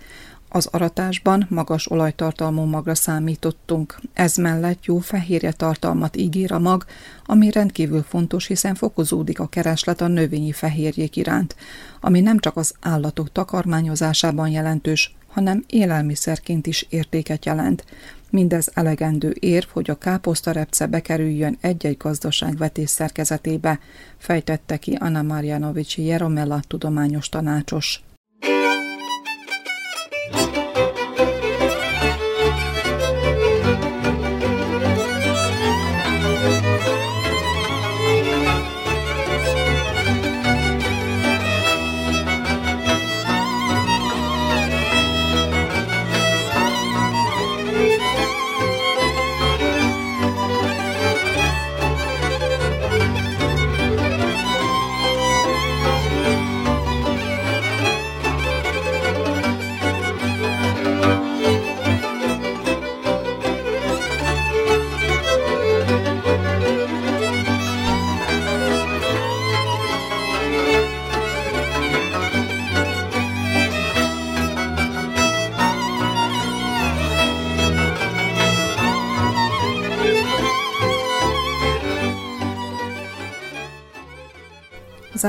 Az 0.48 0.66
aratásban 0.66 1.46
magas 1.50 1.90
olajtartalmú 1.90 2.62
magra 2.62 2.94
számítottunk. 2.94 3.98
Ez 4.12 4.36
mellett 4.36 4.84
jó 4.84 4.98
fehérje 4.98 5.52
tartalmat 5.52 6.16
ígér 6.16 6.52
a 6.52 6.58
mag, 6.58 6.84
ami 7.26 7.50
rendkívül 7.50 8.02
fontos, 8.02 8.46
hiszen 8.46 8.74
fokozódik 8.74 9.40
a 9.40 9.46
kereslet 9.46 10.00
a 10.00 10.06
növényi 10.06 10.52
fehérjék 10.52 11.16
iránt, 11.16 11.56
ami 12.00 12.20
nem 12.20 12.38
csak 12.38 12.56
az 12.56 12.74
állatok 12.80 13.32
takarmányozásában 13.32 14.48
jelentős, 14.48 15.14
hanem 15.32 15.64
élelmiszerként 15.68 16.66
is 16.66 16.86
értéket 16.88 17.44
jelent. 17.44 17.84
Mindez 18.30 18.70
elegendő 18.74 19.36
érv, 19.40 19.66
hogy 19.68 19.90
a 19.90 19.98
káposztarepce 19.98 20.86
bekerüljön 20.86 21.56
egy-egy 21.60 21.96
gazdaság 21.96 22.56
vetés 22.56 22.90
szerkezetébe, 22.90 23.80
fejtette 24.18 24.76
ki 24.76 24.96
Anna 25.00 25.22
Marjanovici 25.22 26.04
Jeromela 26.04 26.60
tudományos 26.68 27.28
tanácsos. 27.28 28.02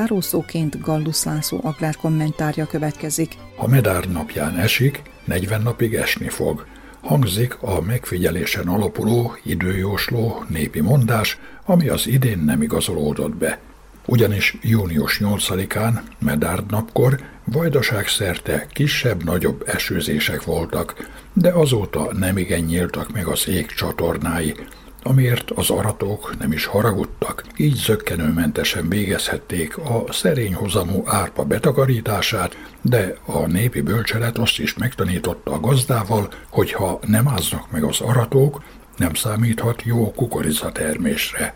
Zárószóként 0.04 0.82
Gallus 0.82 1.24
László 1.24 1.60
agrárkommentárja 1.64 2.66
következik. 2.66 3.36
A 3.58 3.68
medár 3.68 4.10
napján 4.10 4.58
esik, 4.58 5.02
40 5.26 5.62
napig 5.62 5.94
esni 5.94 6.30
fog. 6.30 6.66
Hangzik 7.02 7.58
a 7.62 7.82
megfigyelésen 7.82 8.68
alapuló, 8.68 9.36
időjósló 9.44 10.44
népi 10.48 10.80
mondás, 10.82 11.40
ami 11.66 11.88
az 11.88 12.08
idén 12.08 12.40
nem 12.40 12.62
igazolódott 12.62 13.36
be. 13.36 13.60
Ugyanis 14.06 14.58
június 14.62 15.20
8-án, 15.24 16.02
Medárd 16.20 16.72
napkor 16.72 17.20
vajdaság 17.44 18.08
szerte 18.08 18.68
kisebb-nagyobb 18.70 19.64
esőzések 19.68 20.44
voltak, 20.44 21.10
de 21.34 21.52
azóta 21.52 22.14
nem 22.14 22.38
igen 22.38 22.62
nyíltak 22.62 23.14
meg 23.14 23.28
az 23.28 23.48
ég 23.48 23.66
csatornái, 23.66 24.56
amiért 25.04 25.52
az 25.52 25.70
aratók 25.70 26.36
nem 26.40 26.52
is 26.52 26.66
haragudtak, 26.66 27.44
így 27.58 27.76
zöggenőmentesen 27.76 28.90
végezhették 28.90 29.78
a 29.78 30.06
szerény 30.10 30.54
hozamú 30.54 31.04
árpa 31.06 31.44
betakarítását, 31.44 32.58
de 32.82 33.16
a 33.26 33.46
népi 33.48 33.82
bölcselet 33.82 34.38
azt 34.38 34.60
is 34.60 34.74
megtanította 34.74 35.52
a 35.52 35.60
gazdával, 35.60 36.30
hogy 36.50 36.72
ha 36.72 37.00
nem 37.08 37.28
áznak 37.28 37.72
meg 37.72 37.84
az 37.84 38.02
aratók, 38.02 38.64
nem 38.98 39.14
számíthat 39.14 39.84
jó 39.84 40.12
kukoricatermésre. 40.12 41.54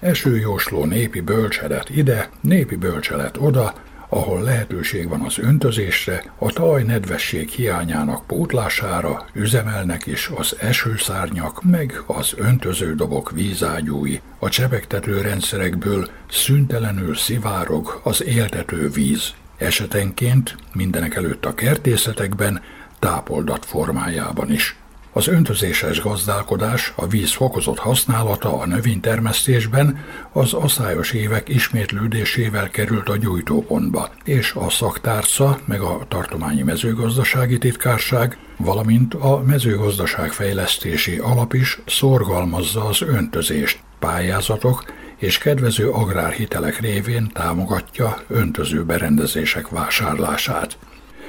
Esőjósló 0.00 0.84
népi 0.84 1.20
bölcselet 1.20 1.90
ide, 1.90 2.30
népi 2.40 2.76
bölcselet 2.76 3.36
oda, 3.40 3.74
ahol 4.08 4.42
lehetőség 4.42 5.08
van 5.08 5.20
az 5.20 5.38
öntözésre, 5.38 6.24
a 6.38 6.52
taj 6.52 6.82
nedvesség 6.82 7.48
hiányának 7.48 8.26
pótlására 8.26 9.26
üzemelnek 9.32 10.06
is 10.06 10.30
az 10.36 10.56
esőszárnyak, 10.60 11.62
meg 11.62 12.02
az 12.06 12.34
öntöződobok 12.36 13.30
vízágyúi. 13.30 14.20
A 14.38 14.48
csepegtető 14.48 15.20
rendszerekből 15.20 16.08
szüntelenül 16.30 17.14
szivárog 17.14 18.00
az 18.02 18.24
éltető 18.24 18.90
víz. 18.90 19.34
Esetenként 19.56 20.56
mindenek 20.72 21.14
előtt 21.14 21.44
a 21.44 21.54
kertészetekben, 21.54 22.62
tápoldat 22.98 23.64
formájában 23.64 24.52
is. 24.52 24.76
Az 25.18 25.28
öntözéses 25.28 26.00
gazdálkodás, 26.00 26.92
a 26.96 27.06
víz 27.06 27.32
fokozott 27.32 27.78
használata 27.78 28.58
a 28.58 28.66
növénytermesztésben 28.66 30.04
az 30.32 30.52
asszályos 30.52 31.12
évek 31.12 31.48
ismétlődésével 31.48 32.68
került 32.68 33.08
a 33.08 33.16
gyújtópontba, 33.16 34.10
és 34.24 34.52
a 34.54 34.70
szaktárca 34.70 35.58
meg 35.64 35.80
a 35.80 36.00
tartományi 36.08 36.62
mezőgazdasági 36.62 37.58
titkárság, 37.58 38.38
valamint 38.56 39.14
a 39.14 39.42
mezőgazdaság 39.46 40.32
fejlesztési 40.32 41.16
alap 41.16 41.54
is 41.54 41.80
szorgalmazza 41.86 42.84
az 42.84 43.02
öntözést, 43.02 43.80
pályázatok 43.98 44.84
és 45.16 45.38
kedvező 45.38 45.90
agrárhitelek 45.90 46.80
révén 46.80 47.30
támogatja 47.32 48.16
öntöző 48.28 48.84
berendezések 48.84 49.68
vásárlását. 49.68 50.78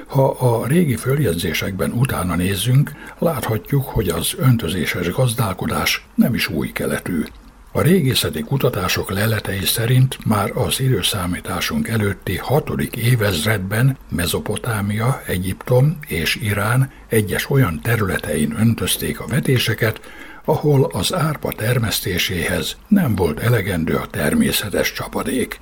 Ha 0.09 0.29
a 0.29 0.67
régi 0.67 0.95
följegyzésekben 0.95 1.91
utána 1.91 2.35
nézzünk, 2.35 2.91
láthatjuk, 3.19 3.85
hogy 3.85 4.07
az 4.07 4.33
öntözéses 4.37 5.11
gazdálkodás 5.11 6.05
nem 6.15 6.33
is 6.33 6.47
új 6.47 6.71
keletű. 6.71 7.23
A 7.71 7.81
régészeti 7.81 8.41
kutatások 8.41 9.11
leletei 9.11 9.65
szerint 9.65 10.25
már 10.25 10.51
az 10.53 10.79
időszámításunk 10.79 11.87
előtti 11.87 12.37
hatodik 12.37 12.95
évezredben 12.95 13.97
Mezopotámia, 14.09 15.21
Egyiptom 15.25 15.97
és 16.07 16.35
Irán 16.35 16.91
egyes 17.07 17.49
olyan 17.49 17.79
területein 17.81 18.55
öntözték 18.59 19.19
a 19.19 19.27
vetéseket, 19.27 20.01
ahol 20.45 20.89
az 20.93 21.13
árpa 21.13 21.51
termesztéséhez 21.51 22.77
nem 22.87 23.15
volt 23.15 23.39
elegendő 23.39 23.95
a 23.95 24.07
természetes 24.07 24.93
csapadék. 24.93 25.59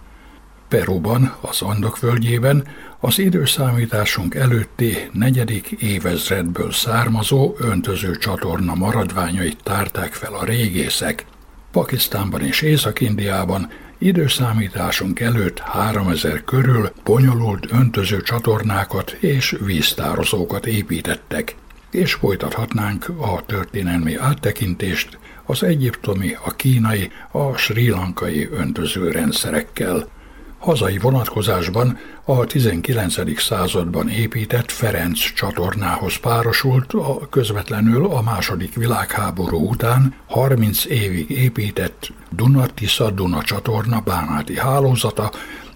Peruban, 0.68 1.36
az 1.42 1.62
Andok 1.62 2.00
völgyében 2.00 2.68
az 3.00 3.20
időszámításunk 3.20 4.36
előtti 4.36 4.98
negyedik 5.12 5.72
évezredből 5.72 6.72
származó 6.72 7.56
öntöző 7.58 8.16
csatorna 8.16 8.76
maradványait 8.76 9.64
tárták 9.64 10.14
fel 10.14 10.34
a 10.34 10.46
régészek. 10.46 11.26
Pakisztánban 11.72 12.42
és 12.42 12.62
Észak-Indiában 12.62 13.70
időszámításunk 13.98 15.20
előtt 15.20 15.60
3000 15.60 16.44
körül 16.44 16.92
bonyolult 17.04 17.72
öntöző 17.72 18.22
csatornákat 18.22 19.12
és 19.12 19.58
víztározókat 19.66 20.66
építettek, 20.66 21.56
és 21.92 22.14
folytathatnánk 22.14 23.10
a 23.18 23.46
történelmi 23.46 24.16
áttekintést 24.16 25.18
az 25.46 25.64
egyiptomi, 25.64 26.38
a 26.44 26.52
kínai, 26.52 27.12
a 27.32 27.58
sri 27.58 27.90
lankai 27.90 28.50
öntözőrendszerekkel. 28.52 30.08
Hazai 30.68 30.98
vonatkozásban 30.98 31.98
a 32.24 32.46
19. 32.46 33.40
században 33.40 34.10
épített 34.10 34.72
Ferenc 34.72 35.34
csatornához 35.34 36.16
párosult 36.16 36.94
a 36.94 37.28
közvetlenül 37.30 38.06
a 38.06 38.22
második 38.22 38.76
világháború 38.76 39.70
után 39.70 40.16
30 40.26 40.86
évig 40.86 41.30
épített 41.30 42.12
Duna-Tisza-Duna 42.30 43.42
csatorna 43.42 44.00
bánáti 44.00 44.58
hálózata, 44.60 45.32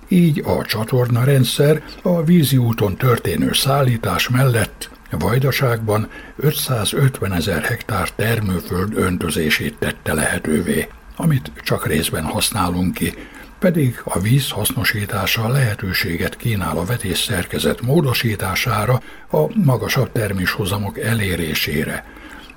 így 0.07 0.43
a 0.45 0.65
csatorna 0.65 1.23
rendszer 1.23 1.83
a 2.01 2.23
vízi 2.23 2.57
úton 2.57 2.95
történő 2.95 3.53
szállítás 3.53 4.29
mellett 4.29 4.89
Vajdaságban 5.11 6.09
550 6.35 7.33
ezer 7.33 7.63
hektár 7.63 8.09
termőföld 8.09 8.97
öntözését 8.97 9.75
tette 9.79 10.13
lehetővé, 10.13 10.87
amit 11.15 11.51
csak 11.63 11.87
részben 11.87 12.23
használunk 12.23 12.93
ki, 12.93 13.13
pedig 13.61 14.01
a 14.03 14.19
víz 14.19 14.49
hasznosítása 14.49 15.47
lehetőséget 15.47 16.37
kínál 16.37 16.77
a 16.77 16.85
vetés 16.85 17.17
szerkezet 17.17 17.81
módosítására, 17.81 19.01
a 19.31 19.63
magasabb 19.63 20.11
terméshozamok 20.11 20.99
elérésére. 20.99 22.05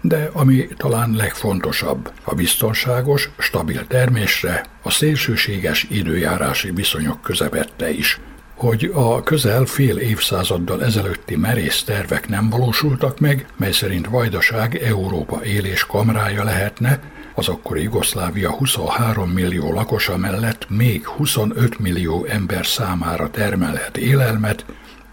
De 0.00 0.30
ami 0.32 0.66
talán 0.76 1.14
legfontosabb, 1.16 2.12
a 2.24 2.34
biztonságos, 2.34 3.30
stabil 3.38 3.86
termésre, 3.86 4.64
a 4.82 4.90
szélsőséges 4.90 5.86
időjárási 5.90 6.70
viszonyok 6.70 7.22
közepette 7.22 7.90
is. 7.90 8.20
Hogy 8.54 8.90
a 8.94 9.22
közel 9.22 9.64
fél 9.64 9.96
évszázaddal 9.96 10.84
ezelőtti 10.84 11.36
merész 11.36 11.82
tervek 11.82 12.28
nem 12.28 12.50
valósultak 12.50 13.20
meg, 13.20 13.46
mely 13.56 13.72
szerint 13.72 14.06
Vajdaság 14.06 14.76
Európa 14.76 15.44
élés 15.44 15.86
kamrája 15.86 16.44
lehetne, 16.44 17.00
az 17.34 17.48
akkori 17.48 17.82
Jugoszlávia 17.82 18.50
23 18.50 19.30
millió 19.30 19.72
lakosa 19.72 20.16
mellett 20.16 20.66
még 20.70 21.06
25 21.06 21.78
millió 21.78 22.24
ember 22.24 22.66
számára 22.66 23.30
termelhet 23.30 23.96
élelmet, 23.96 24.64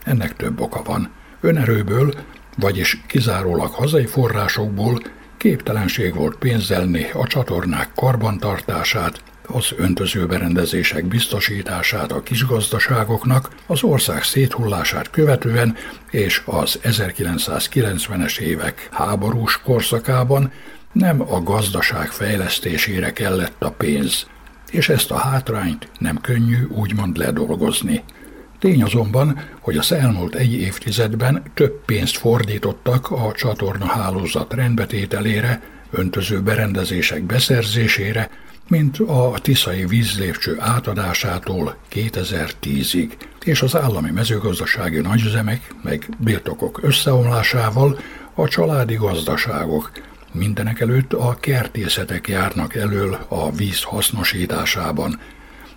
ennek 0.03 0.35
több 0.35 0.61
oka 0.61 0.81
van. 0.83 1.09
Önerőből, 1.41 2.13
vagyis 2.57 3.01
kizárólag 3.07 3.71
hazai 3.71 4.05
forrásokból 4.05 5.01
képtelenség 5.37 6.15
volt 6.15 6.37
pénzelni 6.37 7.09
a 7.13 7.27
csatornák 7.27 7.89
karbantartását, 7.95 9.23
az 9.47 9.73
öntözőberendezések 9.77 11.05
biztosítását 11.05 12.11
a 12.11 12.23
kisgazdaságoknak, 12.23 13.49
az 13.67 13.83
ország 13.83 14.23
széthullását 14.23 15.09
követően 15.09 15.75
és 16.09 16.41
az 16.45 16.79
1990-es 16.83 18.39
évek 18.39 18.87
háborús 18.91 19.61
korszakában 19.61 20.51
nem 20.91 21.21
a 21.21 21.43
gazdaság 21.43 22.11
fejlesztésére 22.11 23.13
kellett 23.13 23.63
a 23.63 23.71
pénz, 23.71 24.27
és 24.71 24.89
ezt 24.89 25.11
a 25.11 25.17
hátrányt 25.17 25.89
nem 25.99 26.21
könnyű 26.21 26.65
úgymond 26.69 27.17
ledolgozni. 27.17 28.03
Tény 28.59 28.83
azonban, 28.83 29.39
hogy 29.59 29.77
az 29.77 29.91
elmúlt 29.91 30.35
egy 30.35 30.53
évtizedben 30.53 31.43
több 31.53 31.85
pénzt 31.85 32.17
fordítottak 32.17 33.11
a 33.11 33.31
csatorna 33.35 33.85
hálózat 33.85 34.53
rendbetételére, 34.53 35.61
öntöző 35.91 36.41
berendezések 36.41 37.23
beszerzésére, 37.23 38.29
mint 38.67 38.99
a 38.99 39.33
tiszai 39.41 39.85
vízlépcső 39.85 40.55
átadásától 40.59 41.75
2010-ig, 41.93 43.11
és 43.43 43.61
az 43.61 43.75
állami 43.75 44.11
mezőgazdasági 44.11 44.99
nagyüzemek 44.99 45.75
meg 45.83 46.09
birtokok 46.17 46.79
összeomlásával 46.83 47.99
a 48.33 48.47
családi 48.47 48.95
gazdaságok 48.95 49.91
Mindenek 50.31 50.79
előtt 50.79 51.13
a 51.13 51.37
kertészetek 51.39 52.27
járnak 52.27 52.75
elől 52.75 53.17
a 53.27 53.51
víz 53.51 53.83
hasznosításában, 53.83 55.19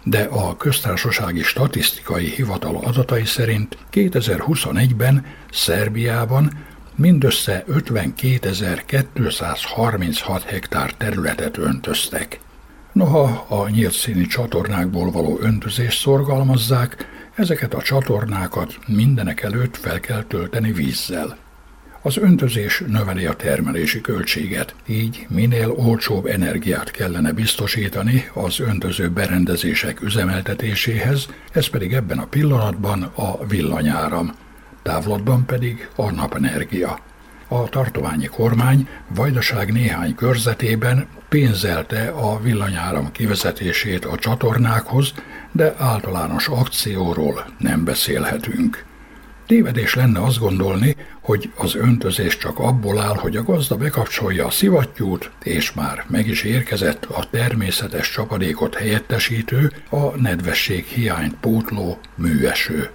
de 0.02 0.22
a 0.22 0.56
köztársasági 0.56 1.42
statisztikai 1.42 2.26
hivatal 2.26 2.76
adatai 2.76 3.24
szerint 3.24 3.78
2021-ben 3.92 5.26
Szerbiában 5.52 6.52
mindössze 6.94 7.64
52.236 7.68 10.42
hektár 10.46 10.92
területet 10.92 11.56
öntöztek. 11.56 12.40
Noha 12.92 13.46
a 13.48 13.68
nyílt 13.68 13.92
színi 13.92 14.26
csatornákból 14.26 15.10
való 15.10 15.38
öntözést 15.40 16.00
szorgalmazzák, 16.00 17.06
ezeket 17.34 17.74
a 17.74 17.82
csatornákat 17.82 18.78
mindenek 18.86 19.42
előtt 19.42 19.76
fel 19.76 20.00
kell 20.00 20.22
tölteni 20.22 20.72
vízzel. 20.72 21.43
Az 22.06 22.16
öntözés 22.16 22.82
növeli 22.86 23.26
a 23.26 23.34
termelési 23.34 24.00
költséget, 24.00 24.74
így 24.86 25.26
minél 25.28 25.70
olcsóbb 25.70 26.26
energiát 26.26 26.90
kellene 26.90 27.32
biztosítani 27.32 28.30
az 28.34 28.60
öntöző 28.60 29.08
berendezések 29.10 30.00
üzemeltetéséhez, 30.00 31.26
ez 31.52 31.66
pedig 31.66 31.92
ebben 31.92 32.18
a 32.18 32.26
pillanatban 32.26 33.02
a 33.02 33.46
villanyáram, 33.46 34.34
távlatban 34.82 35.44
pedig 35.46 35.88
a 35.96 36.10
napenergia. 36.10 36.98
A 37.48 37.68
tartományi 37.68 38.26
kormány 38.26 38.88
Vajdaság 39.08 39.72
néhány 39.72 40.14
körzetében 40.14 41.06
pénzelte 41.28 42.08
a 42.08 42.40
villanyáram 42.40 43.12
kivezetését 43.12 44.04
a 44.04 44.16
csatornákhoz, 44.16 45.12
de 45.52 45.74
általános 45.78 46.48
akcióról 46.48 47.44
nem 47.58 47.84
beszélhetünk. 47.84 48.84
Tévedés 49.46 49.94
lenne 49.94 50.22
azt 50.22 50.38
gondolni, 50.38 50.96
hogy 51.20 51.50
az 51.56 51.74
öntözés 51.74 52.36
csak 52.36 52.58
abból 52.58 53.00
áll, 53.00 53.16
hogy 53.16 53.36
a 53.36 53.42
gazda 53.42 53.76
bekapcsolja 53.76 54.46
a 54.46 54.50
szivattyút, 54.50 55.30
és 55.42 55.72
már 55.72 56.04
meg 56.08 56.28
is 56.28 56.42
érkezett 56.42 57.04
a 57.04 57.24
természetes 57.30 58.10
csapadékot 58.10 58.74
helyettesítő, 58.74 59.72
a 59.90 60.20
nedvesség 60.20 60.84
hiányt 60.84 61.34
pótló 61.40 61.98
műeső. 62.14 62.90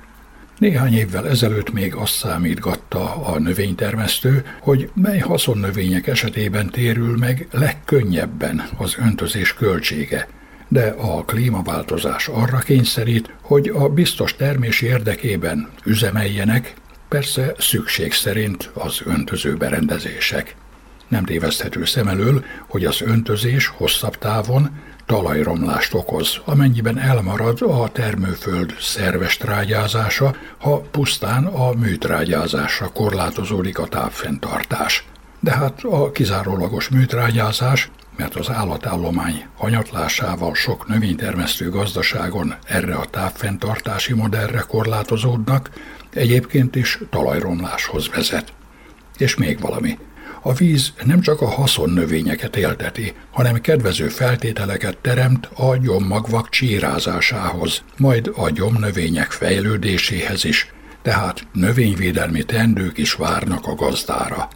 Néhány 0.58 0.94
évvel 0.94 1.28
ezelőtt 1.28 1.72
még 1.74 1.96
azt 1.96 2.14
számítgatta 2.14 3.26
a 3.26 3.40
növénytermesztő, 3.40 4.46
hogy 4.60 4.90
mely 4.94 5.20
haszonnövények 5.20 6.08
esetében 6.08 6.70
térül 6.70 7.18
meg 7.18 7.48
legkönnyebben 7.52 8.64
az 8.78 8.96
öntözés 9.00 9.54
költsége– 9.54 10.28
de 10.72 10.96
a 10.98 11.26
klímaváltozás 11.26 12.28
arra 12.28 12.58
kényszerít, 12.58 13.34
hogy 13.42 13.68
a 13.68 13.90
biztos 13.90 14.36
termés 14.36 14.82
érdekében 14.82 15.70
üzemeljenek, 15.84 16.74
persze 17.08 17.54
szükség 17.58 18.14
szerint 18.14 18.70
az 18.74 19.02
öntöző 19.06 19.56
berendezések. 19.56 20.56
Nem 21.08 21.24
téveszthető 21.24 21.86
szem 21.86 22.08
elől, 22.08 22.44
hogy 22.68 22.86
az 22.86 23.02
öntözés 23.02 23.68
hosszabb 23.68 24.18
távon 24.18 24.70
talajromlást 25.06 25.94
okoz, 25.94 26.40
amennyiben 26.46 27.00
elmarad 27.00 27.62
a 27.62 27.90
termőföld 27.92 28.76
szerves 28.80 29.38
trágyázása, 29.38 30.36
ha 30.58 30.80
pusztán 30.80 31.46
a 31.46 31.72
műtrágyázásra 31.72 32.88
korlátozódik 32.88 33.80
a 33.80 33.88
tápfenntartás. 33.88 35.06
De 35.40 35.52
hát 35.52 35.84
a 35.84 36.12
kizárólagos 36.12 36.90
műtrágyázás 36.90 37.90
mert 38.20 38.36
az 38.36 38.50
állatállomány 38.50 39.46
hanyatlásával 39.56 40.56
sok 40.56 40.88
növénytermesztő 40.88 41.70
gazdaságon 41.70 42.54
erre 42.66 42.96
a 42.96 43.06
távfenntartási 43.06 44.14
modellre 44.14 44.60
korlátozódnak, 44.60 45.70
egyébként 46.14 46.76
is 46.76 47.00
talajromláshoz 47.10 48.10
vezet. 48.10 48.54
És 49.18 49.36
még 49.36 49.60
valami. 49.60 49.98
A 50.42 50.54
víz 50.54 50.94
nem 51.04 51.22
csak 51.22 51.42
a 51.42 51.50
haszon 51.50 51.90
növényeket 51.90 52.56
élteti, 52.56 53.14
hanem 53.32 53.62
kedvező 53.62 54.08
feltételeket 54.08 54.98
teremt 54.98 55.50
a 55.54 55.78
gyommagvak 55.78 56.50
csírázásához, 56.50 57.84
majd 57.98 58.32
a 58.36 58.50
gyomnövények 58.50 59.32
fejlődéséhez 59.32 60.46
is, 60.46 60.74
tehát 61.02 61.48
növényvédelmi 61.54 62.44
tendők 62.44 62.98
is 62.98 63.14
várnak 63.14 63.68
a 63.68 63.76
gazdára. 63.76 64.48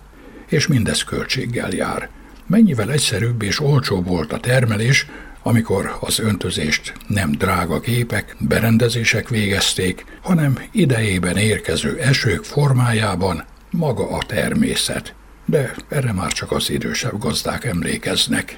És 0.47 0.67
mindez 0.67 1.03
költséggel 1.03 1.71
jár– 1.71 2.09
mennyivel 2.47 2.91
egyszerűbb 2.91 3.41
és 3.41 3.59
olcsóbb 3.59 4.07
volt 4.07 4.33
a 4.33 4.39
termelés, 4.39 5.07
amikor 5.43 5.97
az 5.99 6.19
öntözést 6.19 6.93
nem 7.07 7.31
drága 7.31 7.79
képek, 7.79 8.35
berendezések 8.39 9.29
végezték, 9.29 10.05
hanem 10.21 10.59
idejében 10.71 11.37
érkező 11.37 11.97
esők 11.99 12.43
formájában 12.43 13.43
maga 13.69 14.09
a 14.09 14.23
természet. 14.27 15.15
De 15.45 15.73
erre 15.89 16.13
már 16.13 16.31
csak 16.31 16.51
az 16.51 16.69
idősebb 16.69 17.17
gazdák 17.19 17.65
emlékeznek. 17.65 18.57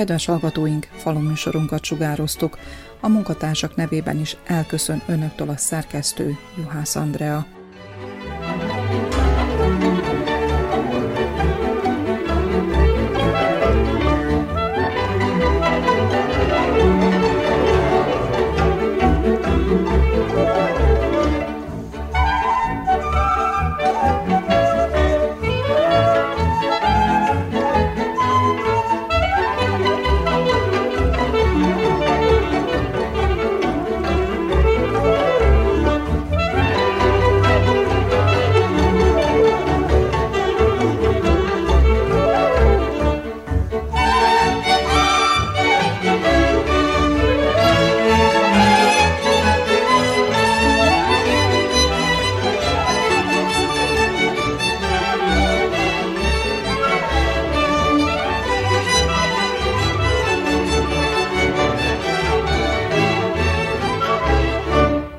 Kedves 0.00 0.26
hallgatóink, 0.26 0.88
faluműsorunkat 0.96 1.84
sugároztuk. 1.84 2.58
A 3.00 3.08
munkatársak 3.08 3.76
nevében 3.76 4.18
is 4.18 4.36
elköszön 4.46 5.02
önöktől 5.06 5.48
a 5.48 5.56
szerkesztő 5.56 6.36
Juhász 6.56 6.96
Andrea. 6.96 7.59